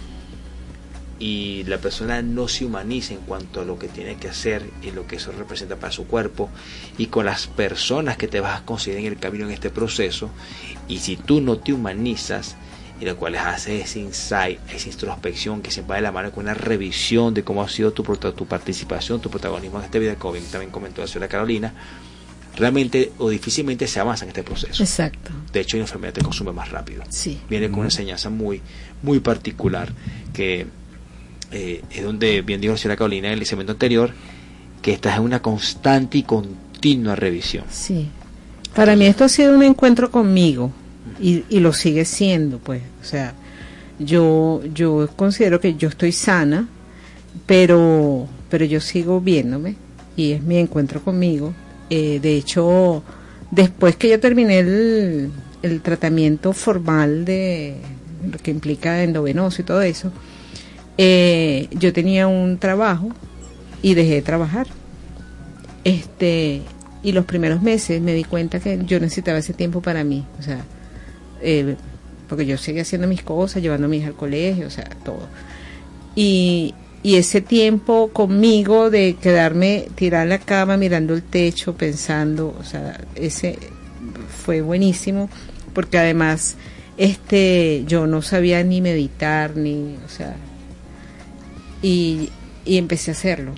y 1.20 1.64
la 1.64 1.80
persona 1.80 2.22
no 2.22 2.48
se 2.48 2.66
humaniza 2.66 3.14
en 3.14 3.22
cuanto 3.22 3.62
a 3.62 3.66
lo 3.66 3.80
que 3.80 3.88
tiene 3.88 4.18
que 4.18 4.30
hacer 4.30 4.70
y 4.84 4.92
lo 4.92 5.08
que 5.08 5.16
eso 5.16 5.32
representa 5.32 5.76
para 5.78 5.92
su 5.92 6.06
cuerpo 6.06 6.50
y 6.98 7.08
con 7.08 7.26
las 7.26 7.48
personas 7.48 8.18
que 8.18 8.28
te 8.28 8.40
vas 8.40 8.62
a 8.62 8.66
conseguir 8.66 9.00
en 9.00 9.06
el 9.08 9.18
camino 9.18 9.46
en 9.46 9.52
este 9.52 9.70
proceso 9.70 10.30
y 10.88 11.00
si 11.00 11.18
tú 11.18 11.42
no 11.42 11.58
te 11.58 11.74
humanizas 11.74 12.56
y 13.00 13.06
lo 13.06 13.16
cual 13.16 13.36
hace 13.36 13.82
ese 13.82 14.00
insight, 14.00 14.60
esa 14.72 14.90
introspección 14.90 15.62
que 15.62 15.72
siempre 15.72 15.92
va 15.92 15.96
de 15.98 16.02
la 16.02 16.12
mano 16.12 16.32
con 16.32 16.46
una 16.46 16.54
revisión 16.54 17.34
de 17.34 17.44
cómo 17.44 17.62
ha 17.62 17.70
sido 17.70 17.94
tu, 17.94 18.04
tu 18.04 18.46
participación, 18.48 19.22
tu 19.22 19.30
protagonismo 19.30 19.80
en 19.80 19.86
este 19.86 20.00
video, 20.00 20.18
como 20.18 20.36
también 20.52 20.72
comentó 20.72 21.02
la 21.02 21.08
señora 21.08 21.28
Carolina, 21.28 21.74
realmente 22.56 23.12
o 23.20 23.30
difícilmente 23.30 23.88
se 23.88 24.00
avanza 24.00 24.26
en 24.26 24.30
este 24.30 24.44
proceso. 24.44 24.82
Exacto. 24.82 25.32
De 25.54 25.60
hecho, 25.60 25.78
la 25.78 25.84
enfermedad 25.84 26.14
te 26.14 26.22
consume 26.22 26.52
más 26.52 26.72
rápido. 26.72 27.04
Sí. 27.10 27.40
Viene 27.48 27.70
con 27.70 27.80
una 27.80 27.88
enseñanza 27.88 28.32
muy, 28.32 28.62
muy 29.04 29.20
particular, 29.20 29.94
que 30.34 30.66
eh, 31.52 31.84
es 31.90 32.04
donde, 32.04 32.42
bien 32.42 32.62
dijo 32.62 32.74
la 32.74 32.78
señora 32.78 32.98
Carolina 32.98 33.32
en 33.32 33.40
el 33.40 33.46
segmento 33.46 33.74
anterior, 33.74 34.12
que 34.82 34.94
estás 34.94 35.18
en 35.18 35.24
una 35.24 35.42
constante 35.42 36.18
y 36.18 36.24
continua 36.24 37.16
revisión. 37.16 37.66
Sí. 37.70 38.10
Para 38.76 38.96
mí 38.96 39.06
esto 39.06 39.24
ha 39.24 39.30
sido 39.30 39.56
un 39.56 39.64
encuentro 39.64 40.12
conmigo 40.12 40.72
y, 41.20 41.44
y 41.50 41.60
lo 41.60 41.74
sigue 41.74 42.06
siendo, 42.06 42.60
pues. 42.60 42.82
O 43.02 43.06
sea, 43.06 43.34
yo, 44.00 44.62
yo 44.74 45.10
considero 45.16 45.60
que 45.60 45.76
yo 45.76 45.90
estoy 45.90 46.12
sana, 46.12 46.68
pero, 47.46 48.28
pero 48.50 48.66
yo 48.66 48.80
sigo 48.80 49.20
viéndome 49.22 49.76
y 50.16 50.34
es 50.34 50.44
mi 50.44 50.58
encuentro 50.58 51.02
conmigo. 51.02 51.54
Eh, 51.90 52.20
de 52.22 52.36
hecho, 52.36 53.04
después 53.52 53.96
que 53.96 54.10
yo 54.10 54.20
terminé 54.20 54.60
el, 54.60 55.32
el 55.64 55.82
tratamiento 55.82 56.54
formal 56.54 57.26
de 57.26 57.78
lo 58.30 58.38
que 58.40 58.52
implica 58.52 59.04
endovenoso 59.04 59.62
y 59.62 59.66
todo 59.66 59.82
eso, 59.82 60.12
eh, 60.98 61.68
yo 61.72 61.94
tenía 61.94 62.28
un 62.28 62.58
trabajo 62.58 63.10
y 63.82 63.94
dejé 63.94 64.16
de 64.16 64.22
trabajar. 64.22 64.68
Este, 65.84 66.62
y 67.04 67.12
los 67.12 67.26
primeros 67.26 67.62
meses 67.62 68.02
me 68.02 68.14
di 68.14 68.24
cuenta 68.24 68.60
que 68.60 68.80
yo 68.86 69.00
necesitaba 69.00 69.38
ese 69.38 69.54
tiempo 69.54 69.82
para 69.82 70.04
mí, 70.04 70.26
o 70.40 70.42
sea, 70.42 70.60
eh, 71.42 71.76
porque 72.28 72.46
yo 72.46 72.58
seguía 72.58 72.82
haciendo 72.82 73.08
mis 73.08 73.24
cosas, 73.24 73.62
llevando 73.62 73.86
a 73.86 73.90
mi 73.90 73.98
hija 73.98 74.08
al 74.08 74.16
colegio, 74.16 74.68
o 74.68 74.70
sea, 74.70 74.90
todo. 75.06 75.28
Y, 76.16 76.74
y 77.04 77.16
ese 77.16 77.40
tiempo 77.40 78.10
conmigo 78.12 78.90
de 78.90 79.16
quedarme 79.22 79.88
tirada 79.96 80.24
en 80.24 80.30
la 80.30 80.40
cama 80.40 80.76
mirando 80.76 81.14
el 81.14 81.24
techo, 81.24 81.78
pensando, 81.78 82.54
o 82.60 82.64
sea, 82.64 83.00
ese 83.16 83.58
fue 84.44 84.62
buenísimo, 84.62 85.30
porque 85.74 85.98
además 85.98 86.56
este 86.98 87.84
yo 87.88 88.08
no 88.08 88.22
sabía 88.22 88.64
ni 88.64 88.82
meditar 88.82 89.56
ni, 89.56 89.96
o 90.06 90.10
sea, 90.10 90.36
y, 91.82 92.30
y 92.66 92.78
empecé 92.78 93.12
a 93.12 93.14
hacerlo. 93.14 93.54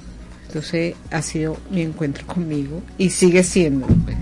Entonces 0.47 0.95
ha 1.11 1.21
sido 1.21 1.57
mi 1.69 1.81
encuentro 1.81 2.25
conmigo 2.25 2.81
y 2.97 3.09
sigue 3.11 3.43
siendo. 3.43 3.85
pues. 3.87 4.17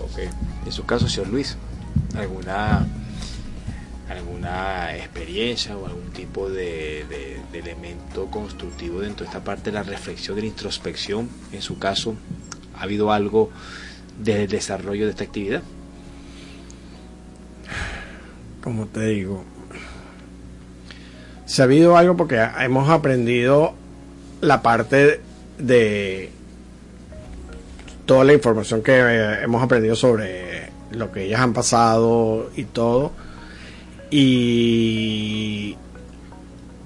Ok. 0.00 0.18
En 0.66 0.72
su 0.72 0.84
caso, 0.86 1.08
señor 1.08 1.28
Luis, 1.28 1.56
¿alguna, 2.16 2.86
alguna 4.08 4.96
experiencia 4.96 5.76
o 5.76 5.86
algún 5.86 6.10
tipo 6.12 6.48
de, 6.48 7.04
de- 7.08 7.38
de 7.52 7.58
elemento 7.58 8.26
constructivo 8.26 9.00
dentro 9.00 9.24
de 9.24 9.28
esta 9.28 9.44
parte 9.44 9.70
de 9.70 9.72
la 9.74 9.82
reflexión, 9.82 10.36
de 10.36 10.42
la 10.42 10.48
introspección? 10.48 11.28
En 11.52 11.60
su 11.62 11.78
caso, 11.78 12.14
¿ha 12.78 12.82
habido 12.82 13.12
algo 13.12 13.50
del 14.22 14.48
desarrollo 14.48 15.04
de 15.04 15.10
esta 15.10 15.24
actividad? 15.24 15.62
como 18.62 18.86
te 18.86 19.06
digo, 19.06 19.44
se 21.48 21.62
ha 21.62 21.64
habido 21.64 21.96
algo 21.96 22.14
porque 22.14 22.46
hemos 22.60 22.90
aprendido 22.90 23.72
la 24.42 24.60
parte 24.60 25.18
de 25.58 26.30
toda 28.04 28.22
la 28.24 28.34
información 28.34 28.82
que 28.82 28.92
eh, 28.92 29.42
hemos 29.42 29.62
aprendido 29.62 29.96
sobre 29.96 30.68
lo 30.90 31.10
que 31.10 31.24
ellas 31.24 31.40
han 31.40 31.54
pasado 31.54 32.50
y 32.54 32.64
todo. 32.64 33.12
Y, 34.10 35.74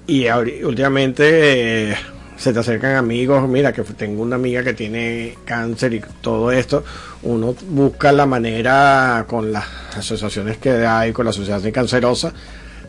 y 0.07 0.27
últimamente 0.63 1.91
eh, 1.91 1.95
se 2.37 2.53
te 2.53 2.59
acercan 2.59 2.95
amigos, 2.95 3.47
mira 3.49 3.73
que 3.73 3.83
tengo 3.83 4.23
una 4.23 4.37
amiga 4.37 4.63
que 4.63 4.73
tiene 4.73 5.39
cáncer 5.43 5.93
y 5.93 6.01
todo 6.21 6.53
esto, 6.53 6.85
uno 7.23 7.53
busca 7.67 8.13
la 8.13 8.25
manera 8.25 9.25
con 9.27 9.51
las 9.51 9.65
asociaciones 9.97 10.57
que 10.57 10.71
hay, 10.85 11.11
con 11.11 11.25
la 11.25 11.31
asociación 11.31 11.73
cancerosa, 11.73 12.33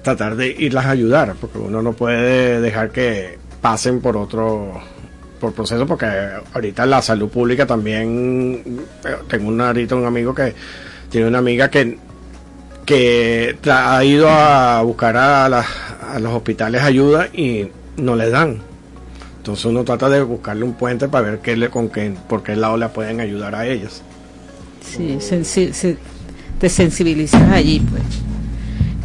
tratar 0.05 0.37
de 0.37 0.49
irlas 0.57 0.87
a 0.87 0.91
ayudar, 0.91 1.35
porque 1.41 1.59
uno 1.59 1.83
no 1.83 1.93
puede 1.95 2.61
dejar 2.61 2.91
que 2.91 3.39
pasen 3.61 4.01
por 4.01 4.17
otro 4.17 4.81
por 5.41 5.53
proceso, 5.53 5.85
porque 5.87 6.07
ahorita 6.55 6.87
la 6.87 7.03
salud 7.03 7.29
pública 7.29 7.67
también, 7.67 8.63
eh, 9.05 9.17
tengo 9.29 9.49
un, 9.49 9.61
ahorita 9.61 9.97
un 9.97 10.07
amigo 10.07 10.33
que 10.35 10.55
tiene 11.11 11.27
una 11.27 11.39
amiga 11.39 11.69
que 11.69 11.99
que 12.87 13.57
ha 13.71 14.05
ido 14.05 14.29
a 14.29 14.83
buscar 14.83 15.17
a, 15.17 15.49
las- 15.49 15.67
a 16.15 16.19
los 16.19 16.33
hospitales 16.35 16.83
ayuda 16.83 17.29
y 17.33 17.69
no 17.97 18.15
le 18.15 18.29
dan. 18.29 18.59
Entonces 19.39 19.65
uno 19.65 19.85
trata 19.85 20.09
de 20.11 20.23
buscarle 20.23 20.65
un 20.65 20.75
puente 20.75 21.09
para 21.09 21.31
ver 21.31 21.39
qué 21.41 21.57
le, 21.57 21.71
con 21.71 21.89
qué, 21.89 22.13
por 22.29 22.43
qué 22.43 22.57
lado 22.57 22.77
le 22.77 22.89
pueden 22.91 23.21
ayudar 23.21 23.55
a 23.55 23.67
ellas. 23.67 24.03
Sí, 24.83 25.17
sensi- 25.21 25.73
se- 25.73 25.97
te 26.61 26.69
sensibilizas 26.69 27.51
allí, 27.51 27.81
pues. 27.81 28.03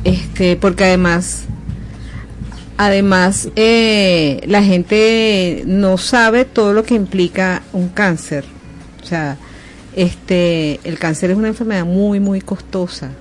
Este, 0.03 0.55
porque 0.55 0.85
además, 0.85 1.43
además, 2.77 3.49
eh, 3.55 4.41
la 4.47 4.63
gente 4.63 5.63
no 5.65 5.97
sabe 5.97 6.45
todo 6.45 6.73
lo 6.73 6.83
que 6.83 6.95
implica 6.95 7.63
un 7.73 7.89
cáncer. 7.89 8.45
O 9.01 9.05
sea, 9.05 9.37
este, 9.95 10.79
el 10.83 10.97
cáncer 10.99 11.31
es 11.31 11.37
una 11.37 11.49
enfermedad 11.49 11.85
muy, 11.85 12.19
muy 12.19 12.41
costosa. 12.41 13.11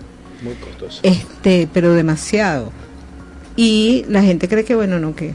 Muy 0.42 0.54
costoso. 0.54 1.00
Este, 1.02 1.68
pero 1.72 1.94
demasiado. 1.94 2.72
Y 3.56 4.04
la 4.08 4.22
gente 4.22 4.48
cree 4.48 4.64
que, 4.64 4.74
bueno, 4.74 5.00
no, 5.00 5.16
que. 5.16 5.34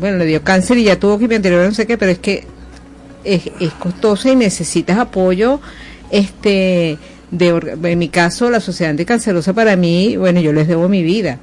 Bueno, 0.00 0.18
le 0.18 0.26
dio 0.26 0.42
cáncer 0.42 0.78
y 0.78 0.84
ya 0.84 0.98
tuvo 0.98 1.18
quimioterapia, 1.18 1.68
no 1.68 1.74
sé 1.74 1.86
qué, 1.86 1.98
pero 1.98 2.12
es 2.12 2.18
que 2.18 2.44
es, 3.24 3.50
es 3.60 3.72
costosa 3.74 4.30
y 4.30 4.36
necesitas 4.36 4.98
apoyo. 4.98 5.60
Este, 6.10 6.98
de, 7.30 7.78
en 7.82 7.98
mi 7.98 8.08
caso, 8.08 8.50
la 8.50 8.60
Sociedad 8.60 8.90
Anticancerosa 8.90 9.52
para 9.52 9.76
mí, 9.76 10.16
bueno, 10.16 10.40
yo 10.40 10.52
les 10.52 10.68
debo 10.68 10.88
mi 10.88 11.02
vida. 11.02 11.38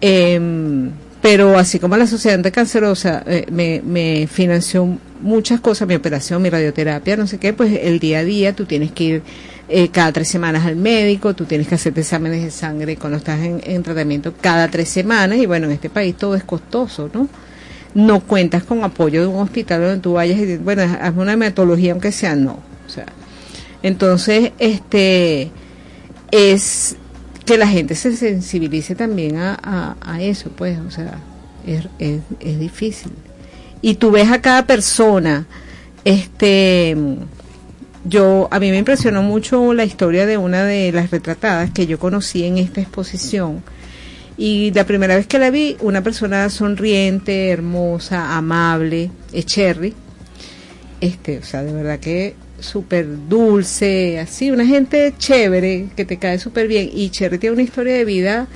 Em, 0.00 0.90
pero 1.20 1.58
así 1.58 1.78
como 1.78 1.96
la 1.96 2.06
Sociedad 2.06 2.36
Anticancerosa 2.36 3.22
eh, 3.26 3.46
me, 3.50 3.82
me 3.84 4.26
financió 4.26 4.98
muchas 5.20 5.60
cosas, 5.60 5.86
mi 5.86 5.94
operación, 5.94 6.40
mi 6.42 6.50
radioterapia, 6.50 7.16
no 7.16 7.26
sé 7.26 7.38
qué, 7.38 7.52
pues 7.52 7.78
el 7.82 7.98
día 7.98 8.20
a 8.20 8.24
día 8.24 8.54
tú 8.54 8.64
tienes 8.64 8.92
que 8.92 9.04
ir 9.04 9.22
eh, 9.68 9.88
cada 9.88 10.12
tres 10.12 10.28
semanas 10.28 10.66
al 10.66 10.76
médico, 10.76 11.34
tú 11.34 11.44
tienes 11.44 11.68
que 11.68 11.76
hacerte 11.76 12.00
exámenes 12.00 12.42
de 12.42 12.50
sangre 12.50 12.96
cuando 12.96 13.18
estás 13.18 13.40
en, 13.40 13.60
en 13.62 13.82
tratamiento 13.82 14.34
cada 14.40 14.68
tres 14.68 14.88
semanas 14.88 15.38
y 15.38 15.46
bueno, 15.46 15.66
en 15.66 15.72
este 15.72 15.90
país 15.90 16.16
todo 16.16 16.34
es 16.34 16.44
costoso, 16.44 17.10
¿no? 17.12 17.28
No 17.94 18.20
cuentas 18.20 18.64
con 18.64 18.82
apoyo 18.82 19.20
de 19.20 19.26
un 19.26 19.40
hospital 19.40 19.82
donde 19.82 19.98
tú 19.98 20.14
vayas 20.14 20.40
y 20.40 20.56
bueno, 20.56 20.82
hazme 20.82 21.22
una 21.22 21.34
hematología 21.34 21.92
aunque 21.92 22.12
sea, 22.12 22.34
no. 22.34 22.58
O 22.86 22.90
sea, 22.90 23.06
entonces, 23.82 24.52
este, 24.58 25.50
es 26.30 26.96
que 27.46 27.58
la 27.58 27.66
gente 27.66 27.94
se 27.94 28.16
sensibilice 28.16 28.94
también 28.94 29.36
a, 29.38 29.96
eso, 30.20 30.50
pues, 30.50 30.78
o 30.78 30.90
sea, 30.90 31.18
es, 31.66 31.86
es, 31.98 32.20
es 32.40 32.58
difícil. 32.58 33.12
Y 33.82 33.94
tú 33.94 34.10
ves 34.10 34.30
a 34.30 34.40
cada 34.40 34.66
persona, 34.66 35.46
este, 36.04 36.96
yo, 38.04 38.48
a 38.50 38.58
mí 38.60 38.70
me 38.70 38.78
impresionó 38.78 39.22
mucho 39.22 39.74
la 39.74 39.84
historia 39.84 40.26
de 40.26 40.38
una 40.38 40.64
de 40.64 40.92
las 40.92 41.10
retratadas 41.10 41.70
que 41.70 41.86
yo 41.86 41.98
conocí 41.98 42.44
en 42.44 42.58
esta 42.58 42.80
exposición. 42.80 43.62
Y 44.36 44.70
la 44.72 44.84
primera 44.84 45.16
vez 45.16 45.26
que 45.26 45.38
la 45.38 45.50
vi, 45.50 45.76
una 45.80 46.02
persona 46.02 46.48
sonriente, 46.48 47.50
hermosa, 47.50 48.36
amable, 48.36 49.10
es 49.32 49.44
Cherry. 49.44 49.94
Este, 51.00 51.38
o 51.38 51.42
sea, 51.42 51.62
de 51.62 51.72
verdad 51.72 51.98
que 51.98 52.34
súper 52.60 53.06
dulce, 53.28 54.18
así, 54.18 54.50
una 54.50 54.66
gente 54.66 55.14
chévere, 55.18 55.88
que 55.96 56.04
te 56.04 56.18
cae 56.18 56.38
súper 56.38 56.68
bien. 56.68 56.90
Y 56.92 57.10
Cherry 57.10 57.38
tiene 57.38 57.54
una 57.54 57.62
historia 57.62 57.94
de 57.94 58.04
vida 58.04 58.48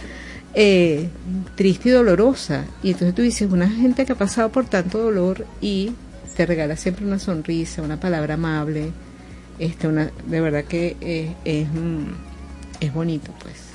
eh, 0.54 1.08
triste 1.56 1.88
y 1.88 1.92
dolorosa. 1.92 2.64
Y 2.82 2.92
entonces 2.92 3.14
tú 3.14 3.22
dices, 3.22 3.50
una 3.50 3.68
gente 3.68 4.04
que 4.04 4.12
ha 4.12 4.16
pasado 4.16 4.50
por 4.50 4.66
tanto 4.66 4.98
dolor 4.98 5.46
y 5.60 5.92
te 6.36 6.46
regala 6.46 6.76
siempre 6.76 7.04
una 7.04 7.18
sonrisa, 7.18 7.82
una 7.82 8.00
palabra 8.00 8.34
amable. 8.34 8.90
Este, 9.58 9.86
una, 9.86 10.10
de 10.26 10.40
verdad 10.40 10.64
que 10.64 10.96
es, 11.00 11.30
es, 11.44 11.68
mm, 11.68 12.06
es 12.80 12.92
bonito, 12.92 13.32
pues. 13.40 13.74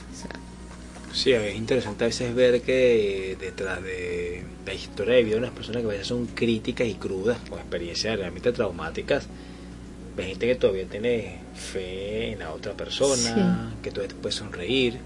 Sí, 1.11 1.31
es 1.31 1.55
interesante 1.55 2.03
a 2.03 2.07
veces 2.07 2.35
ver 2.35 2.61
que 2.61 3.35
detrás 3.39 3.81
de 3.81 4.43
la 4.65 4.73
historia 4.73 5.15
de 5.15 5.23
vida 5.23 5.35
de 5.35 5.39
unas 5.39 5.51
personas 5.51 5.81
que 5.81 5.87
a 5.87 5.91
veces 5.91 6.07
son 6.07 6.27
críticas 6.27 6.87
y 6.87 6.93
crudas, 6.93 7.37
con 7.49 7.59
experiencias 7.59 8.17
realmente 8.17 8.51
traumáticas, 8.51 9.27
hay 10.21 10.29
gente 10.29 10.47
que 10.47 10.55
todavía 10.55 10.85
tiene 10.85 11.37
fe 11.55 12.31
en 12.33 12.39
la 12.39 12.51
otra 12.51 12.73
persona, 12.73 13.73
que 13.81 13.91
todavía 13.91 14.15
te 14.15 14.21
puede 14.21 14.33
sonreír, 14.33 14.97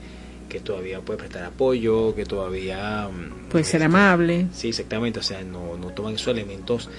que 0.50 0.60
todavía 0.60 1.02
puede 1.02 1.20
prestar 1.20 1.44
apoyo, 1.44 2.16
que 2.16 2.26
todavía... 2.26 3.10
mm, 3.10 3.50
puede 3.50 3.64
ser 3.64 3.84
amable. 3.84 4.48
Sí, 4.54 4.70
exactamente, 4.70 5.20
o 5.20 5.24
sea, 5.24 5.44
no, 5.44 5.78
no 5.78 5.88
toman 5.90 6.16
esos 6.16 6.28
elementos 6.28 6.90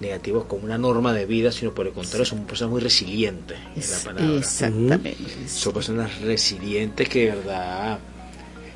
negativos 0.00 0.44
como 0.44 0.64
una 0.64 0.78
norma 0.78 1.12
de 1.12 1.26
vida, 1.26 1.52
sino 1.52 1.72
por 1.72 1.86
el 1.86 1.92
contrario, 1.92 2.26
son 2.26 2.44
personas 2.44 2.72
muy 2.72 2.80
resilientes. 2.80 3.58
es 3.76 3.90
la 3.90 4.12
palabra. 4.12 4.36
exactamente. 4.36 5.16
Son 5.48 5.72
personas 5.72 6.20
resilientes 6.20 7.08
que 7.08 7.26
de 7.26 7.36
verdad 7.36 7.98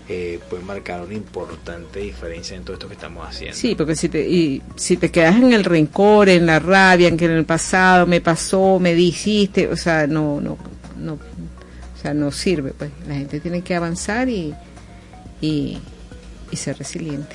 eh, 0.09 0.39
pueden 0.49 0.67
marcar 0.67 1.03
una 1.03 1.15
importante 1.15 1.99
diferencia 1.99 2.57
en 2.57 2.63
todo 2.63 2.75
esto 2.75 2.87
que 2.87 2.95
estamos 2.95 3.27
haciendo. 3.27 3.57
Sí, 3.57 3.75
porque 3.75 3.97
si 3.97 4.09
te, 4.09 4.29
y, 4.29 4.63
si 4.77 4.97
te 4.97 5.11
quedas 5.11 5.35
en 5.35 5.53
el 5.53 5.65
rencor, 5.65 6.29
en 6.29 6.47
la 6.47 6.61
rabia, 6.61 7.09
en 7.09 7.17
que 7.17 7.25
en 7.25 7.33
el 7.33 7.45
pasado 7.45 8.07
me 8.07 8.21
pasó, 8.21 8.79
me 8.79 8.95
dijiste, 8.95 9.67
o 9.67 9.77
sea, 9.77 10.07
no, 10.07 10.41
no, 10.41 10.59
no, 10.97 11.15
o 11.15 12.01
sea, 12.01 12.15
no 12.15 12.31
sirve, 12.31 12.73
pues. 12.73 12.91
La 13.09 13.15
gente 13.17 13.41
tiene 13.41 13.63
que 13.63 13.75
avanzar 13.75 14.29
y, 14.29 14.55
y, 15.41 15.79
y 16.53 16.57
ser 16.57 16.79
resiliente. 16.79 17.35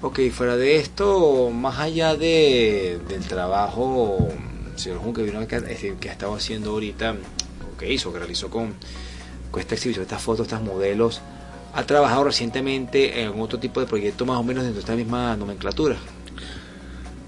Ok, 0.00 0.20
fuera 0.30 0.56
de 0.56 0.76
esto, 0.76 1.50
más 1.50 1.80
allá 1.80 2.14
de, 2.14 3.00
del 3.08 3.24
trabajo, 3.24 4.28
señor 4.76 4.98
Jun, 4.98 5.12
que 5.12 5.22
vino 5.22 5.40
este, 5.40 5.96
que 5.98 6.08
ha 6.08 6.12
estado 6.12 6.34
haciendo 6.34 6.70
ahorita, 6.70 7.16
o 7.72 7.76
que 7.76 7.92
hizo, 7.92 8.12
que 8.12 8.20
realizó 8.20 8.48
con, 8.48 8.74
con 9.50 9.60
esta 9.60 9.74
exhibición, 9.74 10.02
estas 10.02 10.22
fotos, 10.22 10.46
estos 10.46 10.62
modelos, 10.62 11.20
ha 11.74 11.84
trabajado 11.84 12.24
recientemente 12.24 13.22
en 13.22 13.40
otro 13.40 13.58
tipo 13.58 13.80
de 13.80 13.86
proyecto 13.86 14.24
más 14.24 14.38
o 14.38 14.42
menos 14.42 14.62
dentro 14.62 14.76
de 14.76 14.80
esta 14.80 14.94
misma 14.94 15.36
nomenclatura. 15.36 15.96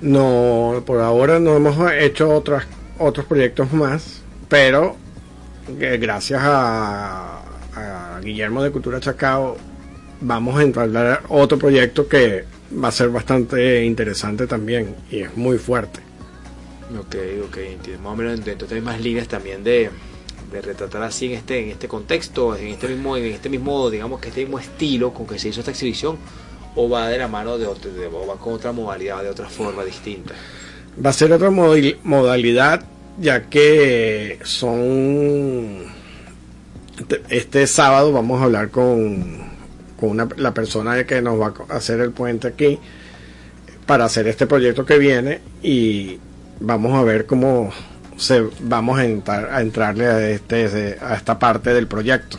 No, 0.01 0.83
por 0.87 1.01
ahora 1.01 1.41
no 1.41 1.57
hemos 1.57 1.77
hecho 1.93 2.31
otras, 2.31 2.67
otros 2.99 3.27
proyectos 3.27 3.73
más, 3.73 4.23
pero 4.49 4.97
eh, 5.81 5.99
gracias 6.01 6.41
a, 6.45 7.43
a 7.75 8.21
Guillermo 8.23 8.63
de 8.63 8.71
Cultura 8.71 9.01
Chacao 9.01 9.57
vamos 10.21 10.59
a 10.59 10.63
entablar 10.63 11.23
otro 11.29 11.59
proyecto 11.59 12.09
que 12.09 12.45
va 12.83 12.89
a 12.89 12.93
ser 12.93 13.11
bastante 13.11 13.85
interesante 13.85 14.47
también 14.47 14.95
y 15.11 15.21
es 15.21 15.37
muy 15.37 15.59
fuerte. 15.59 16.01
Ok, 16.99 17.17
ok, 17.47 17.57
entiendo. 17.57 18.03
Más 18.03 18.13
o 18.13 18.17
menos 18.17 18.45
dentro 18.45 18.69
de 18.69 18.81
más 18.81 19.01
líneas 19.01 19.29
también 19.29 19.65
de, 19.65 19.91
de 20.53 20.63
retratar 20.63 21.03
así 21.03 21.27
en 21.27 21.33
este, 21.33 21.59
en 21.65 21.71
este 21.71 21.89
contexto, 21.89 22.57
en 22.57 22.69
este 22.69 22.89
mismo, 22.89 23.17
en 23.17 23.25
este 23.27 23.49
mismo, 23.49 23.91
digamos 23.91 24.21
que 24.21 24.29
este 24.29 24.43
mismo 24.43 24.59
estilo 24.59 25.13
con 25.13 25.27
que 25.27 25.39
se 25.39 25.49
hizo 25.49 25.61
esta 25.61 25.73
exhibición, 25.73 26.17
o 26.75 26.89
va 26.89 27.09
de 27.09 27.19
la 27.19 27.29
mano 27.29 27.59
de 27.59 27.67
otro, 27.67 27.91
de- 27.93 28.07
o 28.07 28.27
va 28.27 28.37
con 28.37 28.53
otra 28.55 28.73
modalidad, 28.73 29.23
de 29.23 29.31
otra 29.31 29.49
forma 29.49 29.83
distinta. 29.85 30.35
Va 31.05 31.11
a 31.11 31.13
ser 31.13 31.33
otra 31.33 31.51
modalidad, 31.51 32.85
ya 33.19 33.45
que 33.49 34.39
son. 34.45 35.85
Este 37.29 37.67
sábado 37.67 38.13
vamos 38.13 38.41
a 38.41 38.45
hablar 38.45 38.71
con, 38.71 39.39
con 39.99 40.11
una- 40.11 40.29
la 40.37 40.55
persona 40.55 41.05
que 41.05 41.21
nos 41.21 41.41
va 41.41 41.53
a 41.69 41.75
hacer 41.77 42.01
el 42.01 42.13
puente 42.13 42.49
aquí 42.49 42.79
para 43.87 44.05
hacer 44.07 44.27
este 44.29 44.47
proyecto 44.47 44.85
que 44.87 44.99
viene 44.99 45.41
y 45.63 46.19
vamos 46.61 46.95
a 46.95 47.03
ver 47.03 47.27
cómo 47.27 47.71
se 48.17 48.45
vamos 48.61 48.99
a, 48.99 49.05
entrar, 49.05 49.49
a 49.53 49.61
entrarle 49.61 50.07
a, 50.07 50.31
este, 50.31 50.99
a 51.01 51.15
esta 51.15 51.39
parte 51.39 51.73
del 51.73 51.87
proyecto. 51.87 52.39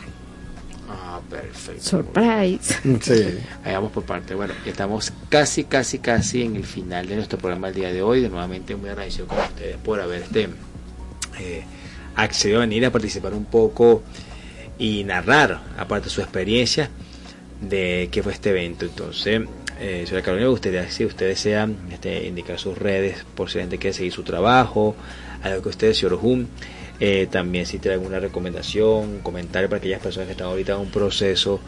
Ah, 0.88 1.20
perfecto. 1.28 1.82
Surprise. 1.82 2.76
Sí. 3.00 3.38
Ahí 3.64 3.74
vamos 3.74 3.92
por 3.92 4.04
parte. 4.04 4.34
Bueno, 4.34 4.54
ya 4.64 4.70
estamos 4.70 5.12
casi, 5.28 5.64
casi, 5.64 5.98
casi 5.98 6.42
en 6.42 6.56
el 6.56 6.64
final 6.64 7.06
de 7.06 7.16
nuestro 7.16 7.38
programa 7.38 7.68
el 7.68 7.74
día 7.74 7.92
de 7.92 8.02
hoy. 8.02 8.20
De 8.20 8.28
nuevamente 8.28 8.74
muy 8.76 8.90
agradecido 8.90 9.26
con 9.26 9.38
ustedes 9.38 9.76
por 9.76 10.00
haber 10.00 10.22
este, 10.22 10.48
eh, 11.38 11.64
accedido 12.16 12.58
a 12.58 12.60
venir 12.62 12.84
a 12.86 12.90
participar 12.90 13.32
un 13.34 13.44
poco 13.44 14.02
y 14.78 15.04
narrar, 15.04 15.60
aparte 15.76 16.06
de 16.06 16.10
su 16.10 16.20
experiencia, 16.20 16.90
de 17.60 18.08
qué 18.10 18.22
fue 18.22 18.32
este 18.32 18.50
evento. 18.50 18.84
Entonces, 18.86 19.42
eh, 19.80 20.04
señora 20.06 20.24
Carolina, 20.24 20.46
me 20.46 20.50
gustaría 20.50 20.90
si 20.90 21.04
ustedes 21.04 21.36
desean 21.36 21.76
este, 21.92 22.26
indicar 22.26 22.58
sus 22.58 22.76
redes 22.76 23.24
por 23.34 23.50
si 23.50 23.58
la 23.58 23.64
gente 23.64 23.78
quiere 23.78 23.94
seguir 23.94 24.12
su 24.12 24.22
trabajo, 24.22 24.96
algo 25.42 25.62
que 25.62 25.68
ustedes, 25.68 25.98
señor 25.98 26.16
Jun, 26.18 26.48
eh, 27.00 27.28
también 27.30 27.64
si 27.66 27.78
tiene 27.78 27.94
alguna 27.94 28.18
recomendación, 28.20 29.08
un 29.08 29.20
comentario 29.20 29.68
para 29.68 29.78
aquellas 29.78 30.00
personas 30.00 30.26
que 30.26 30.32
están 30.32 30.48
ahorita 30.48 30.72
en 30.74 30.80
un 30.80 30.90
proceso 30.90 31.60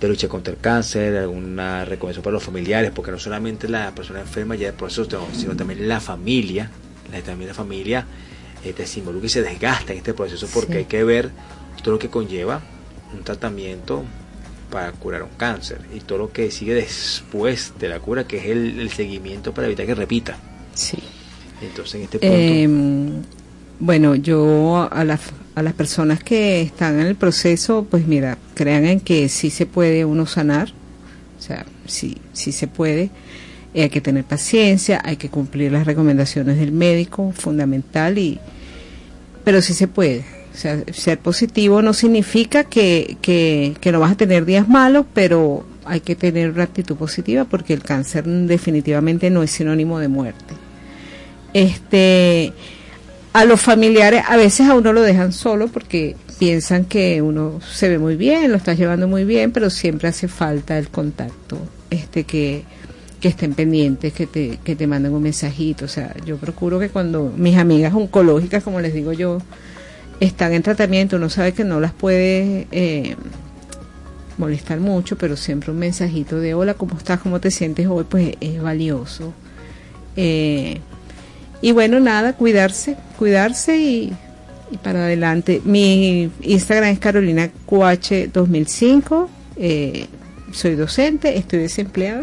de 0.00 0.08
lucha 0.08 0.28
contra 0.28 0.52
el 0.52 0.58
cáncer, 0.60 1.16
alguna 1.16 1.84
recomendación 1.84 2.24
para 2.24 2.34
los 2.34 2.42
familiares, 2.42 2.90
porque 2.94 3.10
no 3.12 3.18
solamente 3.18 3.68
la 3.68 3.94
persona 3.94 4.20
enferma 4.20 4.56
ya 4.56 4.68
el 4.68 4.74
proceso, 4.74 5.06
sino 5.32 5.54
también 5.56 5.88
la 5.88 6.00
familia, 6.00 6.70
la, 7.12 7.20
también 7.22 7.48
la 7.48 7.54
familia 7.54 8.04
este, 8.64 8.86
se 8.86 8.98
involucra 8.98 9.26
y 9.26 9.30
se 9.30 9.42
desgasta 9.42 9.92
en 9.92 9.98
este 9.98 10.12
proceso 10.14 10.48
porque 10.52 10.72
Sí. 10.72 10.78
hay 10.78 10.84
que 10.86 11.04
ver 11.04 11.30
todo 11.82 11.92
lo 11.94 11.98
que 11.98 12.08
conlleva 12.08 12.60
un 13.12 13.22
tratamiento 13.22 14.02
para 14.70 14.90
curar 14.92 15.22
un 15.22 15.28
cáncer 15.36 15.80
y 15.94 16.00
todo 16.00 16.18
lo 16.18 16.32
que 16.32 16.50
sigue 16.50 16.74
después 16.74 17.74
de 17.78 17.88
la 17.88 18.00
cura, 18.00 18.26
que 18.26 18.38
es 18.38 18.46
el, 18.46 18.80
el 18.80 18.90
seguimiento 18.90 19.54
para 19.54 19.66
evitar 19.68 19.86
que 19.86 19.94
repita. 19.94 20.36
Sí. 20.74 20.98
Este 21.60 21.82
Eh, 22.20 22.68
bueno, 23.80 24.14
yo 24.14 24.88
a 24.90 25.04
las, 25.04 25.20
a 25.54 25.62
las 25.62 25.74
personas 25.74 26.22
que 26.22 26.62
están 26.62 27.00
en 27.00 27.06
el 27.06 27.16
proceso, 27.16 27.86
pues 27.90 28.06
mira, 28.06 28.38
crean 28.54 28.84
en 28.86 29.00
que 29.00 29.28
sí 29.28 29.50
se 29.50 29.66
puede 29.66 30.04
uno 30.04 30.26
sanar, 30.26 30.72
o 31.38 31.42
sea, 31.42 31.66
sí, 31.86 32.18
sí 32.32 32.52
se 32.52 32.66
puede. 32.66 33.10
Eh, 33.74 33.82
hay 33.82 33.90
que 33.90 34.00
tener 34.00 34.24
paciencia, 34.24 35.00
hay 35.04 35.16
que 35.16 35.28
cumplir 35.28 35.72
las 35.72 35.86
recomendaciones 35.86 36.58
del 36.58 36.72
médico, 36.72 37.32
fundamental, 37.32 38.18
y 38.18 38.38
pero 39.44 39.60
sí 39.60 39.74
se 39.74 39.88
puede. 39.88 40.24
O 40.54 40.56
sea, 40.56 40.82
ser 40.92 41.18
positivo 41.18 41.82
no 41.82 41.92
significa 41.94 42.64
que, 42.64 43.16
que 43.20 43.92
no 43.92 43.98
vas 43.98 44.12
a 44.12 44.16
tener 44.16 44.44
días 44.44 44.68
malos, 44.68 45.04
pero 45.12 45.66
hay 45.84 46.00
que 46.00 46.14
tener 46.14 46.50
una 46.50 46.62
actitud 46.62 46.96
positiva 46.96 47.44
porque 47.44 47.74
el 47.74 47.82
cáncer 47.82 48.24
definitivamente 48.24 49.30
no 49.30 49.42
es 49.42 49.50
sinónimo 49.50 49.98
de 49.98 50.08
muerte 50.08 50.54
este 51.54 52.52
a 53.32 53.44
los 53.44 53.60
familiares 53.60 54.22
a 54.28 54.36
veces 54.36 54.68
a 54.68 54.74
uno 54.74 54.92
lo 54.92 55.02
dejan 55.02 55.32
solo 55.32 55.68
porque 55.68 56.16
piensan 56.38 56.84
que 56.84 57.22
uno 57.22 57.60
se 57.60 57.88
ve 57.88 57.98
muy 57.98 58.16
bien, 58.16 58.50
lo 58.50 58.56
estás 58.56 58.78
llevando 58.78 59.08
muy 59.08 59.24
bien, 59.24 59.52
pero 59.52 59.70
siempre 59.70 60.08
hace 60.08 60.28
falta 60.28 60.78
el 60.78 60.88
contacto, 60.88 61.58
este 61.90 62.24
que 62.24 62.64
que 63.20 63.28
estén 63.28 63.54
pendientes, 63.54 64.12
que 64.12 64.26
te 64.26 64.58
que 64.62 64.76
te 64.76 64.86
manden 64.86 65.14
un 65.14 65.22
mensajito, 65.22 65.86
o 65.86 65.88
sea, 65.88 66.14
yo 66.26 66.36
procuro 66.36 66.78
que 66.78 66.90
cuando 66.90 67.32
mis 67.34 67.56
amigas 67.56 67.94
oncológicas, 67.94 68.62
como 68.62 68.80
les 68.80 68.92
digo 68.92 69.12
yo, 69.12 69.38
están 70.20 70.52
en 70.52 70.62
tratamiento, 70.62 71.16
uno 71.16 71.30
sabe 71.30 71.52
que 71.52 71.64
no 71.64 71.80
las 71.80 71.92
puede 71.92 72.66
eh, 72.70 73.16
molestar 74.38 74.80
mucho, 74.80 75.16
pero 75.16 75.36
siempre 75.36 75.70
un 75.70 75.78
mensajito 75.78 76.38
de 76.38 76.54
hola, 76.54 76.74
¿cómo 76.74 76.96
estás? 76.96 77.20
¿Cómo 77.20 77.40
te 77.40 77.50
sientes 77.50 77.86
hoy? 77.86 78.04
Pues 78.08 78.34
es 78.40 78.60
valioso. 78.62 79.32
Eh, 80.16 80.80
y 81.64 81.72
bueno, 81.72 81.98
nada, 81.98 82.34
cuidarse, 82.34 82.94
cuidarse 83.18 83.78
y, 83.78 84.12
y 84.70 84.76
para 84.76 85.06
adelante. 85.06 85.62
Mi 85.64 86.30
Instagram 86.42 86.90
es 86.90 86.98
Carolina 86.98 87.48
QH 87.64 88.30
2005. 88.30 89.30
Eh, 89.56 90.06
soy 90.52 90.74
docente, 90.74 91.38
estoy 91.38 91.60
desempleada. 91.60 92.20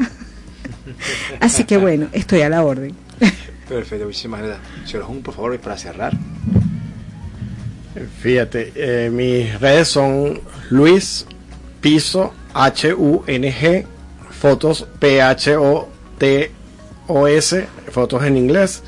Así 1.40 1.64
que 1.64 1.78
bueno, 1.78 2.08
estoy 2.12 2.42
a 2.42 2.50
la 2.50 2.64
orden. 2.64 2.94
perfecto, 3.68 4.06
muchísimas 4.06 4.44
gracias. 4.44 4.68
Señor 4.86 5.06
Jun, 5.06 5.24
por 5.24 5.34
favor, 5.34 5.56
y 5.56 5.58
para 5.58 5.76
cerrar. 5.76 6.14
Fíjate, 8.22 8.74
eh, 8.76 9.10
mis 9.10 9.60
redes 9.60 9.88
son 9.88 10.40
Luis 10.70 11.26
Piso 11.82 12.32
H-U-N-G, 12.54 13.88
fotos 14.40 14.88
P-H-O-T-O-S, 15.00 15.98
fotos 17.92 18.24
en 18.24 18.38
inglés. 18.38 18.84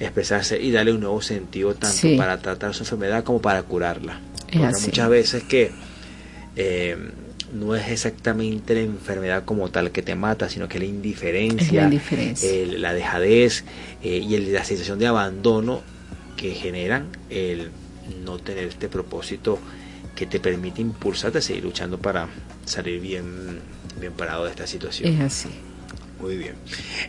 expresarse 0.00 0.60
y 0.60 0.70
darle 0.70 0.92
un 0.92 1.00
nuevo 1.00 1.22
sentido 1.22 1.74
tanto 1.74 1.96
Sí. 1.96 2.16
para 2.16 2.38
tratar 2.38 2.74
su 2.74 2.82
enfermedad 2.84 3.24
como 3.24 3.40
para 3.40 3.62
curarla. 3.62 4.20
Porque 4.52 4.58
muchas 4.86 5.08
veces 5.08 5.42
que 5.44 5.72
eh, 6.56 6.96
no 7.52 7.74
es 7.76 7.88
exactamente 7.90 8.74
la 8.74 8.80
enfermedad 8.80 9.44
como 9.44 9.68
tal 9.70 9.90
que 9.90 10.02
te 10.02 10.14
mata, 10.14 10.48
sino 10.48 10.68
que 10.68 10.78
la 10.78 10.84
indiferencia, 10.86 11.82
la 11.82 11.84
indiferencia. 11.84 12.50
el- 12.50 12.80
la 12.82 12.92
dejadez 12.94 13.64
eh, 14.02 14.18
y 14.18 14.34
el- 14.34 14.52
la 14.52 14.64
sensación 14.64 14.98
de 14.98 15.06
abandono 15.06 15.82
que 16.36 16.52
generan 16.54 17.06
el 17.30 17.70
no 18.24 18.38
tener 18.38 18.64
este 18.64 18.88
propósito 18.88 19.58
que 20.14 20.26
te 20.26 20.40
permite 20.40 20.80
impulsarte 20.80 21.38
a 21.38 21.40
seguir 21.42 21.64
luchando 21.64 21.98
para 21.98 22.28
salir 22.64 23.00
bien, 23.00 23.60
bien 24.00 24.12
parado 24.12 24.44
de 24.44 24.50
esta 24.50 24.66
situación. 24.66 25.12
Es 25.14 25.20
así. 25.20 25.48
Muy 26.20 26.36
bien. 26.36 26.54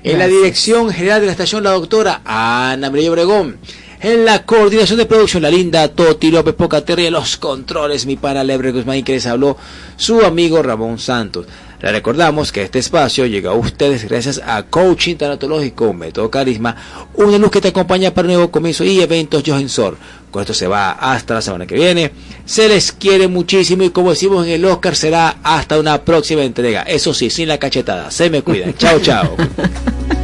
En 0.03 0.19
la 0.19 0.27
dirección 0.27 0.89
general 0.91 1.21
de 1.21 1.27
la 1.27 1.31
estación, 1.31 1.63
la 1.63 1.71
doctora 1.71 2.21
Ana 2.25 2.89
María 2.89 3.11
Obregón. 3.11 3.57
En 3.99 4.25
la 4.25 4.45
coordinación 4.45 4.99
de 4.99 5.07
producción, 5.07 5.41
la 5.41 5.49
linda 5.49 5.87
Toti 5.87 6.29
López 6.29 6.53
Pocaterri, 6.53 7.07
en 7.07 7.13
los 7.13 7.37
controles, 7.37 8.05
mi 8.05 8.15
pana 8.15 8.43
Lebre 8.43 8.71
Guzmán, 8.71 9.03
que 9.03 9.13
les 9.13 9.25
habló 9.25 9.57
su 9.95 10.21
amigo 10.21 10.61
Ramón 10.61 10.99
Santos. 10.99 11.47
Le 11.79 11.91
recordamos 11.91 12.51
que 12.51 12.63
este 12.63 12.79
espacio 12.79 13.27
llega 13.27 13.51
a 13.51 13.53
ustedes 13.53 14.09
gracias 14.09 14.41
a 14.43 14.63
Coaching 14.63 15.15
Tanatológico 15.15 15.93
Método 15.93 16.31
Carisma, 16.31 16.75
una 17.13 17.37
luz 17.37 17.51
que 17.51 17.61
te 17.61 17.67
acompaña 17.67 18.11
para 18.11 18.27
un 18.27 18.33
nuevo 18.33 18.51
comienzo 18.51 18.83
y 18.83 18.99
eventos 18.99 19.43
Johensor. 19.45 19.95
Con 20.31 20.41
esto 20.41 20.55
se 20.55 20.67
va 20.67 20.91
hasta 20.91 21.35
la 21.35 21.41
semana 21.41 21.67
que 21.67 21.75
viene. 21.75 22.11
Se 22.45 22.67
les 22.67 22.91
quiere 22.91 23.27
muchísimo 23.27 23.83
y 23.83 23.91
como 23.91 24.09
decimos 24.09 24.47
en 24.47 24.53
el 24.53 24.65
Oscar 24.65 24.95
será 24.95 25.37
hasta 25.43 25.79
una 25.79 26.03
próxima 26.03 26.43
entrega. 26.43 26.81
Eso 26.81 27.13
sí, 27.13 27.29
sin 27.29 27.47
la 27.47 27.59
cachetada. 27.59 28.09
Se 28.09 28.31
me 28.31 28.41
cuidan. 28.41 28.73
chao, 28.73 28.99
chao. 28.99 29.37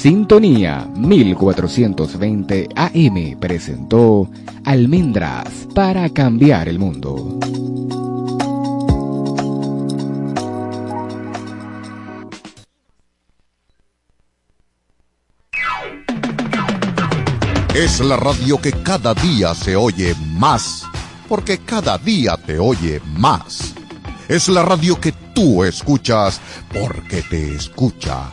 Sintonía 0.00 0.88
1420 0.96 2.70
AM 2.74 3.38
presentó 3.38 4.30
Almendras 4.64 5.68
para 5.74 6.08
cambiar 6.08 6.70
el 6.70 6.78
mundo. 6.78 7.38
Es 17.74 18.00
la 18.00 18.16
radio 18.16 18.56
que 18.56 18.72
cada 18.72 19.12
día 19.12 19.54
se 19.54 19.76
oye 19.76 20.14
más, 20.38 20.86
porque 21.28 21.58
cada 21.58 21.98
día 21.98 22.38
te 22.38 22.58
oye 22.58 23.02
más. 23.18 23.74
Es 24.28 24.48
la 24.48 24.62
radio 24.62 24.98
que 24.98 25.12
tú 25.34 25.62
escuchas 25.62 26.40
porque 26.72 27.20
te 27.20 27.54
escucha 27.54 28.32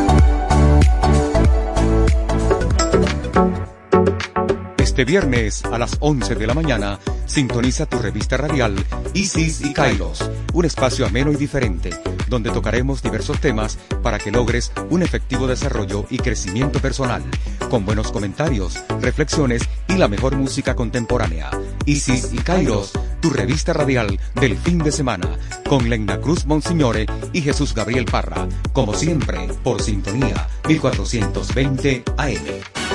Este 5.01 5.13
viernes 5.13 5.65
a 5.65 5.79
las 5.79 5.97
11 5.99 6.35
de 6.35 6.45
la 6.45 6.53
mañana, 6.53 6.99
sintoniza 7.25 7.87
tu 7.87 7.97
revista 7.97 8.37
radial 8.37 8.75
Isis 9.15 9.61
y 9.61 9.73
Kairos, 9.73 10.29
un 10.53 10.63
espacio 10.63 11.07
ameno 11.07 11.31
y 11.31 11.37
diferente, 11.37 11.89
donde 12.27 12.51
tocaremos 12.51 13.01
diversos 13.01 13.41
temas 13.41 13.79
para 14.03 14.19
que 14.19 14.29
logres 14.29 14.71
un 14.91 15.01
efectivo 15.01 15.47
desarrollo 15.47 16.05
y 16.11 16.19
crecimiento 16.19 16.79
personal, 16.79 17.23
con 17.71 17.83
buenos 17.83 18.11
comentarios, 18.11 18.77
reflexiones 18.99 19.63
y 19.87 19.95
la 19.95 20.07
mejor 20.07 20.35
música 20.35 20.75
contemporánea. 20.75 21.49
Isis 21.87 22.31
y 22.31 22.37
Kairos, 22.37 22.91
tu 23.21 23.31
revista 23.31 23.73
radial 23.73 24.19
del 24.35 24.55
fin 24.55 24.77
de 24.77 24.91
semana, 24.91 25.35
con 25.67 25.89
Lena 25.89 26.21
Cruz 26.21 26.45
Monsignore 26.45 27.07
y 27.33 27.41
Jesús 27.41 27.73
Gabriel 27.73 28.05
Parra, 28.05 28.47
como 28.71 28.93
siempre, 28.93 29.47
por 29.63 29.81
sintonía 29.81 30.47
1420 30.67 32.03
AM. 32.17 32.90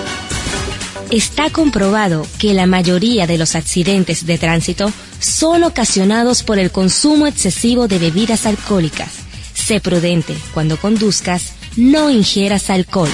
Está 1.11 1.51
comprobado 1.51 2.27
que 2.39 2.53
la 2.53 2.67
mayoría 2.67 3.29
de 3.29 3.39
los 3.39 3.55
accidentes 3.55 4.27
de 4.27 4.39
tránsito 4.39 4.91
son 5.21 5.63
ocasionados 5.63 6.43
por 6.43 6.59
el 6.59 6.73
consumo 6.73 7.29
excesivo 7.29 7.87
de 7.87 8.01
bebidas 8.01 8.45
alcohólicas. 8.45 9.13
Sé 9.55 9.81
prudente 9.81 10.37
cuando 10.53 10.77
conduzcas, 10.77 11.53
no 11.77 12.11
ingieras 12.11 12.71
alcohol. 12.71 13.09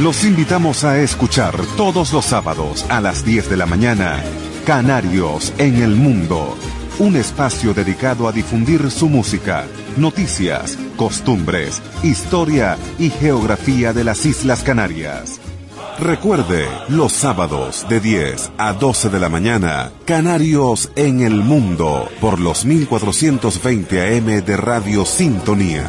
Los 0.00 0.24
invitamos 0.24 0.84
a 0.84 0.98
escuchar 1.00 1.60
todos 1.76 2.12
los 2.14 2.24
sábados 2.24 2.86
a 2.88 3.02
las 3.02 3.22
10 3.22 3.50
de 3.50 3.56
la 3.58 3.66
mañana 3.66 4.22
Canarios 4.64 5.52
en 5.58 5.82
el 5.82 5.94
Mundo, 5.94 6.56
un 6.98 7.16
espacio 7.16 7.74
dedicado 7.74 8.28
a 8.28 8.32
difundir 8.32 8.90
su 8.90 9.08
música, 9.08 9.66
noticias, 9.98 10.78
costumbres, 10.96 11.82
historia 12.02 12.78
y 12.98 13.10
geografía 13.10 13.92
de 13.92 14.04
las 14.04 14.24
Islas 14.24 14.62
Canarias. 14.62 15.40
Recuerde, 15.98 16.66
los 16.88 17.12
sábados 17.12 17.86
de 17.88 18.00
10 18.00 18.52
a 18.56 18.72
12 18.72 19.10
de 19.10 19.20
la 19.20 19.28
mañana, 19.28 19.92
Canarios 20.06 20.90
en 20.96 21.20
el 21.20 21.34
Mundo, 21.42 22.08
por 22.20 22.40
los 22.40 22.64
1420 22.64 24.18
AM 24.18 24.44
de 24.44 24.56
Radio 24.56 25.04
Sintonía. 25.04 25.86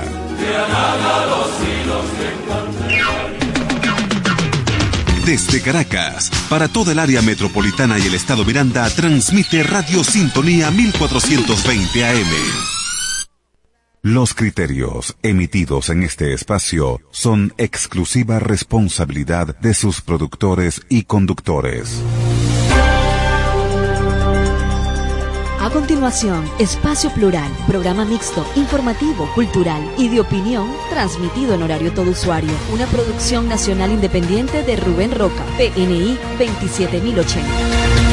Desde 5.26 5.62
Caracas, 5.62 6.30
para 6.50 6.68
toda 6.68 6.92
el 6.92 7.00
área 7.00 7.22
metropolitana 7.22 7.98
y 8.00 8.08
el 8.08 8.16
estado 8.16 8.44
Miranda, 8.44 8.90
transmite 8.90 9.64
Radio 9.64 10.04
Sintonía 10.04 10.72
1420 10.72 12.06
AM. 12.06 12.81
Los 14.04 14.34
criterios 14.34 15.16
emitidos 15.22 15.92
en 15.92 16.02
este 16.02 16.34
espacio 16.34 17.02
son 17.12 17.54
exclusiva 17.60 18.40
responsabilidad 18.40 19.56
de 19.60 19.76
sus 19.76 20.02
productores 20.02 20.82
y 20.90 21.04
conductores. 21.04 22.02
A 25.60 25.70
continuación, 25.70 26.50
Espacio 26.58 27.12
Plural, 27.12 27.52
programa 27.68 28.04
mixto, 28.04 28.44
informativo, 28.56 29.30
cultural 29.36 29.88
y 30.00 30.10
de 30.10 30.22
opinión, 30.22 30.68
transmitido 30.90 31.54
en 31.54 31.62
horario 31.62 31.94
todo 31.94 32.10
usuario. 32.10 32.54
Una 32.74 32.88
producción 32.88 33.48
nacional 33.48 33.92
independiente 33.92 34.64
de 34.64 34.78
Rubén 34.78 35.12
Roca, 35.12 35.46
PNI 35.58 36.18
27080. 36.40 38.11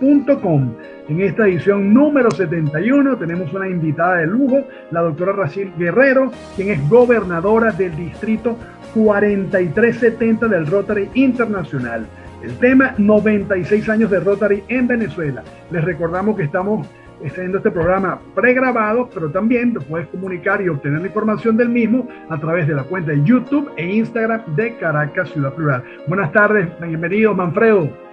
radiorotary.com. 0.00 0.74
En 1.08 1.20
esta 1.20 1.46
edición 1.46 1.94
número 1.94 2.30
71 2.30 3.16
tenemos 3.16 3.52
una 3.52 3.68
invitada 3.68 4.18
de 4.18 4.26
lujo, 4.26 4.64
la 4.90 5.02
doctora 5.02 5.32
Racil 5.32 5.72
Guerrero, 5.78 6.32
quien 6.56 6.70
es 6.70 6.88
gobernadora 6.88 7.70
del 7.72 7.94
distrito 7.96 8.56
4370 8.94 10.48
del 10.48 10.66
Rotary 10.66 11.10
Internacional. 11.14 12.06
El 12.42 12.56
tema 12.58 12.94
96 12.98 13.88
años 13.88 14.10
de 14.10 14.20
Rotary 14.20 14.62
en 14.68 14.86
Venezuela. 14.86 15.42
Les 15.70 15.84
recordamos 15.84 16.36
que 16.36 16.44
estamos 16.44 16.86
haciendo 17.24 17.58
este 17.58 17.70
programa 17.70 18.20
pregrabado, 18.34 19.08
pero 19.12 19.30
también 19.30 19.72
lo 19.74 19.80
puedes 19.80 20.06
comunicar 20.08 20.60
y 20.60 20.68
obtener 20.68 21.00
la 21.00 21.06
información 21.06 21.56
del 21.56 21.70
mismo 21.70 22.06
a 22.28 22.38
través 22.38 22.66
de 22.66 22.74
la 22.74 22.84
cuenta 22.84 23.12
de 23.12 23.22
YouTube 23.24 23.70
e 23.76 23.86
Instagram 23.96 24.42
de 24.54 24.76
Caracas 24.76 25.30
Ciudad 25.30 25.54
Plural. 25.54 25.82
Buenas 26.06 26.30
tardes, 26.32 26.68
bienvenido 26.80 27.34
Manfredo. 27.34 28.05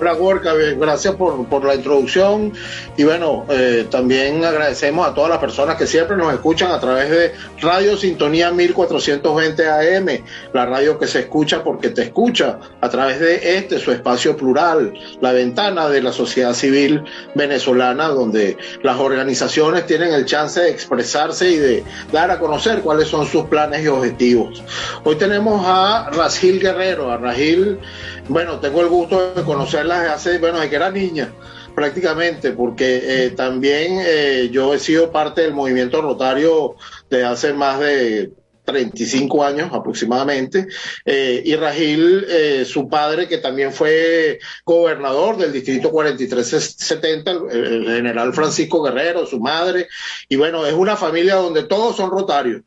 Hola 0.00 0.12
Gorka, 0.14 0.54
gracias 0.54 1.14
por, 1.14 1.46
por, 1.46 1.64
la 1.64 1.76
introducción 1.76 2.52
y 2.96 3.04
bueno, 3.04 3.46
eh, 3.48 3.86
también 3.88 4.44
agradecemos 4.44 5.06
a 5.06 5.14
todas 5.14 5.30
las 5.30 5.38
personas 5.38 5.76
que 5.76 5.86
siempre 5.86 6.16
nos 6.16 6.34
escuchan 6.34 6.72
a 6.72 6.80
través 6.80 7.10
de 7.10 7.32
Radio 7.60 7.96
Sintonía 7.96 8.50
1420 8.50 9.68
AM, 9.68 10.24
la 10.52 10.66
radio 10.66 10.98
que 10.98 11.06
se 11.06 11.20
escucha 11.20 11.62
porque 11.62 11.90
te 11.90 12.02
escucha 12.02 12.58
a 12.80 12.88
través 12.88 13.20
de 13.20 13.56
este, 13.56 13.78
su 13.78 13.92
espacio 13.92 14.36
plural, 14.36 14.94
la 15.20 15.32
ventana 15.32 15.88
de 15.88 16.02
la 16.02 16.12
sociedad 16.12 16.54
civil 16.54 17.04
venezolana 17.36 18.08
donde 18.08 18.58
las 18.82 18.98
organizaciones 18.98 19.86
tienen 19.86 20.12
el 20.12 20.24
chance 20.24 20.60
de 20.60 20.70
expresarse 20.70 21.50
y 21.50 21.56
de 21.56 21.84
dar 22.10 22.32
a 22.32 22.40
conocer 22.40 22.80
cuáles 22.80 23.06
son 23.06 23.28
sus 23.28 23.44
planes 23.44 23.84
y 23.84 23.86
objetivos. 23.86 24.60
Hoy 25.04 25.14
tenemos 25.14 25.62
a 25.64 26.10
Rajil 26.10 26.58
Guerrero, 26.58 27.12
a 27.12 27.16
Rajil 27.16 27.78
bueno, 28.26 28.58
tengo 28.58 28.80
el 28.80 28.88
gusto 28.88 29.34
de 29.34 29.42
conocerla 29.42 29.83
desde 29.88 30.08
hace, 30.08 30.38
bueno, 30.38 30.56
desde 30.58 30.70
que 30.70 30.76
era 30.76 30.90
niña 30.90 31.32
prácticamente, 31.74 32.52
porque 32.52 33.02
eh, 33.02 33.30
también 33.30 33.98
eh, 34.00 34.48
yo 34.50 34.74
he 34.74 34.78
sido 34.78 35.10
parte 35.10 35.42
del 35.42 35.52
movimiento 35.52 36.00
rotario 36.00 36.76
de 37.10 37.24
hace 37.24 37.52
más 37.52 37.80
de 37.80 38.30
35 38.64 39.44
años 39.44 39.70
aproximadamente, 39.72 40.68
eh, 41.04 41.42
y 41.44 41.54
Rajil, 41.54 42.64
su 42.64 42.88
padre, 42.88 43.28
que 43.28 43.38
también 43.38 43.72
fue 43.72 44.38
gobernador 44.64 45.36
del 45.36 45.52
distrito 45.52 45.90
4370, 45.90 47.30
el, 47.50 47.84
general 47.84 48.32
Francisco 48.32 48.82
Guerrero, 48.82 49.26
su 49.26 49.38
madre, 49.38 49.88
y 50.30 50.36
bueno, 50.36 50.64
es 50.64 50.72
una 50.72 50.96
familia 50.96 51.34
donde 51.34 51.64
todos 51.64 51.96
son 51.96 52.10
rotarios. 52.10 52.62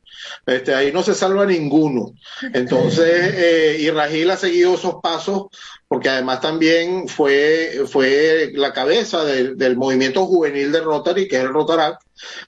Este, 0.45 0.73
ahí 0.73 0.91
no 0.91 1.03
se 1.03 1.13
salva 1.13 1.45
ninguno. 1.45 2.13
Entonces, 2.53 3.34
eh, 3.36 3.78
y 3.80 3.89
Rajil 3.89 4.32
ha 4.32 4.38
seguido 4.38 4.75
esos 4.75 4.95
pasos 5.01 5.47
porque 5.88 6.09
además 6.09 6.41
también 6.41 7.07
fue, 7.07 7.84
fue 7.88 8.51
la 8.53 8.73
cabeza 8.73 9.23
del 9.23 9.78
movimiento 9.78 10.25
juvenil 10.25 10.71
de 10.71 10.82
Rotary, 10.82 11.28
que 11.28 11.38
es 11.38 11.43
el 11.43 11.53
Rotarac, 11.53 11.99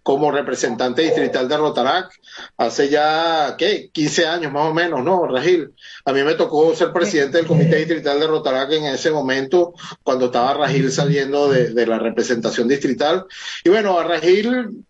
como 0.04 0.32
representante 0.32 1.04
distrital 1.04 1.48
de 1.48 1.56
Rotarac, 1.56 2.12
hace 2.58 2.90
ya, 2.90 3.56
¿qué? 3.58 3.90
15 3.94 4.28
años 4.28 4.52
más 4.52 4.70
o 4.70 4.74
menos, 4.74 5.04
¿no, 5.06 5.26
Rajil? 5.26 5.74
A 6.04 6.12
mí 6.12 6.22
me 6.24 6.34
tocó 6.34 6.76
ser 6.76 6.92
presidente 6.92 7.38
del 7.38 7.48
comité 7.48 7.78
distrital 7.78 8.20
de 8.20 8.28
Rotarac 8.28 8.72
en 8.74 8.86
ese 8.86 9.10
momento, 9.10 9.74
cuando 10.04 10.26
estaba 10.26 10.56
Rajil 10.56 10.92
saliendo 10.92 11.50
de, 11.50 11.74
de 11.74 11.88
la 11.88 11.98
representación 11.98 12.68
distrital. 12.68 13.26
Y 13.64 13.70
bueno, 13.70 13.98
a 13.98 14.04
Rajil 14.04 14.84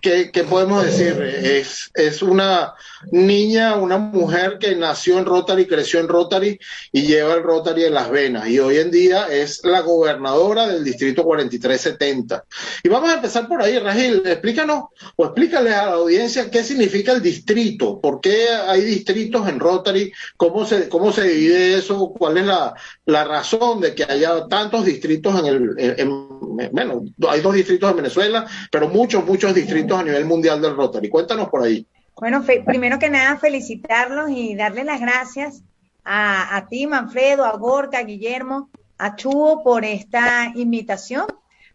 ¿Qué, 0.00 0.30
podemos 0.48 0.84
decir? 0.84 1.20
Es, 1.20 1.90
es 1.94 2.22
una 2.22 2.74
niña, 3.10 3.76
una 3.76 3.98
mujer 3.98 4.58
que 4.58 4.74
nació 4.74 5.18
en 5.18 5.24
Rotary, 5.24 5.66
creció 5.66 6.00
en 6.00 6.08
Rotary 6.08 6.58
y 6.92 7.02
lleva 7.02 7.34
el 7.34 7.42
Rotary 7.42 7.84
en 7.84 7.94
las 7.94 8.10
venas. 8.10 8.48
Y 8.48 8.58
hoy 8.58 8.78
en 8.78 8.90
día 8.90 9.26
es 9.30 9.64
la 9.64 9.80
gobernadora 9.80 10.66
del 10.66 10.84
distrito 10.84 11.24
4370. 11.24 12.44
Y 12.84 12.88
vamos 12.88 13.10
a 13.10 13.14
empezar 13.14 13.48
por 13.48 13.62
ahí, 13.62 13.78
Rajil. 13.78 14.22
Explícanos 14.24 14.84
o 15.16 15.24
explícale 15.24 15.74
a 15.74 15.86
la 15.86 15.92
audiencia 15.92 16.50
qué 16.50 16.62
significa 16.62 17.12
el 17.12 17.22
distrito, 17.22 18.00
por 18.00 18.20
qué 18.20 18.48
hay 18.48 18.82
distritos 18.82 19.48
en 19.48 19.60
Rotary, 19.60 20.12
cómo 20.36 20.64
se, 20.64 20.88
cómo 20.88 21.12
se 21.12 21.24
divide 21.24 21.78
eso, 21.78 22.12
cuál 22.16 22.38
es 22.38 22.46
la, 22.46 22.74
la 23.06 23.24
razón 23.24 23.80
de 23.80 23.94
que 23.94 24.04
haya 24.04 24.46
tantos 24.48 24.84
distritos 24.84 25.38
en 25.40 25.46
el. 25.46 26.70
bueno, 26.72 27.04
hay 27.28 27.40
dos 27.40 27.54
distritos 27.54 27.90
en 27.90 27.96
Venezuela, 27.96 28.46
pero 28.70 28.88
muchos, 28.88 29.24
muchos 29.24 29.54
distritos 29.54 29.65
a 29.70 30.02
nivel 30.02 30.24
mundial 30.24 30.60
del 30.60 30.76
Rotary. 30.76 31.08
Cuéntanos 31.08 31.48
por 31.48 31.62
ahí. 31.62 31.86
Bueno, 32.18 32.42
primero 32.42 32.98
que 32.98 33.10
nada, 33.10 33.36
felicitarlos 33.36 34.30
y 34.30 34.54
darle 34.54 34.84
las 34.84 35.00
gracias 35.00 35.62
a, 36.04 36.66
ti, 36.70 36.86
Manfredo, 36.86 37.44
a 37.44 37.56
Gorka, 37.56 37.98
a 37.98 38.04
Guillermo, 38.04 38.70
a 38.96 39.16
Chuo 39.16 39.62
por 39.62 39.84
esta 39.84 40.52
invitación 40.54 41.26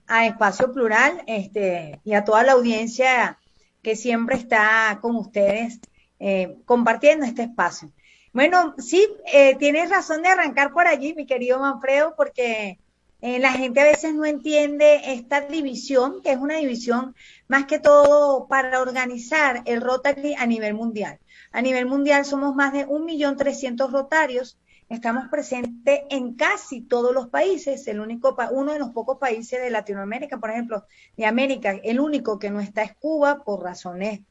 a 0.07 0.25
Espacio 0.25 0.73
Plural 0.73 1.23
este, 1.27 2.01
y 2.03 2.13
a 2.13 2.25
toda 2.25 2.43
la 2.43 2.53
audiencia 2.53 3.37
que 3.81 3.95
siempre 3.95 4.35
está 4.35 4.99
con 5.01 5.15
ustedes 5.15 5.79
eh, 6.19 6.57
compartiendo 6.65 7.25
este 7.25 7.43
espacio. 7.43 7.91
Bueno, 8.33 8.75
sí, 8.77 9.07
eh, 9.31 9.55
tienes 9.55 9.89
razón 9.89 10.21
de 10.21 10.29
arrancar 10.29 10.71
por 10.71 10.87
allí, 10.87 11.13
mi 11.13 11.25
querido 11.25 11.59
Manfredo, 11.59 12.13
porque 12.15 12.79
eh, 13.21 13.37
la 13.39 13.51
gente 13.51 13.79
a 13.79 13.85
veces 13.85 14.15
no 14.15 14.25
entiende 14.25 15.13
esta 15.13 15.41
división, 15.41 16.21
que 16.23 16.31
es 16.31 16.37
una 16.37 16.57
división 16.57 17.15
más 17.47 17.65
que 17.65 17.77
todo 17.77 18.47
para 18.47 18.81
organizar 18.81 19.61
el 19.65 19.79
Rotary 19.79 20.33
a 20.33 20.47
nivel 20.47 20.73
mundial. 20.73 21.19
A 21.51 21.61
nivel 21.61 21.85
mundial 21.85 22.25
somos 22.25 22.55
más 22.55 22.73
de 22.73 22.87
1.300.000 22.87 23.91
rotarios. 23.91 24.57
Estamos 24.89 25.27
presentes 25.29 26.01
en 26.09 26.33
casi 26.33 26.81
todos 26.81 27.13
los 27.13 27.27
países. 27.27 27.87
El 27.87 27.99
único, 27.99 28.35
uno 28.51 28.73
de 28.73 28.79
los 28.79 28.89
pocos 28.89 29.19
países 29.19 29.61
de 29.61 29.69
Latinoamérica, 29.69 30.39
por 30.39 30.49
ejemplo, 30.49 30.85
de 31.15 31.25
América, 31.27 31.79
el 31.83 31.99
único 31.99 32.39
que 32.39 32.49
no 32.49 32.59
está 32.59 32.81
es 32.81 32.95
Cuba 32.95 33.43
por 33.43 33.63
razones 33.63 34.21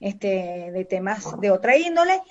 este, 0.00 0.70
de 0.72 0.84
temas 0.86 1.38
de 1.40 1.50
otra 1.50 1.76
índole. 1.76 2.22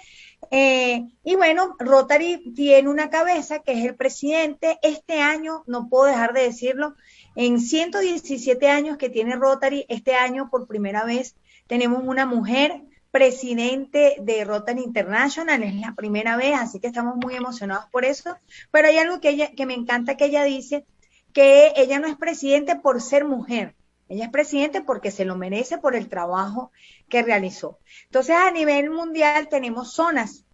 Eh, 0.51 1.07
y 1.23 1.35
bueno, 1.35 1.75
Rotary 1.79 2.53
tiene 2.55 2.89
una 2.89 3.09
cabeza 3.09 3.59
que 3.59 3.73
es 3.73 3.85
el 3.85 3.95
presidente. 3.95 4.79
Este 4.81 5.21
año, 5.21 5.63
no 5.67 5.89
puedo 5.89 6.05
dejar 6.05 6.33
de 6.33 6.43
decirlo, 6.43 6.95
en 7.35 7.59
117 7.59 8.67
años 8.67 8.97
que 8.97 9.09
tiene 9.09 9.35
Rotary, 9.35 9.85
este 9.89 10.15
año 10.15 10.49
por 10.49 10.67
primera 10.67 11.05
vez 11.05 11.35
tenemos 11.67 12.03
una 12.03 12.25
mujer 12.25 12.81
presidente 13.11 14.17
de 14.19 14.43
Rotary 14.43 14.81
International, 14.81 15.63
es 15.63 15.75
la 15.75 15.93
primera 15.95 16.37
vez, 16.37 16.55
así 16.55 16.79
que 16.79 16.87
estamos 16.87 17.15
muy 17.15 17.35
emocionados 17.35 17.85
por 17.91 18.05
eso. 18.05 18.37
Pero 18.71 18.87
hay 18.87 18.97
algo 18.97 19.19
que, 19.19 19.29
ella, 19.29 19.51
que 19.51 19.65
me 19.65 19.73
encanta 19.73 20.17
que 20.17 20.25
ella 20.25 20.43
dice, 20.43 20.85
que 21.33 21.73
ella 21.75 21.99
no 21.99 22.07
es 22.07 22.17
presidente 22.17 22.75
por 22.75 23.01
ser 23.01 23.25
mujer, 23.25 23.75
ella 24.09 24.25
es 24.25 24.31
presidente 24.31 24.81
porque 24.81 25.11
se 25.11 25.23
lo 25.23 25.35
merece 25.35 25.77
por 25.77 25.95
el 25.95 26.09
trabajo 26.09 26.71
que 27.09 27.21
realizó. 27.21 27.77
Entonces, 28.05 28.35
a 28.35 28.49
nivel 28.49 28.89
mundial 28.89 29.47
tenemos 29.49 29.93
zonas. 29.93 30.45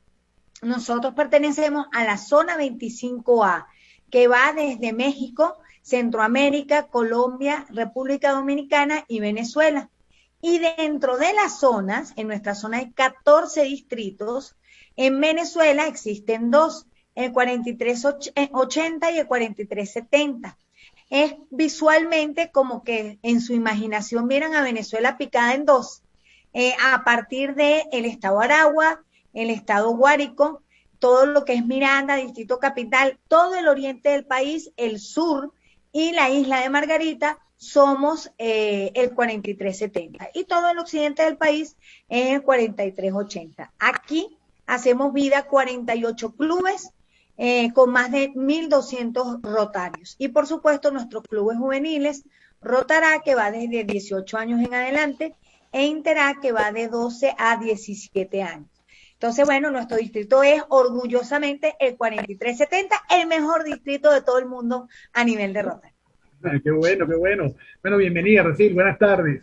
Nosotros 0.62 1.14
pertenecemos 1.16 1.88
a 1.93 2.03
la 2.03 2.18
zona 2.18 2.58
25A, 2.58 3.66
que 4.12 4.28
va 4.28 4.51
desde 4.53 4.91
México, 4.91 5.58
Centroamérica, 5.82 6.88
Colombia, 6.88 7.66
República 7.70 8.32
Dominicana 8.32 9.06
y 9.08 9.22
Venezuela. 9.22 9.89
Y 10.41 10.60
dentro 10.60 11.18
de 11.18 11.34
las 11.34 11.60
zonas, 11.60 12.12
en 12.18 12.28
nuestra 12.28 12.56
zona 12.56 12.80
hay 12.80 12.91
14 12.91 13.64
distritos. 13.64 14.58
En 14.97 15.20
Venezuela 15.22 15.88
existen 15.88 16.51
dos, 16.51 16.88
el 17.16 17.32
4380 17.32 19.12
y 19.12 19.20
el 19.20 19.28
4370 19.28 20.58
es 21.10 21.36
visualmente 21.49 22.51
como 22.51 22.84
que 22.84 23.20
en 23.22 23.41
su 23.41 23.53
imaginación 23.53 24.28
vieran 24.28 24.56
a 24.56 24.64
Venezuela 24.64 25.18
picada 25.18 25.53
en 25.53 25.66
dos, 25.66 26.01
eh, 26.53 26.74
a 26.84 27.03
partir 27.03 27.56
de 27.56 27.84
el 27.91 28.06
estado 28.06 28.41
Aragua, 28.41 29.03
el 29.34 29.49
estado 29.49 29.95
Guárico, 29.95 30.62
todo 30.99 31.26
lo 31.26 31.45
que 31.45 31.53
es 31.53 31.66
Miranda, 31.66 32.16
Distrito 32.16 32.60
Capital, 32.60 33.20
todo 33.28 33.56
el 33.56 33.68
oriente 33.68 34.10
del 34.10 34.26
país, 34.26 34.72
el 34.78 34.99
sur 34.99 35.53
y 35.91 36.12
la 36.14 36.30
isla 36.30 36.62
de 36.62 36.70
Margarita 36.70 37.39
somos 37.58 38.32
eh, 38.38 38.91
el 38.95 39.14
4370 39.14 40.30
y 40.34 40.43
todo 40.45 40.70
el 40.70 40.80
occidente 40.80 41.24
del 41.24 41.38
país 41.38 41.78
es 42.10 42.34
el 42.34 42.43
4380. 42.43 43.74
Aquí 43.80 44.38
hacemos 44.66 45.14
vida 45.14 45.43
48 45.43 46.36
clubes 46.36 46.91
eh, 47.38 47.72
con 47.74 47.92
más 47.92 48.12
de 48.12 48.32
1.200 48.34 49.42
rotarios. 49.42 50.16
Y 50.18 50.30
por 50.30 50.48
supuesto 50.48 50.92
nuestros 50.92 51.24
clubes 51.24 51.58
juveniles, 51.58 52.26
Rotará, 52.62 53.22
que 53.24 53.36
va 53.36 53.52
desde 53.52 53.84
18 53.84 54.38
años 54.38 54.62
en 54.62 54.74
adelante, 54.74 55.36
e 55.72 55.86
Interá, 55.86 56.36
que 56.42 56.52
va 56.52 56.72
de 56.72 56.88
12 56.88 57.36
a 57.38 57.58
17 57.58 58.42
años. 58.42 58.70
Entonces, 59.14 59.46
bueno, 59.46 59.72
nuestro 59.72 59.98
distrito 59.98 60.44
es 60.44 60.62
orgullosamente 60.70 61.76
el 61.80 61.96
4370, 61.96 62.96
el 63.20 63.28
mejor 63.28 63.64
distrito 63.64 64.12
de 64.12 64.22
todo 64.22 64.40
el 64.40 64.46
mundo 64.46 64.88
a 65.14 65.24
nivel 65.24 65.54
de 65.54 65.62
Rotary. 65.62 65.94
Qué 66.64 66.72
bueno, 66.72 67.08
qué 67.08 67.16
bueno. 67.16 67.56
Bueno, 67.82 67.98
bienvenida, 67.98 68.44
Racil, 68.44 68.74
buenas 68.74 68.98
tardes. 68.98 69.42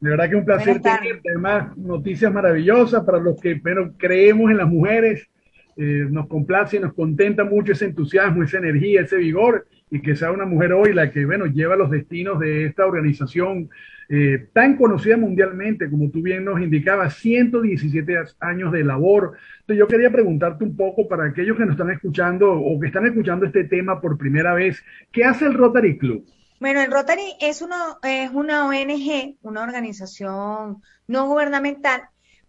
De 0.00 0.10
verdad 0.10 0.28
que 0.28 0.36
un 0.36 0.44
placer 0.44 0.80
tenerte. 0.80 1.30
Además, 1.30 1.76
noticias 1.76 2.32
maravillosas 2.32 3.02
para 3.04 3.18
los 3.18 3.40
que 3.40 3.56
pero 3.56 3.92
creemos 3.96 4.50
en 4.50 4.58
las 4.58 4.68
mujeres 4.68 5.28
eh, 5.76 6.06
nos 6.10 6.28
complace 6.28 6.76
y 6.76 6.80
nos 6.80 6.94
contenta 6.94 7.44
mucho 7.44 7.72
ese 7.72 7.86
entusiasmo, 7.86 8.42
esa 8.42 8.58
energía, 8.58 9.02
ese 9.02 9.16
vigor 9.16 9.66
y 9.90 10.00
que 10.00 10.16
sea 10.16 10.32
una 10.32 10.46
mujer 10.46 10.72
hoy 10.72 10.92
la 10.92 11.10
que, 11.10 11.24
bueno, 11.24 11.46
lleva 11.46 11.76
los 11.76 11.90
destinos 11.90 12.38
de 12.40 12.66
esta 12.66 12.86
organización 12.86 13.70
eh, 14.08 14.48
tan 14.52 14.76
conocida 14.76 15.16
mundialmente, 15.16 15.88
como 15.88 16.10
tú 16.10 16.20
bien 16.20 16.44
nos 16.44 16.60
indicabas, 16.60 17.14
117 17.14 18.16
años 18.40 18.72
de 18.72 18.84
labor. 18.84 19.36
Entonces 19.60 19.78
yo 19.78 19.86
quería 19.86 20.10
preguntarte 20.10 20.64
un 20.64 20.76
poco 20.76 21.08
para 21.08 21.26
aquellos 21.26 21.56
que 21.56 21.64
nos 21.64 21.72
están 21.72 21.90
escuchando 21.90 22.52
o 22.52 22.78
que 22.78 22.88
están 22.88 23.06
escuchando 23.06 23.46
este 23.46 23.64
tema 23.64 24.00
por 24.00 24.18
primera 24.18 24.54
vez, 24.54 24.82
¿qué 25.10 25.24
hace 25.24 25.46
el 25.46 25.54
Rotary 25.54 25.96
Club? 25.96 26.26
Bueno, 26.60 26.80
el 26.80 26.90
Rotary 26.90 27.34
es 27.40 27.64
es 28.02 28.30
una 28.32 28.68
ONG, 28.68 29.36
una 29.42 29.62
organización 29.62 30.82
no 31.06 31.26
gubernamental, 31.26 32.02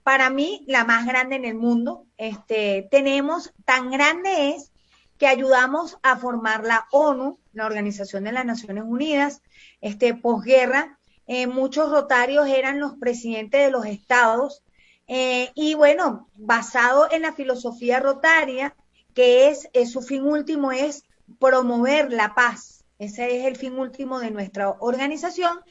para 0.05 0.29
mí 0.29 0.63
la 0.67 0.83
más 0.83 1.07
grande 1.07 1.35
en 1.35 1.45
el 1.45 1.55
mundo. 1.55 2.05
Este, 2.19 2.87
tenemos, 2.91 3.51
tan 3.65 3.89
grande 3.89 4.51
es 4.51 4.71
que 5.17 5.25
ayudamos 5.25 5.97
a 6.03 6.15
formar 6.15 6.63
la 6.63 6.85
ONU, 6.91 7.39
la 7.53 7.65
Organización 7.65 8.25
de 8.25 8.31
las 8.31 8.45
Naciones 8.45 8.83
Unidas, 8.85 9.41
este, 9.81 10.13
posguerra, 10.13 10.99
eh, 11.25 11.47
muchos 11.47 11.89
rotarios 11.89 12.47
eran 12.47 12.79
los 12.79 12.93
presidentes 12.99 13.65
de 13.65 13.71
los 13.71 13.87
estados 13.87 14.61
eh, 15.07 15.49
y 15.55 15.73
bueno, 15.73 16.29
basado 16.35 17.11
en 17.11 17.23
la 17.23 17.33
filosofía 17.33 17.99
rotaria, 17.99 18.75
que 19.15 19.47
es, 19.47 19.67
su 19.91 20.03
fin 20.03 20.21
último 20.21 20.71
es 20.71 21.03
promover 21.39 22.13
la 22.13 22.35
paz. 22.35 22.83
Ese 22.99 23.39
es 23.39 23.45
el 23.47 23.55
fin 23.55 23.79
último 23.79 24.19
de 24.19 24.29
nuestra 24.29 24.69
organización. 24.69 25.61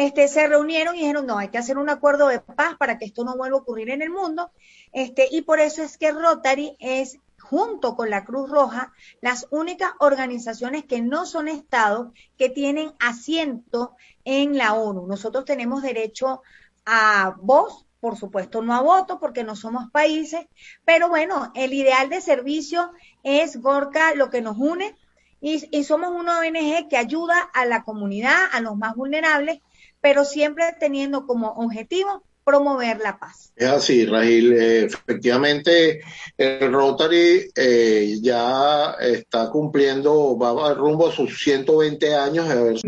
Este, 0.00 0.28
se 0.28 0.46
reunieron 0.48 0.96
y 0.96 1.00
dijeron, 1.00 1.26
no, 1.26 1.36
hay 1.36 1.48
que 1.48 1.58
hacer 1.58 1.76
un 1.76 1.90
acuerdo 1.90 2.28
de 2.28 2.40
paz 2.40 2.74
para 2.78 2.96
que 2.96 3.04
esto 3.04 3.22
no 3.22 3.36
vuelva 3.36 3.58
a 3.58 3.60
ocurrir 3.60 3.90
en 3.90 4.00
el 4.00 4.08
mundo. 4.08 4.50
Este, 4.94 5.28
y 5.30 5.42
por 5.42 5.60
eso 5.60 5.82
es 5.82 5.98
que 5.98 6.10
Rotary 6.10 6.74
es 6.80 7.18
junto 7.38 7.96
con 7.96 8.08
la 8.08 8.24
Cruz 8.24 8.48
Roja, 8.48 8.94
las 9.20 9.46
únicas 9.50 9.90
organizaciones 9.98 10.86
que 10.86 11.02
no 11.02 11.26
son 11.26 11.48
Estado 11.48 12.14
que 12.38 12.48
tienen 12.48 12.94
asiento 12.98 13.94
en 14.24 14.56
la 14.56 14.72
ONU. 14.72 15.06
Nosotros 15.06 15.44
tenemos 15.44 15.82
derecho 15.82 16.40
a 16.86 17.34
voz, 17.36 17.84
por 18.00 18.16
supuesto 18.16 18.62
no 18.62 18.74
a 18.74 18.80
voto 18.80 19.20
porque 19.20 19.44
no 19.44 19.54
somos 19.54 19.90
países, 19.90 20.46
pero 20.86 21.10
bueno, 21.10 21.52
el 21.54 21.74
ideal 21.74 22.08
de 22.08 22.22
servicio 22.22 22.90
es 23.22 23.60
Gorka 23.60 24.14
lo 24.14 24.30
que 24.30 24.40
nos 24.40 24.56
une 24.56 24.96
y, 25.42 25.68
y 25.76 25.84
somos 25.84 26.10
una 26.10 26.38
ONG 26.38 26.88
que 26.88 26.96
ayuda 26.96 27.38
a 27.38 27.66
la 27.66 27.82
comunidad, 27.84 28.48
a 28.50 28.60
los 28.60 28.78
más 28.78 28.94
vulnerables, 28.94 29.60
pero 30.00 30.24
siempre 30.24 30.64
teniendo 30.78 31.26
como 31.26 31.52
objetivo 31.52 32.22
promover 32.44 32.98
la 32.98 33.18
paz. 33.18 33.52
Es 33.54 33.68
así, 33.68 34.06
Rahil. 34.06 34.52
Eh, 34.52 34.84
efectivamente, 34.84 36.00
el 36.36 36.72
Rotary 36.72 37.50
eh, 37.54 38.16
ya 38.20 38.96
está 39.00 39.50
cumpliendo, 39.50 40.36
va 40.38 40.74
rumbo 40.74 41.08
a 41.08 41.12
sus 41.12 41.38
120 41.42 42.14
años. 42.14 42.82